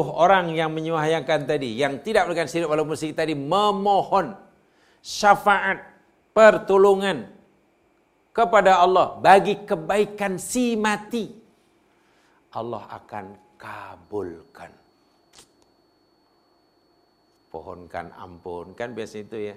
orang 0.07 0.55
yang 0.55 0.71
menyuahayangkan 0.71 1.43
tadi 1.47 1.75
yang 1.75 1.99
tidak 1.99 2.27
melakukan 2.27 2.49
syirik 2.49 2.71
walaupun 2.71 2.95
syirik 2.95 3.19
tadi 3.19 3.35
memohon 3.35 4.35
syafaat 5.03 5.83
pertolongan 6.31 7.29
kepada 8.33 8.81
Allah 8.81 9.19
bagi 9.19 9.61
kebaikan 9.67 10.41
si 10.41 10.73
mati 10.79 11.43
Allah 12.53 12.85
akan 12.85 13.57
kabulkan. 13.57 14.71
Pohonkan 17.49 18.13
ampun. 18.13 18.77
Kan 18.77 18.93
biasa 18.93 19.25
itu 19.25 19.37
ya? 19.53 19.55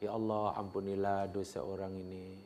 Ya 0.00 0.10
Allah 0.12 0.56
ampunilah 0.56 1.28
dosa 1.32 1.60
orang 1.64 1.92
ini. 1.96 2.36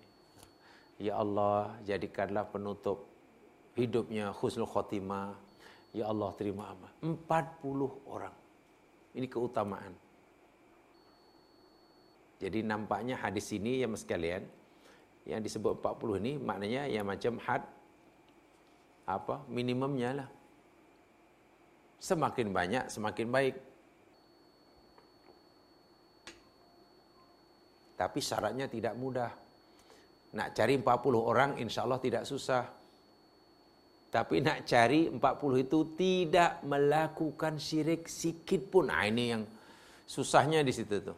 Ya 0.99 1.19
Allah 1.19 1.75
jadikanlah 1.87 2.47
penutup 2.51 3.10
hidupnya 3.81 4.37
khusnul 4.37 4.69
khotimah. 4.69 5.33
Ya 5.91 6.07
Allah 6.07 6.31
terima 6.39 6.71
amal. 6.71 6.93
40 7.03 8.07
orang. 8.07 8.37
Ini 9.17 9.27
keutamaan. 9.27 9.91
Jadi 12.41 12.65
nampaknya 12.65 13.21
hadis 13.21 13.53
ini 13.53 13.85
ya 13.85 13.87
mas 13.91 14.01
sekalian 14.01 14.41
yang 15.29 15.45
disebut 15.45 15.77
40 15.85 16.25
ini 16.25 16.33
maknanya 16.41 16.89
yang 16.89 17.05
macam 17.05 17.37
had 17.43 17.61
apa 19.05 19.45
minimumnya 19.51 20.25
lah. 20.25 20.29
Semakin 22.01 22.49
banyak 22.49 22.85
semakin 22.89 23.29
baik. 23.29 23.55
Tapi 28.01 28.19
syaratnya 28.25 28.65
tidak 28.73 28.97
mudah. 28.97 29.29
Nak 30.33 30.57
cari 30.57 30.81
40 30.81 30.89
orang 31.21 31.51
insya 31.61 31.85
Allah 31.85 32.01
tidak 32.01 32.25
susah. 32.25 32.80
Tapi 34.11 34.43
nak 34.43 34.67
cari 34.67 35.07
40 35.07 35.65
itu 35.71 35.79
tidak 35.95 36.67
melakukan 36.67 37.63
syirik 37.63 38.11
sikit 38.11 38.67
pun. 38.67 38.91
Nah, 38.91 39.07
ini 39.07 39.25
yang 39.31 39.43
susahnya 40.03 40.67
di 40.67 40.75
situ 40.75 40.99
tuh. 40.99 41.15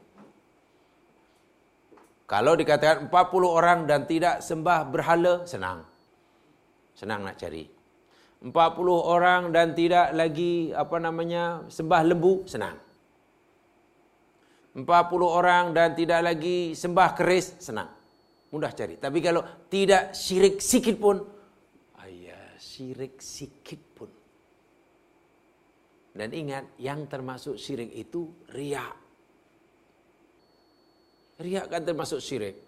Kalau 2.28 2.52
dikatakan 2.52 3.09
40 3.09 3.48
orang 3.48 3.78
dan 3.89 4.05
tidak 4.05 4.44
sembah 4.44 4.89
berhala, 4.93 5.48
senang. 5.48 5.89
Senang 6.93 7.24
nak 7.24 7.40
cari. 7.40 7.64
40 8.44 8.52
orang 8.93 9.48
dan 9.55 9.73
tidak 9.73 10.12
lagi 10.12 10.73
apa 10.77 10.97
namanya 11.01 11.64
sembah 11.73 12.02
lembu, 12.05 12.44
senang. 12.44 12.77
40 14.77 14.85
orang 15.24 15.77
dan 15.77 15.97
tidak 15.97 16.20
lagi 16.20 16.77
sembah 16.77 17.09
keris, 17.16 17.56
senang. 17.56 17.89
Mudah 18.52 18.73
cari. 18.77 19.01
Tapi 19.01 19.19
kalau 19.24 19.44
tidak 19.73 20.12
syirik 20.12 20.60
sikit 20.60 20.97
pun, 21.01 21.20
syirik 22.83 23.23
sikit 23.23 23.83
pun. 23.95 24.11
Dan 26.13 26.35
ingat, 26.35 26.75
yang 26.83 27.07
termasuk 27.07 27.55
syirik 27.55 27.95
itu 27.95 28.27
riak. 28.51 28.99
Riak 31.39 31.71
kan 31.71 31.83
termasuk 31.87 32.19
syirik. 32.19 32.59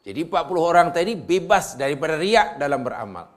Jadi 0.00 0.20
40 0.24 0.32
orang 0.56 0.88
tadi 0.96 1.12
bebas 1.12 1.76
daripada 1.76 2.16
riak 2.16 2.56
dalam 2.56 2.80
beramal. 2.80 3.28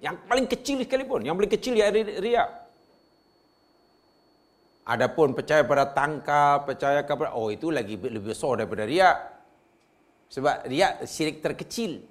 Yang 0.00 0.16
paling 0.24 0.46
kecil 0.48 0.80
sekalipun, 0.80 1.28
yang 1.28 1.36
paling 1.36 1.52
kecil 1.52 1.76
ya 1.76 1.92
riak. 1.92 2.48
Adapun 4.90 5.36
percaya 5.36 5.62
pada 5.62 5.86
tangkap, 5.92 6.66
percaya 6.66 7.04
kepada 7.04 7.36
oh 7.36 7.52
itu 7.52 7.68
lagi 7.70 7.94
lebih 8.00 8.32
besar 8.32 8.58
daripada 8.58 8.88
riak. 8.88 9.39
Sebab 10.30 10.70
riak 10.70 11.04
syirik 11.10 11.42
terkecil. 11.42 12.06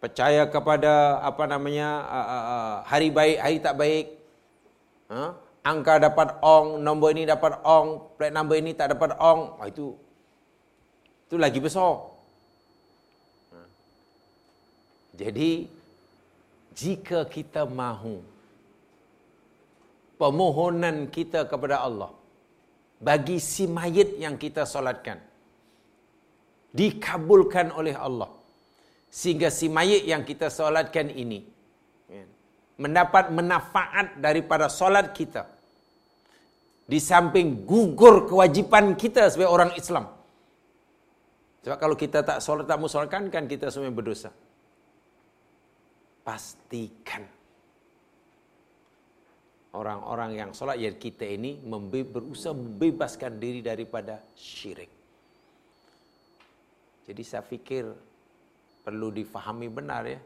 Percaya 0.00 0.48
kepada 0.48 1.20
apa 1.20 1.44
namanya 1.44 1.88
hari 2.88 3.12
baik, 3.12 3.36
hari 3.36 3.58
tak 3.60 3.74
baik. 3.76 4.06
Ha? 5.12 5.36
Angka 5.60 6.00
dapat 6.00 6.40
ong, 6.40 6.80
nombor 6.80 7.12
ini 7.12 7.28
dapat 7.28 7.60
ong, 7.60 8.16
plat 8.16 8.32
nombor 8.32 8.56
ini 8.56 8.72
tak 8.72 8.96
dapat 8.96 9.12
ong. 9.20 9.60
Ha, 9.60 9.68
itu 9.68 9.92
itu 11.28 11.36
lagi 11.36 11.60
besar. 11.60 12.00
Ha. 13.52 13.58
Jadi 15.20 15.68
jika 16.72 17.28
kita 17.28 17.68
mahu 17.68 18.24
permohonan 20.16 21.12
kita 21.12 21.44
kepada 21.44 21.84
Allah 21.84 22.08
bagi 22.96 23.36
si 23.36 23.68
mayit 23.68 24.16
yang 24.16 24.40
kita 24.40 24.64
solatkan 24.64 25.20
dikabulkan 26.74 27.74
oleh 27.74 27.94
Allah. 27.94 28.30
Sehingga 29.10 29.50
si 29.50 29.66
mayit 29.66 30.06
yang 30.06 30.22
kita 30.22 30.46
solatkan 30.54 31.10
ini 31.10 31.42
ya, 32.06 32.22
mendapat 32.78 33.34
manfaat 33.34 34.14
daripada 34.22 34.70
solat 34.70 35.10
kita. 35.10 35.50
Di 36.90 36.98
samping 36.98 37.66
gugur 37.66 38.26
kewajipan 38.30 38.94
kita 38.98 39.30
sebagai 39.30 39.50
orang 39.50 39.72
Islam. 39.78 40.10
Sebab 41.62 41.76
kalau 41.78 41.94
kita 41.98 42.22
tak 42.22 42.38
solat 42.42 42.66
tak 42.66 42.78
musolkan 42.82 43.30
kan 43.34 43.46
kita 43.46 43.70
semua 43.70 43.94
berdosa. 43.94 44.30
Pastikan 46.26 47.26
orang-orang 49.74 50.38
yang 50.38 50.50
solat 50.54 50.78
ya 50.78 50.90
kita 50.94 51.26
ini 51.26 51.58
berusaha 51.62 52.54
membebaskan 52.54 53.38
diri 53.42 53.62
daripada 53.62 54.18
syirik 54.34 54.99
jadi 57.10 57.22
saya 57.26 57.42
fikir 57.42 57.90
perlu 58.86 59.10
difahami 59.10 59.66
benar 59.66 60.06
ya 60.06 60.22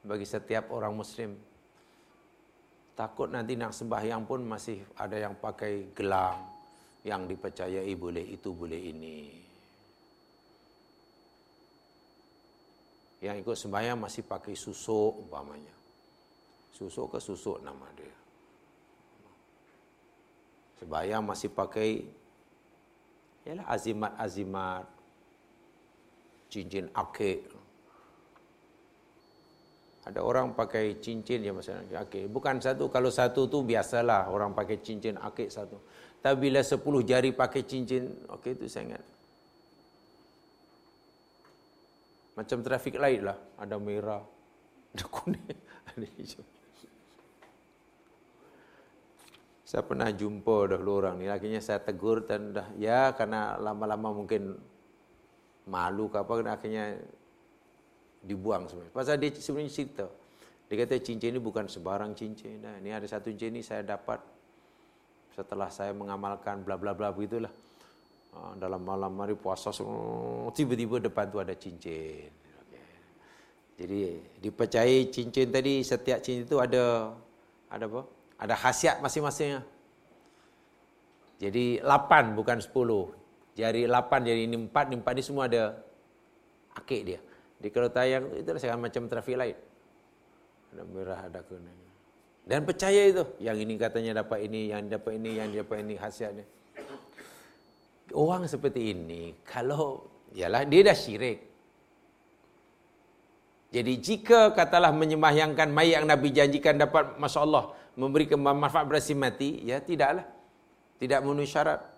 bagi 0.00 0.24
setiap 0.24 0.72
orang 0.72 0.96
muslim. 0.96 1.36
Takut 2.96 3.28
nanti 3.28 3.52
nak 3.52 3.76
sembahyang 3.76 4.24
pun 4.24 4.40
masih 4.48 4.80
ada 4.96 5.20
yang 5.20 5.36
pakai 5.36 5.92
gelang 5.92 6.40
yang 7.04 7.28
dipercayai 7.28 7.92
boleh 7.92 8.24
itu 8.32 8.48
boleh 8.48 8.80
ini. 8.80 9.16
Yang 13.20 13.36
ikut 13.44 13.56
sembahyang 13.68 14.00
masih 14.00 14.24
pakai 14.24 14.56
susuk 14.56 15.20
umpamanya. 15.20 15.76
Susuk 16.72 17.12
ke 17.12 17.20
susuk 17.20 17.60
nama 17.60 17.84
dia. 17.92 18.16
Sembahyang 20.80 21.20
masih 21.28 21.52
pakai 21.52 22.08
ialah 23.44 23.68
azimat-azimat 23.68 24.95
cincin 26.56 26.88
akik. 26.96 27.52
Ada 30.08 30.24
orang 30.24 30.56
pakai 30.56 30.96
cincin 31.02 31.44
ya 31.44 31.52
maksudnya 31.52 32.00
akik. 32.00 32.32
Bukan 32.32 32.62
satu, 32.64 32.88
kalau 32.88 33.12
satu 33.12 33.44
tu 33.44 33.60
biasalah 33.60 34.32
orang 34.32 34.56
pakai 34.56 34.80
cincin 34.80 35.20
akik 35.20 35.52
satu. 35.52 35.76
Tapi 36.24 36.48
bila 36.48 36.64
sepuluh 36.64 37.04
jari 37.04 37.36
pakai 37.36 37.68
cincin, 37.68 38.08
okey 38.32 38.56
itu 38.56 38.66
saya 38.66 38.82
ingat. 38.88 39.04
Macam 42.34 42.58
trafik 42.64 42.96
light 42.96 43.20
lah, 43.20 43.36
ada 43.60 43.76
merah, 43.76 44.24
ada 44.94 45.04
kuning, 45.06 45.58
ada 45.92 46.06
hijau. 46.16 46.44
Saya 49.66 49.82
pernah 49.82 50.10
jumpa 50.14 50.70
dahulu 50.70 51.02
orang 51.02 51.18
ni, 51.18 51.26
akhirnya 51.26 51.58
saya 51.58 51.82
tegur 51.82 52.22
dan 52.22 52.54
dah 52.54 52.70
ya 52.78 53.10
karena 53.18 53.58
lama-lama 53.58 54.14
mungkin 54.14 54.54
malu 55.66 56.06
ke 56.06 56.16
apa 56.22 56.32
akhirnya 56.46 56.94
dibuang 58.22 58.66
semua. 58.70 58.86
Pasal 58.90 59.18
dia 59.18 59.34
sebenarnya 59.34 59.70
cerita. 59.70 60.06
Dia 60.66 60.82
kata 60.82 60.98
cincin 60.98 61.30
ini 61.30 61.40
bukan 61.42 61.70
sebarang 61.70 62.14
cincin. 62.18 62.58
Nah, 62.58 62.82
ini 62.82 62.90
ada 62.90 63.06
satu 63.06 63.30
cincin 63.30 63.54
ini 63.54 63.62
saya 63.62 63.86
dapat 63.86 64.18
setelah 65.30 65.70
saya 65.70 65.94
mengamalkan 65.94 66.66
bla 66.66 66.74
bla 66.74 66.90
bla 66.90 67.14
begitulah. 67.14 67.52
Ah, 68.34 68.52
dalam 68.58 68.82
malam 68.82 69.14
hari 69.22 69.38
puasa 69.38 69.70
tiba-tiba 70.52 70.98
depan 70.98 71.30
tu 71.30 71.38
ada 71.38 71.54
cincin. 71.54 72.30
Jadi 73.76 74.16
dipercayai 74.40 75.12
cincin 75.12 75.52
tadi 75.52 75.84
setiap 75.84 76.24
cincin 76.24 76.48
itu 76.48 76.56
ada 76.58 77.12
ada 77.68 77.84
apa? 77.84 78.02
Ada 78.40 78.54
khasiat 78.56 78.96
masing-masingnya. 79.04 79.60
Jadi 81.36 81.84
8 81.84 82.32
bukan 82.32 82.58
10 82.64 83.25
jari 83.56 83.88
lapan, 83.88 84.20
jari 84.28 84.44
ini 84.44 84.56
empat, 84.68 84.92
ini 84.92 84.96
empat 85.00 85.12
ni 85.16 85.22
semua 85.24 85.48
ada 85.48 85.80
akik 86.76 87.02
dia. 87.08 87.20
Di 87.56 87.72
kalau 87.72 87.88
tayang 87.88 88.36
itu 88.36 88.52
saya 88.60 88.76
macam 88.76 89.08
traffic 89.08 89.36
light. 89.40 89.58
Ada 90.76 90.82
merah, 90.84 91.20
ada 91.24 91.40
kuning. 91.40 91.88
Dan 92.46 92.62
percaya 92.62 93.10
itu, 93.10 93.24
yang 93.42 93.58
ini 93.58 93.74
katanya 93.74 94.22
dapat 94.22 94.46
ini, 94.46 94.70
yang 94.70 94.86
dapat 94.86 95.18
ini, 95.18 95.30
yang 95.40 95.48
dapat 95.50 95.82
ini 95.82 95.94
khasiatnya. 95.98 96.44
Orang 98.14 98.46
seperti 98.46 98.94
ini, 98.94 99.34
kalau 99.42 100.06
ialah 100.36 100.62
dia 100.68 100.86
dah 100.86 100.94
syirik. 100.94 101.42
Jadi 103.74 103.92
jika 103.98 104.54
katalah 104.54 104.94
menyembahyangkan 104.94 105.74
mayat 105.74 106.00
yang 106.00 106.06
Nabi 106.06 106.30
janjikan 106.30 106.78
dapat 106.78 107.18
Masya 107.18 107.40
Allah 107.42 107.74
memberikan 107.98 108.38
manfaat 108.38 108.86
berasi 108.86 109.16
mati, 109.16 109.64
ya 109.66 109.82
tidaklah. 109.82 110.28
Tidak 110.96 111.18
memenuhi 111.24 111.50
syarat. 111.50 111.95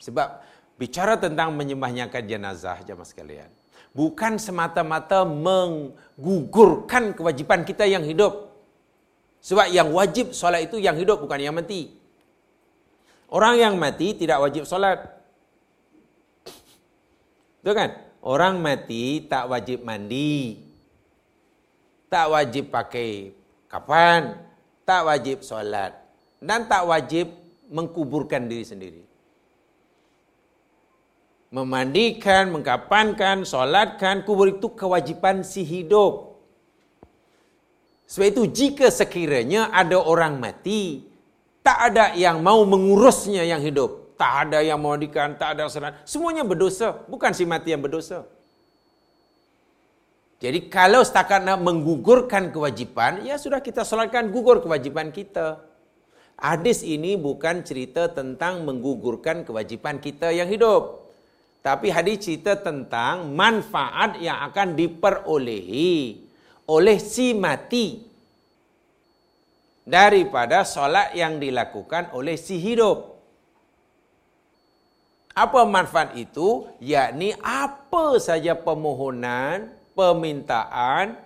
Sebab 0.00 0.44
bicara 0.76 1.16
tentang 1.16 1.56
menyembahnya 1.56 2.12
jenazah 2.24 2.80
jemaah 2.84 3.08
sekalian. 3.08 3.50
Bukan 3.96 4.36
semata-mata 4.36 5.24
menggugurkan 5.24 7.16
kewajipan 7.16 7.64
kita 7.64 7.88
yang 7.88 8.04
hidup. 8.04 8.52
Sebab 9.40 9.72
yang 9.72 9.88
wajib 9.88 10.36
solat 10.36 10.68
itu 10.68 10.76
yang 10.76 11.00
hidup 11.00 11.24
bukan 11.24 11.40
yang 11.40 11.56
mati. 11.56 11.96
Orang 13.32 13.56
yang 13.56 13.74
mati 13.80 14.12
tidak 14.12 14.42
wajib 14.44 14.68
solat. 14.68 15.00
Betul 17.64 17.74
kan? 17.74 17.90
Orang 18.20 18.60
mati 18.60 19.24
tak 19.24 19.48
wajib 19.48 19.80
mandi. 19.80 20.60
Tak 22.12 22.26
wajib 22.36 22.68
pakai 22.68 23.32
kapan. 23.64 24.44
Tak 24.84 25.08
wajib 25.08 25.40
solat. 25.40 25.96
Dan 26.36 26.68
tak 26.68 26.84
wajib 26.84 27.32
mengkuburkan 27.72 28.46
diri 28.46 28.62
sendiri 28.62 29.06
memandikan, 31.56 32.52
mengkapankan, 32.52 33.48
solatkan 33.48 34.20
kubur 34.28 34.52
itu 34.52 34.68
kewajipan 34.68 35.40
si 35.40 35.64
hidup. 35.64 36.36
Sebab 38.04 38.26
itu 38.28 38.42
jika 38.52 38.92
sekiranya 38.92 39.72
ada 39.72 39.96
orang 39.96 40.36
mati, 40.36 41.08
tak 41.64 41.78
ada 41.90 42.12
yang 42.12 42.44
mau 42.44 42.60
mengurusnya 42.68 43.42
yang 43.48 43.64
hidup. 43.64 44.14
Tak 44.20 44.48
ada 44.48 44.60
yang 44.60 44.80
memandikan, 44.80 45.32
tak 45.40 45.56
ada 45.56 45.64
yang. 45.64 45.96
Semuanya 46.04 46.44
berdosa. 46.44 47.04
Bukan 47.08 47.32
si 47.32 47.48
mati 47.48 47.72
yang 47.72 47.80
berdosa. 47.80 48.28
Jadi 50.36 50.68
kalau 50.68 51.00
setakat 51.00 51.40
nak 51.40 51.64
menggugurkan 51.64 52.52
kewajipan, 52.52 53.24
ya 53.24 53.40
sudah 53.40 53.64
kita 53.64 53.80
solatkan 53.88 54.28
gugur 54.28 54.60
kewajipan 54.60 55.08
kita. 55.08 55.64
Hadis 56.36 56.84
ini 56.84 57.16
bukan 57.16 57.64
cerita 57.64 58.12
tentang 58.12 58.60
menggugurkan 58.68 59.48
kewajipan 59.48 59.96
kita 59.96 60.36
yang 60.36 60.44
hidup. 60.52 61.05
Tapi 61.66 61.90
hadis 61.90 62.22
cerita 62.22 62.54
tentang 62.54 63.34
manfaat 63.34 64.22
yang 64.22 64.38
akan 64.38 64.78
diperolehi 64.78 66.22
oleh 66.70 66.98
si 67.02 67.34
mati 67.34 68.06
daripada 69.82 70.62
solat 70.62 71.10
yang 71.18 71.42
dilakukan 71.42 72.14
oleh 72.14 72.38
si 72.38 72.62
hidup. 72.62 73.18
Apa 75.34 75.66
manfaat 75.66 76.14
itu? 76.14 76.70
Yakni 76.78 77.34
apa 77.42 78.14
saja 78.22 78.54
permohonan, 78.54 79.66
permintaan 79.98 81.18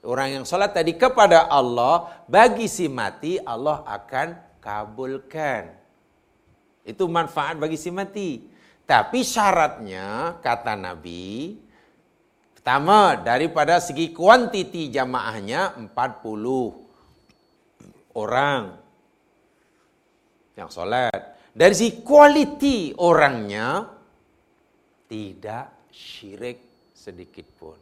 orang 0.00 0.40
yang 0.40 0.44
solat 0.48 0.72
tadi 0.72 0.96
kepada 0.96 1.44
Allah 1.44 2.24
bagi 2.24 2.72
si 2.72 2.88
mati 2.88 3.36
Allah 3.44 3.84
akan 3.84 4.32
kabulkan. 4.64 5.76
Itu 6.88 7.04
manfaat 7.04 7.60
bagi 7.60 7.76
si 7.76 7.92
mati. 7.92 8.56
Tapi 8.88 9.20
syaratnya, 9.20 10.40
kata 10.40 10.72
Nabi, 10.72 11.60
pertama 12.56 13.20
daripada 13.20 13.84
segi 13.84 14.16
kuantiti 14.16 14.88
jamaahnya 14.88 15.76
40 15.92 18.16
orang 18.16 18.72
yang 20.56 20.72
solat. 20.72 21.36
Dari 21.52 21.74
segi 21.76 22.00
kualiti 22.00 22.96
orangnya, 22.96 23.84
tidak 25.04 25.92
syirik 25.92 26.88
sedikit 26.96 27.44
pun. 27.60 27.76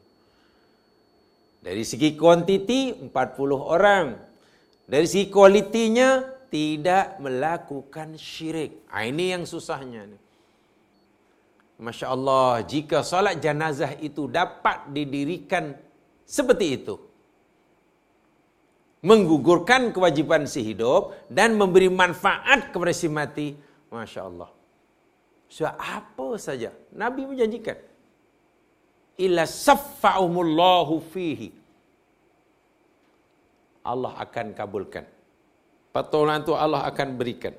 Dari 1.63 1.87
segi 1.87 2.19
kuantiti 2.19 2.91
40 2.99 3.15
orang. 3.55 4.11
Dari 4.91 5.07
segi 5.07 5.31
kualitinya 5.31 6.19
tidak 6.51 7.23
melakukan 7.23 8.19
syirik. 8.19 8.91
Ah, 8.91 9.07
ini 9.07 9.31
yang 9.31 9.47
susahnya. 9.47 10.26
Masya 11.77 12.09
Allah, 12.09 12.65
jika 12.65 13.05
solat 13.05 13.37
jenazah 13.37 13.93
itu 14.01 14.25
dapat 14.33 14.89
didirikan 14.97 15.77
seperti 16.25 16.67
itu. 16.81 16.97
Menggugurkan 19.05 19.93
kewajipan 19.93 20.49
si 20.49 20.65
hidup 20.65 21.13
dan 21.29 21.53
memberi 21.53 21.93
manfaat 21.93 22.73
kepada 22.73 22.93
si 22.97 23.07
mati. 23.13 23.53
Masya 23.93 24.21
Allah. 24.25 24.51
So, 25.47 25.69
apa 25.69 26.29
saja 26.41 26.73
Nabi 26.91 27.29
menjanjikan. 27.29 27.79
Illa 29.21 29.45
saffa'umullahu 29.45 30.99
fihi. 31.13 31.49
Allah 33.87 34.13
akan 34.19 34.47
kabulkan. 34.57 35.05
Pertolongan 35.95 36.43
itu 36.43 36.53
Allah 36.57 36.83
akan 36.89 37.09
berikan. 37.15 37.55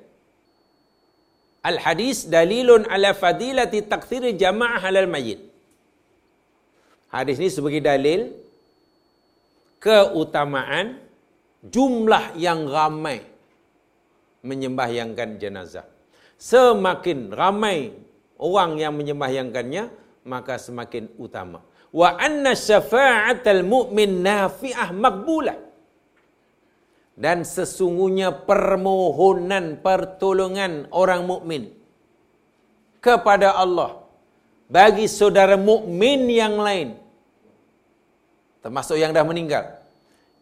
Al-hadis 1.70 2.24
dalilun 2.32 2.88
ala 2.88 3.12
fadilati 3.12 3.84
takthir 3.92 4.24
jama'ah 4.42 4.80
halal 4.88 5.10
mayit. 5.14 5.40
Hadis 7.12 7.36
ini 7.40 7.48
sebagai 7.52 7.84
dalil 7.84 8.32
keutamaan 9.84 10.96
jumlah 11.60 12.36
yang 12.40 12.64
ramai 12.68 13.20
menyembahyangkan 14.40 15.36
jenazah. 15.36 15.84
Semakin 16.40 17.34
ramai 17.34 17.92
orang 18.38 18.78
yang 18.78 18.94
menyembahyangkannya, 18.94 19.84
maka 20.24 20.56
semakin 20.56 21.10
utama. 21.20 21.60
Wa 21.92 22.16
anna 22.16 22.52
syafa'atal 22.54 23.64
mu'min 23.64 24.24
nafi'ah 24.24 24.88
makbulah 24.94 25.67
dan 27.18 27.42
sesungguhnya 27.42 28.46
permohonan 28.46 29.82
pertolongan 29.82 30.86
orang 30.94 31.26
mukmin 31.26 31.62
kepada 33.02 33.58
Allah 33.58 34.06
bagi 34.70 35.10
saudara 35.10 35.58
mukmin 35.58 36.30
yang 36.30 36.54
lain 36.66 36.88
termasuk 38.62 38.96
yang 39.02 39.10
dah 39.10 39.26
meninggal 39.26 39.64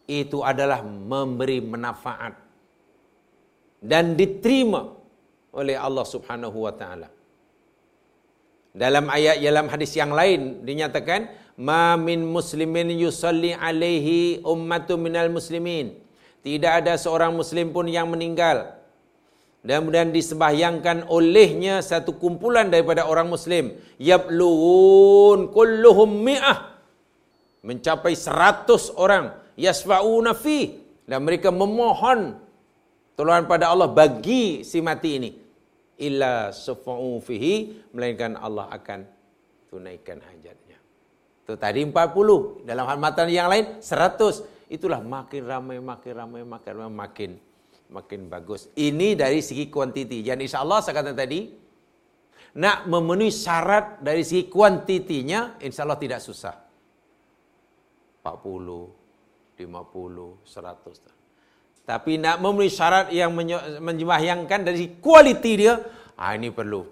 itu 0.07 0.39
adalah 0.51 0.79
memberi 0.85 1.59
manfaat 1.59 2.33
dan 3.83 4.15
diterima 4.19 4.81
oleh 5.53 5.75
Allah 5.77 6.05
Subhanahu 6.05 6.57
wa 6.65 6.73
taala. 6.73 7.09
Dalam 8.77 9.09
ayat 9.09 9.41
dalam 9.41 9.67
hadis 9.73 9.91
yang 9.97 10.13
lain 10.13 10.61
dinyatakan 10.61 11.33
ma 11.57 11.97
min 11.97 12.21
muslimin 12.21 12.93
yusalli 12.93 13.51
alaihi 13.57 14.45
ummatu 14.45 15.01
minal 15.01 15.33
muslimin 15.33 15.97
tidak 16.47 16.79
ada 16.79 16.95
seorang 16.95 17.35
muslim 17.35 17.75
pun 17.75 17.83
yang 17.91 18.07
meninggal. 18.07 18.71
Dan 19.67 19.83
kemudian 19.83 20.15
disembahyangkan 20.15 21.11
olehnya 21.11 21.83
satu 21.83 22.15
kumpulan 22.15 22.71
daripada 22.71 23.03
orang 23.03 23.27
muslim. 23.27 23.75
Yabluun 23.99 25.51
kulluhum 25.51 26.07
mi'ah. 26.23 26.79
Mencapai 27.67 28.15
seratus 28.15 28.95
orang. 28.95 29.35
Yasfa'una 29.59 30.31
fi. 30.31 30.71
Dan 31.03 31.27
mereka 31.27 31.51
memohon 31.51 32.39
tolongan 33.19 33.43
pada 33.43 33.67
Allah 33.67 33.91
bagi 33.91 34.63
si 34.63 34.79
mati 34.79 35.19
ini. 35.19 35.35
Illa 35.99 36.55
sufa'u 36.55 37.19
fihi. 37.19 37.91
Melainkan 37.91 38.39
Allah 38.39 38.71
akan 38.71 39.03
tunaikan 39.67 40.23
hajatnya. 40.23 40.79
Itu 41.43 41.59
tadi 41.59 41.83
40. 41.83 42.63
Dalam 42.63 42.87
hal 42.87 42.97
matan 43.03 43.27
yang 43.27 43.51
lain, 43.51 43.83
100 43.83 44.56
itulah 44.67 44.99
makin 44.99 45.43
ramai, 45.47 45.77
makin 45.79 46.13
ramai, 46.15 46.41
makin 46.43 46.73
ramai, 46.75 46.95
makin 46.95 47.31
makin 47.91 48.27
bagus. 48.27 48.67
Ini 48.75 49.15
dari 49.15 49.39
segi 49.39 49.71
kuantiti. 49.71 50.19
Jadi 50.23 50.43
insya 50.47 50.63
Allah 50.63 50.83
saya 50.83 50.99
kata 50.99 51.15
tadi, 51.15 51.47
nak 52.59 52.87
memenuhi 52.87 53.31
syarat 53.31 54.03
dari 54.03 54.23
segi 54.27 54.51
kuantitinya, 54.51 55.59
insya 55.63 55.87
Allah 55.87 55.99
tidak 55.99 56.19
susah. 56.19 56.55
40, 58.23 59.55
50, 59.55 60.35
100. 60.43 61.87
Tapi 61.87 62.19
nak 62.19 62.43
memenuhi 62.43 62.67
syarat 62.67 63.07
yang 63.15 63.31
menjembahyangkan 63.79 64.59
dari 64.67 64.75
segi 64.83 64.91
kualiti 64.99 65.53
dia, 65.55 65.79
ah 66.19 66.35
ini 66.35 66.51
perlu. 66.51 66.83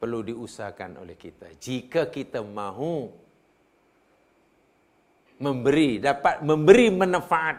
Perlu 0.00 0.18
diusahakan 0.24 0.98
oleh 1.04 1.14
kita. 1.14 1.52
Jika 1.60 2.08
kita 2.08 2.40
mahu 2.40 3.12
memberi 5.40 5.96
dapat 5.98 6.44
memberi 6.44 6.92
manfaat 6.92 7.56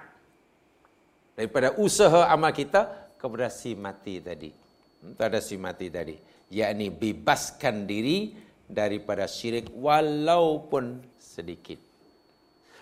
daripada 1.33 1.73
usaha 1.81 2.29
amal 2.29 2.53
kita 2.53 2.85
kepada 3.17 3.49
si 3.49 3.73
mati 3.73 4.21
tadi. 4.21 4.53
Kepada 5.01 5.41
si 5.41 5.57
mati 5.57 5.89
tadi. 5.89 6.15
yakni 6.51 6.91
bebaskan 6.91 7.87
diri 7.87 8.35
daripada 8.67 9.23
syirik 9.23 9.71
walaupun 9.71 10.99
sedikit. 11.15 11.79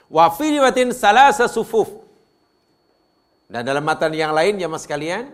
Wa 0.10 0.34
fi 0.34 0.58
riwayatin 0.58 0.90
salasa 0.90 1.46
sufuf. 1.46 1.88
Dan 3.46 3.62
dalam 3.66 3.86
matan 3.86 4.14
yang 4.14 4.34
lain 4.34 4.58
ya 4.58 4.66
mas 4.66 4.86
sekalian, 4.86 5.30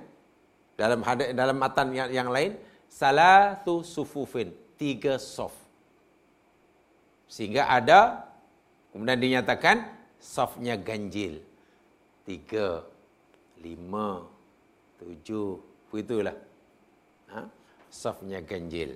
dalam 0.76 1.00
dalam 1.32 1.56
matan 1.56 1.96
yang, 1.96 2.12
yang 2.12 2.30
lain 2.32 2.60
salatu 2.92 3.84
sufufin, 3.88 4.52
tiga 4.76 5.16
sof. 5.16 5.52
Sehingga 7.28 7.68
ada 7.72 8.24
Kemudian 8.96 9.20
dinyatakan 9.20 9.92
softnya 10.24 10.80
ganjil. 10.80 11.44
Tiga, 12.24 12.88
lima, 13.60 14.24
tujuh, 15.04 15.60
begitulah. 15.92 16.40
Ha? 17.28 17.44
Softnya 17.92 18.40
ganjil. 18.40 18.96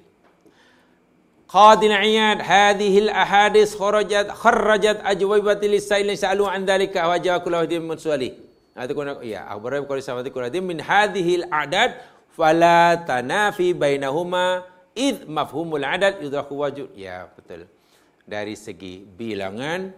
Qadin 1.51 1.91
Iyad 1.91 2.39
hadhihi 2.39 3.11
al-ahadith 3.11 3.75
kharajat 3.75 4.31
kharajat 4.31 5.03
ajwabat 5.03 5.59
lisail 5.67 6.07
sa'alu 6.15 6.47
an 6.47 6.63
dhalika 6.63 7.03
wa 7.03 7.19
jawakullahu 7.19 7.67
dim 7.67 7.83
munsali. 7.83 8.39
Itu 8.79 8.93
kuna 8.95 9.19
ya 9.19 9.51
akhbar 9.51 9.83
qali 9.83 9.99
samati 9.99 10.31
kuna 10.31 10.47
min 10.63 10.79
hadhihi 10.79 11.43
al-adad 11.43 11.99
fala 12.31 12.95
tanafi 13.03 13.75
bainahuma 13.75 14.63
id 14.95 15.27
mafhumul 15.27 15.83
adad 15.83 16.23
yudahu 16.23 16.63
wajud. 16.63 16.87
Ya 16.95 17.27
betul. 17.35 17.67
Dari 18.29 18.53
segi 18.53 19.01
bilangan 19.01 19.89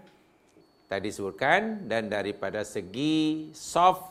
tadi 0.88 1.12
sebutkan 1.12 1.84
dan 1.92 2.08
daripada 2.08 2.64
segi 2.64 3.52
soft 3.52 4.08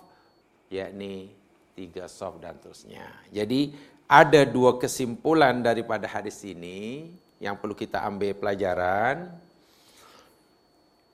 yakni 0.69 1.33
tiga 1.73 2.05
soft 2.05 2.45
dan 2.45 2.61
terusnya. 2.61 3.09
Jadi 3.33 3.73
ada 4.05 4.45
dua 4.45 4.77
kesimpulan 4.77 5.65
daripada 5.65 6.05
hadis 6.05 6.45
ini 6.45 7.09
yang 7.41 7.57
perlu 7.57 7.73
kita 7.73 8.05
ambil 8.05 8.37
pelajaran. 8.37 9.33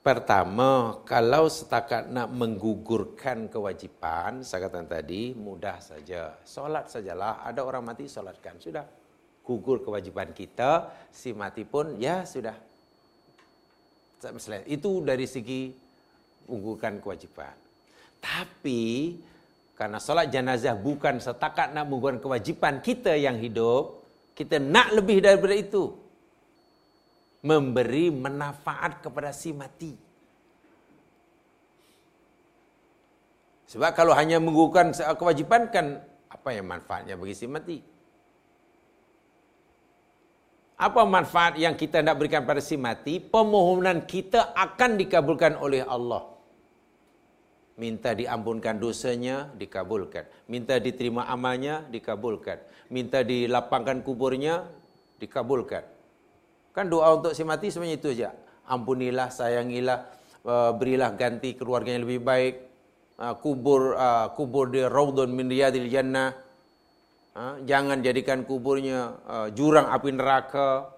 Pertama, 0.02 1.02
kalau 1.02 1.50
setakat 1.50 2.06
nak 2.06 2.30
menggugurkan 2.30 3.50
kewajipan, 3.50 4.46
saya 4.46 4.70
katakan 4.70 4.86
tadi, 4.86 5.34
mudah 5.34 5.82
saja. 5.82 6.38
Solat 6.46 6.86
sajalah, 6.86 7.42
ada 7.42 7.66
orang 7.66 7.82
mati, 7.82 8.06
solatkan. 8.06 8.54
Sudah, 8.62 8.86
gugur 9.42 9.82
kewajipan 9.82 10.30
kita, 10.30 10.94
si 11.10 11.34
mati 11.34 11.66
pun, 11.66 11.98
ya 11.98 12.22
sudah. 12.22 12.54
Itu 14.66 15.04
dari 15.04 15.28
segi 15.28 15.70
menggugurkan 16.48 16.98
kewajipan. 17.02 17.54
Tapi, 18.22 19.14
karena 19.76 20.00
solat 20.00 20.32
jenazah 20.32 20.74
bukan 20.74 21.20
setakat 21.20 21.76
nak 21.76 21.86
menggugurkan 21.86 22.18
kewajipan 22.22 22.80
kita 22.80 23.14
yang 23.14 23.36
hidup, 23.38 24.02
kita 24.32 24.56
nak 24.60 24.92
lebih 24.96 25.20
daripada 25.20 25.54
itu 25.56 25.94
memberi 27.46 28.10
manfaat 28.10 29.04
kepada 29.04 29.30
si 29.30 29.54
mati. 29.54 29.94
Sebab 33.66 33.90
kalau 33.94 34.14
hanya 34.14 34.38
menggugurkan 34.38 34.94
kewajipan 34.94 35.70
kan 35.70 35.98
apa 36.30 36.48
yang 36.54 36.66
manfaatnya 36.70 37.18
bagi 37.18 37.34
si 37.34 37.46
mati? 37.50 37.95
Apa 40.76 41.08
manfaat 41.08 41.56
yang 41.56 41.72
kita 41.72 42.04
nak 42.04 42.20
berikan 42.20 42.44
pada 42.44 42.60
si 42.60 42.76
mati? 42.76 43.16
Permohonan 43.16 44.04
kita 44.04 44.52
akan 44.52 45.00
dikabulkan 45.00 45.56
oleh 45.56 45.80
Allah. 45.80 46.36
Minta 47.80 48.12
diampunkan 48.12 48.76
dosanya, 48.76 49.48
dikabulkan. 49.56 50.28
Minta 50.52 50.76
diterima 50.76 51.24
amalnya, 51.32 51.80
dikabulkan. 51.88 52.60
Minta 52.92 53.24
dilapangkan 53.24 54.04
kuburnya, 54.04 54.68
dikabulkan. 55.16 55.84
Kan 56.76 56.92
doa 56.92 57.08
untuk 57.16 57.32
si 57.32 57.40
mati 57.40 57.72
sebenarnya 57.72 57.96
itu 57.96 58.08
saja. 58.12 58.30
Ampunilah, 58.68 59.32
sayangilah, 59.32 60.12
uh, 60.44 60.76
berilah 60.76 61.16
ganti 61.16 61.56
keluarga 61.56 61.96
yang 61.96 62.04
lebih 62.04 62.20
baik. 62.20 62.54
Uh, 63.16 63.32
kubur 63.40 63.96
uh, 63.96 64.28
kubur 64.36 64.68
di 64.68 64.84
raudun 64.84 65.32
min 65.32 65.48
riyadil 65.48 65.88
jannah. 65.88 66.36
Jangan 67.68 68.00
jadikan 68.00 68.48
kuburnya 68.48 69.12
jurang 69.52 69.92
api 69.92 70.08
neraka. 70.16 70.88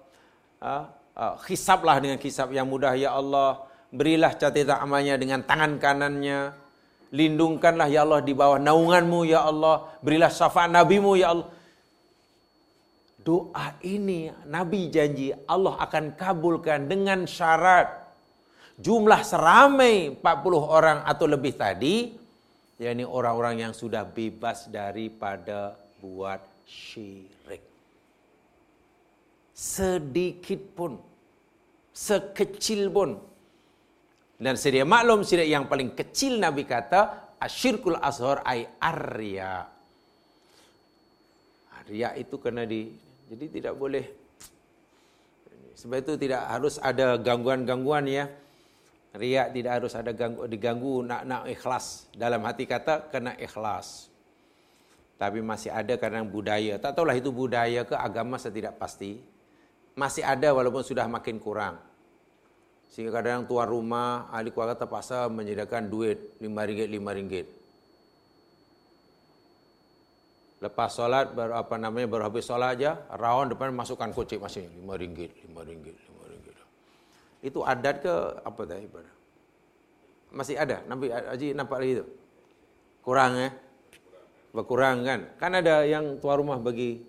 Hisaplah 1.45 1.99
dengan 1.99 2.15
hisap 2.15 2.55
yang 2.55 2.71
mudah 2.71 2.95
ya 2.95 3.13
Allah. 3.19 3.59
Berilah 3.91 4.31
catatan 4.37 4.79
amalnya 4.79 5.19
dengan 5.19 5.43
tangan 5.43 5.75
kanannya. 5.75 6.55
Lindungkanlah 7.11 7.91
ya 7.91 8.07
Allah 8.07 8.21
di 8.23 8.31
bawah 8.31 8.55
naunganmu 8.55 9.27
ya 9.27 9.43
Allah. 9.43 9.89
Berilah 9.99 10.31
syafaat 10.31 10.71
nabimu 10.71 11.19
ya 11.19 11.35
Allah 11.35 11.47
doa 13.19 13.75
ini 13.83 14.31
Nabi 14.47 14.87
janji 14.87 15.35
Allah 15.45 15.75
akan 15.77 16.15
kabulkan 16.15 16.87
dengan 16.87 17.27
syarat 17.27 17.91
jumlah 18.79 19.21
seramai 19.27 20.17
40 20.17 20.23
orang 20.55 21.03
atau 21.03 21.27
lebih 21.27 21.53
tadi 21.59 22.15
yakni 22.79 23.03
orang-orang 23.03 23.69
yang 23.69 23.73
sudah 23.75 24.07
bebas 24.07 24.71
daripada 24.71 25.75
buat 25.99 26.41
syirik 26.63 27.63
sedikit 29.53 30.61
pun 30.75 30.93
sekecil 31.91 32.87
pun 32.87 33.19
dan 34.39 34.55
sedia 34.55 34.87
maklum 34.87 35.27
syirik 35.27 35.51
yang 35.51 35.67
paling 35.67 35.91
kecil 35.91 36.39
Nabi 36.39 36.63
kata 36.63 37.35
asyirkul 37.43 37.99
ashar 37.99 38.39
ay 38.47 38.71
arya 38.79 39.79
Riak 41.89 42.13
itu 42.21 42.37
kena 42.37 42.69
di 42.69 42.93
jadi 43.33 43.45
tidak 43.49 43.73
boleh. 43.73 44.05
Sebab 45.73 45.97
itu 46.05 46.13
tidak 46.21 46.45
harus 46.45 46.77
ada 46.77 47.17
gangguan-gangguan 47.17 48.05
ya. 48.05 48.29
Riak 49.17 49.57
tidak 49.57 49.73
harus 49.81 49.93
ada 49.97 50.13
ganggu, 50.13 50.45
diganggu 50.45 51.01
nak 51.01 51.25
nak 51.25 51.43
ikhlas. 51.49 52.05
Dalam 52.13 52.45
hati 52.45 52.69
kata 52.69 53.09
kena 53.09 53.33
ikhlas. 53.41 54.08
Tapi 55.19 55.43
masih 55.43 55.67
ada 55.67 55.99
kadang 55.99 56.31
budaya. 56.31 56.79
Tak 56.79 56.95
tahulah 56.95 57.19
itu 57.19 57.27
budaya 57.27 57.83
ke 57.83 57.91
agama 57.91 58.39
saya 58.39 58.55
tidak 58.55 58.79
pasti. 58.79 59.19
Masih 59.99 60.23
ada 60.23 60.55
walaupun 60.55 60.79
sudah 60.79 61.03
makin 61.11 61.35
kurang. 61.43 61.75
Sehingga 62.87 63.19
kadang 63.19 63.43
tuan 63.43 63.67
rumah, 63.67 64.31
ahli 64.31 64.49
keluarga 64.49 64.79
terpaksa 64.79 65.27
menyediakan 65.27 65.91
duit 65.91 66.39
RM5, 66.39 67.03
RM5. 67.03 67.35
Lepas 70.59 70.89
solat 70.95 71.35
baru 71.35 71.55
apa 71.55 71.75
namanya 71.75 72.07
baru 72.07 72.23
habis 72.31 72.47
solat 72.47 72.79
aja, 72.79 73.03
rawan 73.11 73.51
depan 73.51 73.75
masukkan 73.75 74.11
kocek 74.15 74.39
masih 74.39 74.71
lima 74.71 74.95
ringgit, 74.95 75.35
lima 75.43 75.67
ringgit, 75.67 75.95
lima 75.99 76.23
ringgit. 76.31 76.55
Itu 77.43 77.63
adat 77.67 78.03
ke 78.03 78.13
apa 78.43 78.61
dah 78.67 78.79
ibadah? 78.79 79.15
Masih 80.31 80.55
ada, 80.55 80.79
Nabi 80.87 81.11
Haji 81.11 81.47
nampak 81.55 81.77
lagi 81.83 81.93
itu. 81.99 82.05
Kurang 83.03 83.35
eh? 83.35 83.51
Berkurang 84.49 85.05
kan? 85.05 85.19
Kan 85.37 85.51
ada 85.57 85.85
yang 85.85 86.17
tuan 86.17 86.41
rumah 86.41 86.57
bagi 86.57 87.01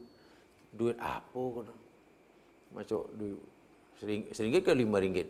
duit 0.71 0.97
apa 1.01 1.35
kau 1.35 1.65
Masuk 2.71 3.11
duit 3.19 3.41
seringgit 4.33 4.63
ke 4.65 4.73
lima 4.73 4.97
ringgit. 4.97 5.29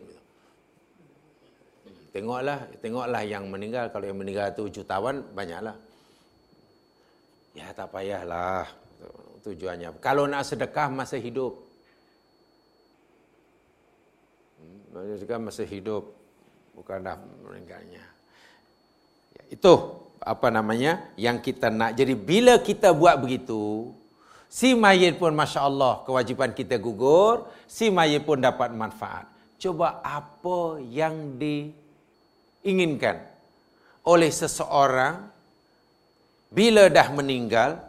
Tengoklah, 2.11 2.67
tengoklah 2.83 3.23
yang 3.23 3.47
meninggal. 3.47 3.87
Kalau 3.91 4.05
yang 4.07 4.19
meninggal 4.19 4.51
itu 4.51 4.79
jutawan, 4.79 5.23
banyaklah. 5.31 5.75
Ya 7.55 7.71
tak 7.75 7.91
payahlah 7.91 8.67
tujuannya. 9.43 9.97
Kalau 9.99 10.27
nak 10.29 10.47
sedekah 10.47 10.87
masa 10.87 11.17
hidup. 11.17 11.55
Hmm, 14.59 15.17
sedekah 15.17 15.39
masa 15.39 15.63
hidup. 15.67 16.03
Bukanlah 16.71 17.19
meninggalnya. 17.43 18.03
Ya, 19.35 19.43
itu 19.51 19.73
apa 20.21 20.47
namanya 20.53 21.01
yang 21.17 21.41
kita 21.41 21.73
nak. 21.73 21.97
Jadi 21.97 22.13
bila 22.13 22.61
kita 22.61 22.93
buat 22.93 23.17
begitu, 23.17 23.91
si 24.45 24.77
mayit 24.77 25.17
pun 25.17 25.33
Masya 25.33 25.65
Allah 25.65 26.05
kewajipan 26.05 26.53
kita 26.53 26.77
gugur, 26.77 27.49
si 27.65 27.89
mayit 27.89 28.23
pun 28.23 28.37
dapat 28.37 28.71
manfaat. 28.71 29.25
Coba 29.61 30.01
apa 30.01 30.81
yang 30.81 31.37
diinginkan 31.41 33.21
oleh 34.05 34.29
seseorang 34.33 35.29
bila 36.49 36.89
dah 36.91 37.07
meninggal 37.13 37.79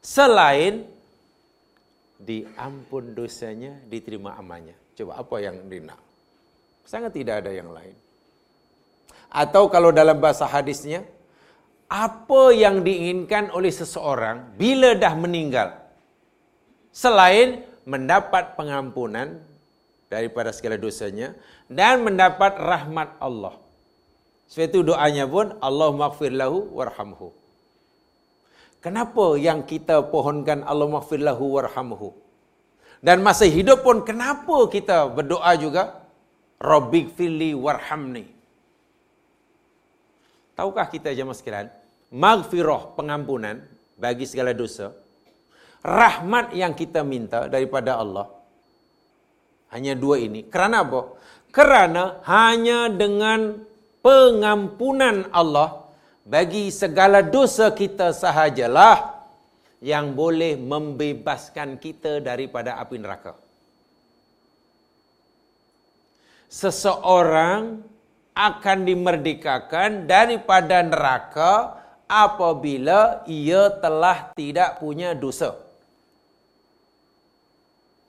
selain 0.00 0.88
diampun 2.20 3.12
dosanya 3.12 3.76
diterima 3.88 4.36
amalnya 4.36 4.76
coba 4.96 5.20
apa 5.20 5.36
yang 5.40 5.56
dina 5.68 5.96
sangat 6.84 7.16
tidak 7.16 7.44
ada 7.44 7.52
yang 7.52 7.68
lain 7.72 7.96
atau 9.30 9.68
kalau 9.68 9.92
dalam 9.92 10.16
bahasa 10.20 10.44
hadisnya 10.44 11.04
apa 11.90 12.54
yang 12.54 12.86
diinginkan 12.86 13.50
oleh 13.50 13.74
seseorang 13.74 14.54
bila 14.54 14.94
dah 14.94 15.18
meninggal 15.18 15.74
selain 16.94 17.66
mendapat 17.82 18.54
pengampunan 18.54 19.42
daripada 20.06 20.54
segala 20.54 20.78
dosanya 20.78 21.34
dan 21.66 22.06
mendapat 22.06 22.54
rahmat 22.54 23.18
Allah. 23.18 23.58
Sebab 24.50 24.66
itu 24.70 24.80
doanya 24.86 25.26
pun 25.26 25.54
Allah 25.58 25.90
maghfir 25.94 26.30
lahu 26.34 26.70
warhamhu. 26.78 27.34
Kenapa 28.82 29.36
yang 29.38 29.66
kita 29.66 30.02
pohonkan 30.14 30.62
Allah 30.70 30.88
maghfirlahu 30.90 31.44
warhamhu? 31.58 32.14
Dan 33.02 33.22
masa 33.26 33.46
hidup 33.46 33.82
pun 33.86 34.02
kenapa 34.06 34.56
kita 34.70 35.10
berdoa 35.10 35.52
juga? 35.58 35.82
Rabbik 36.60 37.16
fili 37.16 37.50
warhamni. 37.56 38.28
Tahukah 40.52 40.86
kita 40.92 41.08
jemaah 41.16 41.32
sekalian? 41.32 41.79
Maghfirah 42.10 42.98
pengampunan 42.98 43.62
bagi 43.94 44.26
segala 44.26 44.50
dosa. 44.50 44.90
Rahmat 45.80 46.52
yang 46.52 46.74
kita 46.74 47.06
minta 47.06 47.46
daripada 47.46 47.96
Allah. 48.02 48.26
Hanya 49.70 49.94
dua 49.94 50.18
ini. 50.18 50.42
Kerana 50.50 50.82
apa? 50.82 51.14
Kerana 51.54 52.18
hanya 52.26 52.90
dengan 52.90 53.62
pengampunan 54.02 55.30
Allah 55.30 55.86
bagi 56.26 56.74
segala 56.74 57.22
dosa 57.22 57.70
kita 57.70 58.10
sahajalah 58.10 59.22
yang 59.80 60.12
boleh 60.12 60.58
membebaskan 60.58 61.80
kita 61.80 62.20
daripada 62.20 62.76
api 62.82 62.96
neraka. 63.00 63.32
Seseorang 66.50 67.80
akan 68.34 68.78
dimerdekakan 68.82 70.10
daripada 70.10 70.82
neraka 70.82 71.79
apabila 72.10 73.22
ia 73.30 73.70
telah 73.78 74.34
tidak 74.34 74.82
punya 74.82 75.14
dosa. 75.14 75.54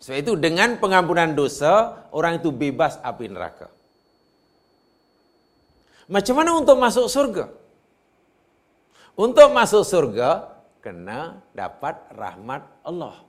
Sebab 0.02 0.18
itu 0.18 0.34
dengan 0.34 0.82
pengampunan 0.82 1.38
dosa, 1.38 2.02
orang 2.10 2.41
itu 2.41 2.49
bebas 2.49 2.98
api 3.06 3.30
neraka. 3.30 3.69
Macam 6.10 6.41
mana 6.41 6.57
untuk 6.57 6.82
masuk 6.82 7.06
surga? 7.06 7.45
Untuk 9.14 9.53
masuk 9.53 9.86
surga, 9.86 10.49
kena 10.82 11.38
dapat 11.53 12.02
rahmat 12.18 12.65
Allah. 12.82 13.22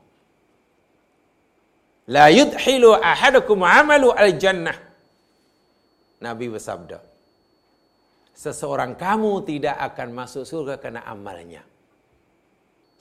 La 2.09 2.33
yudhilu 2.33 2.97
ahadukum 2.97 3.61
amalu 3.61 4.09
al-jannah. 4.17 4.75
Nabi 6.25 6.49
bersabda, 6.49 7.12
seseorang 8.33 8.97
kamu 8.97 9.45
tidak 9.45 9.77
akan 9.93 10.09
masuk 10.17 10.45
surga 10.49 10.81
kerana 10.81 11.05
amalnya. 11.05 11.63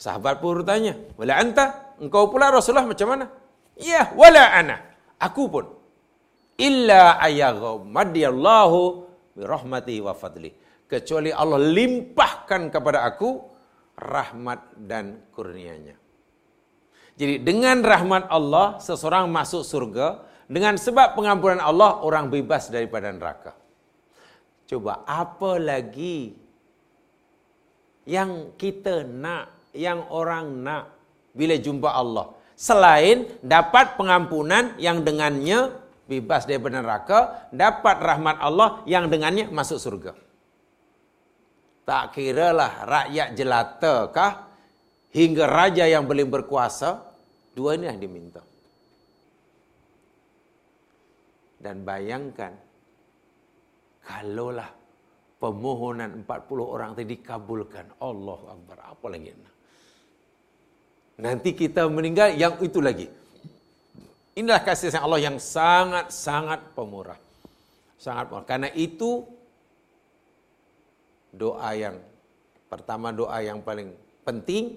Sahabat 0.01 0.41
pun 0.41 0.61
bertanya, 0.61 0.97
wala 1.13 1.37
anta? 1.37 1.93
Engkau 2.01 2.33
pula 2.33 2.49
Rasulullah 2.49 2.89
macam 2.89 3.07
mana? 3.13 3.25
Ya, 3.77 4.09
wala 4.17 4.49
ana. 4.49 4.81
Aku 5.21 5.45
pun. 5.45 5.69
Illa 6.57 7.21
ayaghamadiyallahu 7.21 8.79
birahmati 9.37 10.01
wa 10.01 10.17
fadli. 10.17 10.49
Kecuali 10.89 11.29
Allah 11.29 11.61
limpahkan 11.61 12.73
kepada 12.73 13.05
aku 13.05 13.39
rahmat 13.93 14.73
dan 14.75 15.21
kurnianya. 15.29 15.95
Jadi 17.15 17.37
dengan 17.45 17.85
rahmat 17.85 18.25
Allah, 18.33 18.81
seseorang 18.81 19.29
masuk 19.29 19.61
surga. 19.61 20.25
Dengan 20.49 20.75
sebab 20.75 21.15
pengampunan 21.15 21.61
Allah, 21.61 22.01
orang 22.01 22.27
bebas 22.27 22.67
daripada 22.73 23.13
neraka. 23.13 23.60
Coba 24.71 25.03
apa 25.03 25.59
lagi 25.59 26.31
yang 28.07 28.55
kita 28.55 29.03
nak, 29.03 29.51
yang 29.75 30.07
orang 30.07 30.63
nak 30.63 30.95
bila 31.35 31.59
jumpa 31.59 31.91
Allah? 31.91 32.31
Selain 32.55 33.27
dapat 33.43 33.99
pengampunan 33.99 34.79
yang 34.79 35.03
dengannya 35.03 35.75
bebas 36.07 36.47
daripada 36.47 36.79
neraka, 36.79 37.19
dapat 37.51 37.99
rahmat 37.99 38.39
Allah 38.39 38.79
yang 38.87 39.11
dengannya 39.11 39.51
masuk 39.51 39.75
surga. 39.75 40.15
Tak 41.83 42.15
kiralah 42.15 42.87
rakyat 42.87 43.27
jelata 43.35 43.95
kah 44.07 44.47
hingga 45.11 45.51
raja 45.51 45.83
yang 45.83 46.07
boleh 46.07 46.23
berkuasa, 46.23 47.11
dua 47.51 47.75
ini 47.75 47.91
yang 47.91 47.99
diminta. 47.99 48.39
Dan 51.59 51.83
bayangkan, 51.83 52.55
kalaulah 54.11 54.67
pemohonan 55.39 56.27
40 56.27 56.75
orang 56.75 56.89
tadi 56.91 57.15
dikabulkan, 57.15 57.95
Allah 58.03 58.39
Akbar, 58.51 58.77
apa 58.91 59.05
lagi? 59.07 59.31
Nanti 61.23 61.49
kita 61.55 61.87
meninggal, 61.87 62.35
yang 62.35 62.59
itu 62.59 62.83
lagi. 62.83 63.07
Inilah 64.35 64.61
kasih 64.63 64.91
sayang 64.91 65.07
Allah 65.07 65.21
yang 65.23 65.37
sangat-sangat 65.39 66.75
pemurah. 66.75 67.19
Sangat 67.95 68.27
pemurah. 68.27 68.47
Karena 68.47 68.69
itu 68.75 69.23
doa 71.31 71.71
yang 71.71 71.95
pertama 72.67 73.15
doa 73.15 73.39
yang 73.39 73.63
paling 73.63 73.91
penting 74.27 74.75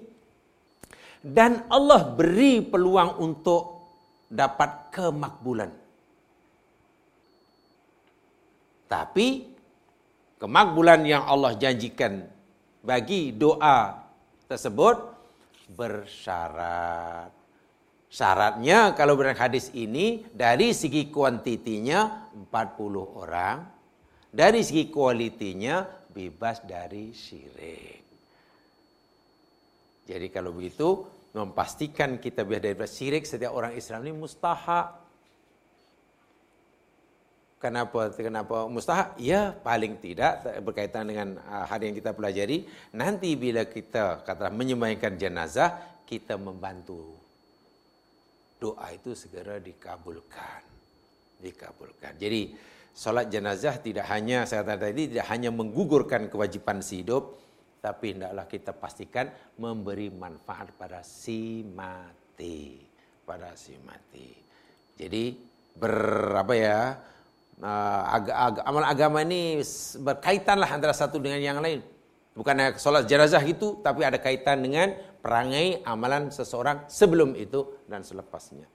dan 1.19 1.67
Allah 1.67 2.15
beri 2.15 2.63
peluang 2.63 3.19
untuk 3.19 3.91
dapat 4.31 4.91
kemakbulan. 4.91 5.71
Tapi 8.85 9.49
kemakbulan 10.37 11.01
yang 11.05 11.25
Allah 11.25 11.57
janjikan 11.57 12.25
bagi 12.85 13.33
doa 13.33 13.97
tersebut 14.45 14.97
bersyarat. 15.73 17.33
Syaratnya 18.15 18.95
kalau 18.95 19.19
berdasarkan 19.19 19.51
hadis 19.51 19.73
ini 19.75 20.23
dari 20.31 20.71
segi 20.71 21.11
kuantitinya 21.11 22.31
40 22.31 23.19
orang, 23.19 23.65
dari 24.31 24.63
segi 24.63 24.87
kualitinya 24.87 25.83
bebas 26.15 26.63
dari 26.63 27.11
syirik. 27.11 28.03
Jadi 30.05 30.27
kalau 30.31 30.55
begitu 30.55 31.03
memastikan 31.35 32.15
kita 32.21 32.47
bebas 32.47 32.71
dari 32.71 32.87
syirik 32.87 33.27
setiap 33.27 33.51
orang 33.51 33.75
Islam 33.75 34.07
ini 34.07 34.15
mustahak. 34.15 35.04
Kenapa? 37.65 38.13
Kenapa 38.13 38.69
mustahak? 38.69 39.17
Ya 39.17 39.49
paling 39.49 39.97
tidak 39.97 40.45
berkaitan 40.61 41.09
dengan 41.09 41.41
ah, 41.49 41.65
hari 41.65 41.89
yang 41.89 41.97
kita 41.97 42.13
pelajari. 42.13 42.69
Nanti 42.93 43.33
bila 43.33 43.65
kita 43.65 44.21
kata 44.21 44.53
menyembahkan 44.53 45.17
jenazah, 45.17 45.73
kita 46.05 46.37
membantu 46.37 47.17
doa 48.61 48.85
itu 48.93 49.17
segera 49.17 49.57
dikabulkan. 49.57 50.61
Dikabulkan. 51.41 52.13
Jadi 52.21 52.53
solat 52.93 53.33
jenazah 53.33 53.81
tidak 53.81 54.05
hanya 54.13 54.45
saya 54.45 54.61
kata 54.61 54.93
tadi 54.93 55.09
tidak 55.09 55.25
hanya 55.33 55.49
menggugurkan 55.49 56.29
kewajipan 56.29 56.85
si 56.85 57.01
hidup, 57.01 57.33
tapi 57.81 58.13
hendaklah 58.13 58.45
kita 58.45 58.77
pastikan 58.77 59.33
memberi 59.57 60.13
manfaat 60.13 60.69
pada 60.77 61.01
si 61.01 61.65
mati, 61.65 62.77
pada 63.25 63.57
si 63.57 63.73
mati. 63.81 64.37
Jadi 65.01 65.33
ber 65.73 65.97
apa 66.37 66.53
ya? 66.53 66.81
Uh, 67.55 68.01
ag, 68.11 68.25
ag, 68.27 68.55
amal 68.67 68.83
agama 68.83 69.23
ini 69.23 69.63
berkaitanlah 70.03 70.67
antara 70.75 70.91
satu 70.91 71.19
dengan 71.23 71.39
yang 71.39 71.59
lain. 71.63 71.79
Bukan 72.35 72.51
hanya 72.51 72.75
solat 72.75 73.07
jenazah 73.07 73.39
itu, 73.47 73.79
tapi 73.79 74.03
ada 74.03 74.19
kaitan 74.19 74.59
dengan 74.59 74.91
perangai 75.23 75.79
amalan 75.87 76.27
seseorang 76.35 76.83
sebelum 76.91 77.31
itu 77.39 77.63
dan 77.87 78.03
selepasnya. 78.03 78.67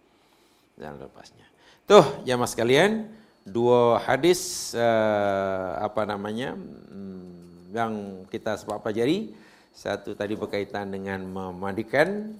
Dan 0.80 0.96
lepasnya. 0.96 1.44
Tuh, 1.84 2.24
jamaah 2.24 2.48
sekalian, 2.48 3.12
dua 3.44 4.00
hadis 4.00 4.72
uh, 4.72 5.76
apa 5.76 6.08
namanya 6.08 6.56
hmm, 6.56 7.76
yang 7.76 7.92
kita 8.32 8.56
sebab 8.56 8.80
pelajari. 8.80 9.36
Satu 9.70 10.16
tadi 10.16 10.34
berkaitan 10.34 10.88
dengan 10.90 11.22
memandikan 11.22 12.32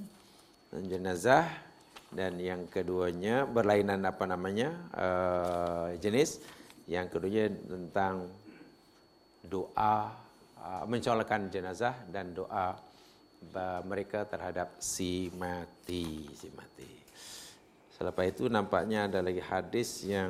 jenazah 0.73 1.47
dan 2.11 2.39
yang 2.43 2.67
keduanya 2.67 3.47
berlainan 3.47 4.03
apa 4.03 4.25
namanya 4.27 4.75
uh, 4.95 5.89
jenis. 5.99 6.43
Yang 6.91 7.07
keduanya 7.15 7.47
tentang 7.71 8.27
doa 9.47 10.11
uh, 10.59 10.85
mencolokkan 10.91 11.47
jenazah 11.49 11.95
dan 12.11 12.35
doa 12.35 12.77
mereka 13.89 14.29
terhadap 14.29 14.77
si 14.85 15.33
mati 15.41 16.29
si 16.37 16.53
mati. 16.53 16.93
Selepas 17.97 18.29
itu 18.29 18.53
nampaknya 18.53 19.09
ada 19.09 19.25
lagi 19.25 19.41
hadis 19.41 20.05
yang 20.05 20.29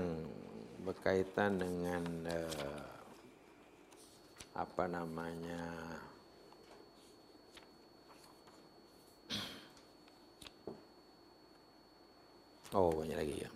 berkaitan 0.87 1.59
dengan 1.59 2.03
uh, 2.31 2.87
apa 4.55 4.85
namanya 4.87 5.63
Oh 12.71 12.95
banyak 12.95 13.19
lagi 13.19 13.37
ya. 13.43 13.51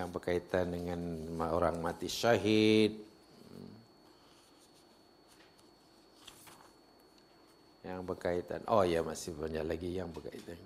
Yang 0.00 0.08
berkaitan 0.14 0.70
dengan 0.70 1.00
orang 1.50 1.82
mati 1.82 2.06
syahid, 2.06 2.94
yang 7.84 8.00
berkaitan 8.02 8.64
oh 8.72 8.80
ya 8.82 9.04
masih 9.04 9.36
banyak 9.36 9.60
lagi 9.60 10.00
yang 10.00 10.08
berkaitan 10.08 10.56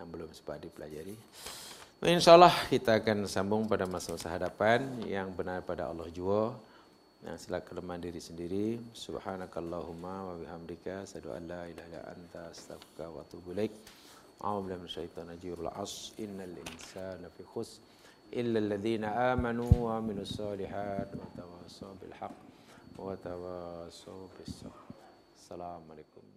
yang 0.00 0.08
belum 0.08 0.32
sempat 0.32 0.58
dipelajari. 0.64 1.14
Insyaallah 2.04 2.68
kita 2.68 3.00
akan 3.00 3.24
sambung 3.30 3.64
pada 3.64 3.88
masa-masa 3.88 4.28
hadapan 4.32 4.84
yang 5.08 5.30
benar 5.32 5.64
pada 5.64 5.88
Allah 5.88 6.08
jua 6.10 6.52
yang 7.24 7.40
sila 7.40 7.64
kelemahan 7.64 8.04
diri 8.04 8.20
sendiri 8.20 8.76
subhanakallahumma 8.92 10.14
wa 10.28 10.34
bihamdika 10.36 11.08
asyhadu 11.08 11.32
an 11.32 11.48
la 11.48 11.64
ilaha 11.72 11.88
illa 11.88 12.00
anta 12.12 12.40
astaghfiruka 12.52 13.04
wa 13.08 13.24
atubu 13.24 13.56
ilaik. 13.56 13.72
A'udzu 14.44 14.68
billahi 14.68 14.80
minasyaitonir 14.84 15.56
rajim. 15.56 15.72
As 15.72 16.12
innal 16.20 16.56
insana 16.68 17.32
fi 17.32 17.42
khus 17.48 17.80
illa 18.28 18.60
alladhina 18.60 19.08
amanu 19.32 19.64
wa 19.72 19.96
amilus 20.04 20.36
solihat 20.36 21.08
wa 21.16 21.24
tawassaw 21.32 21.96
bil 21.96 22.12
haqq 22.20 22.36
wa 23.00 23.16
tawassaw 23.16 24.28
bis 24.36 24.60
sabr. 24.60 24.84
Assalamualaikum. 25.32 26.33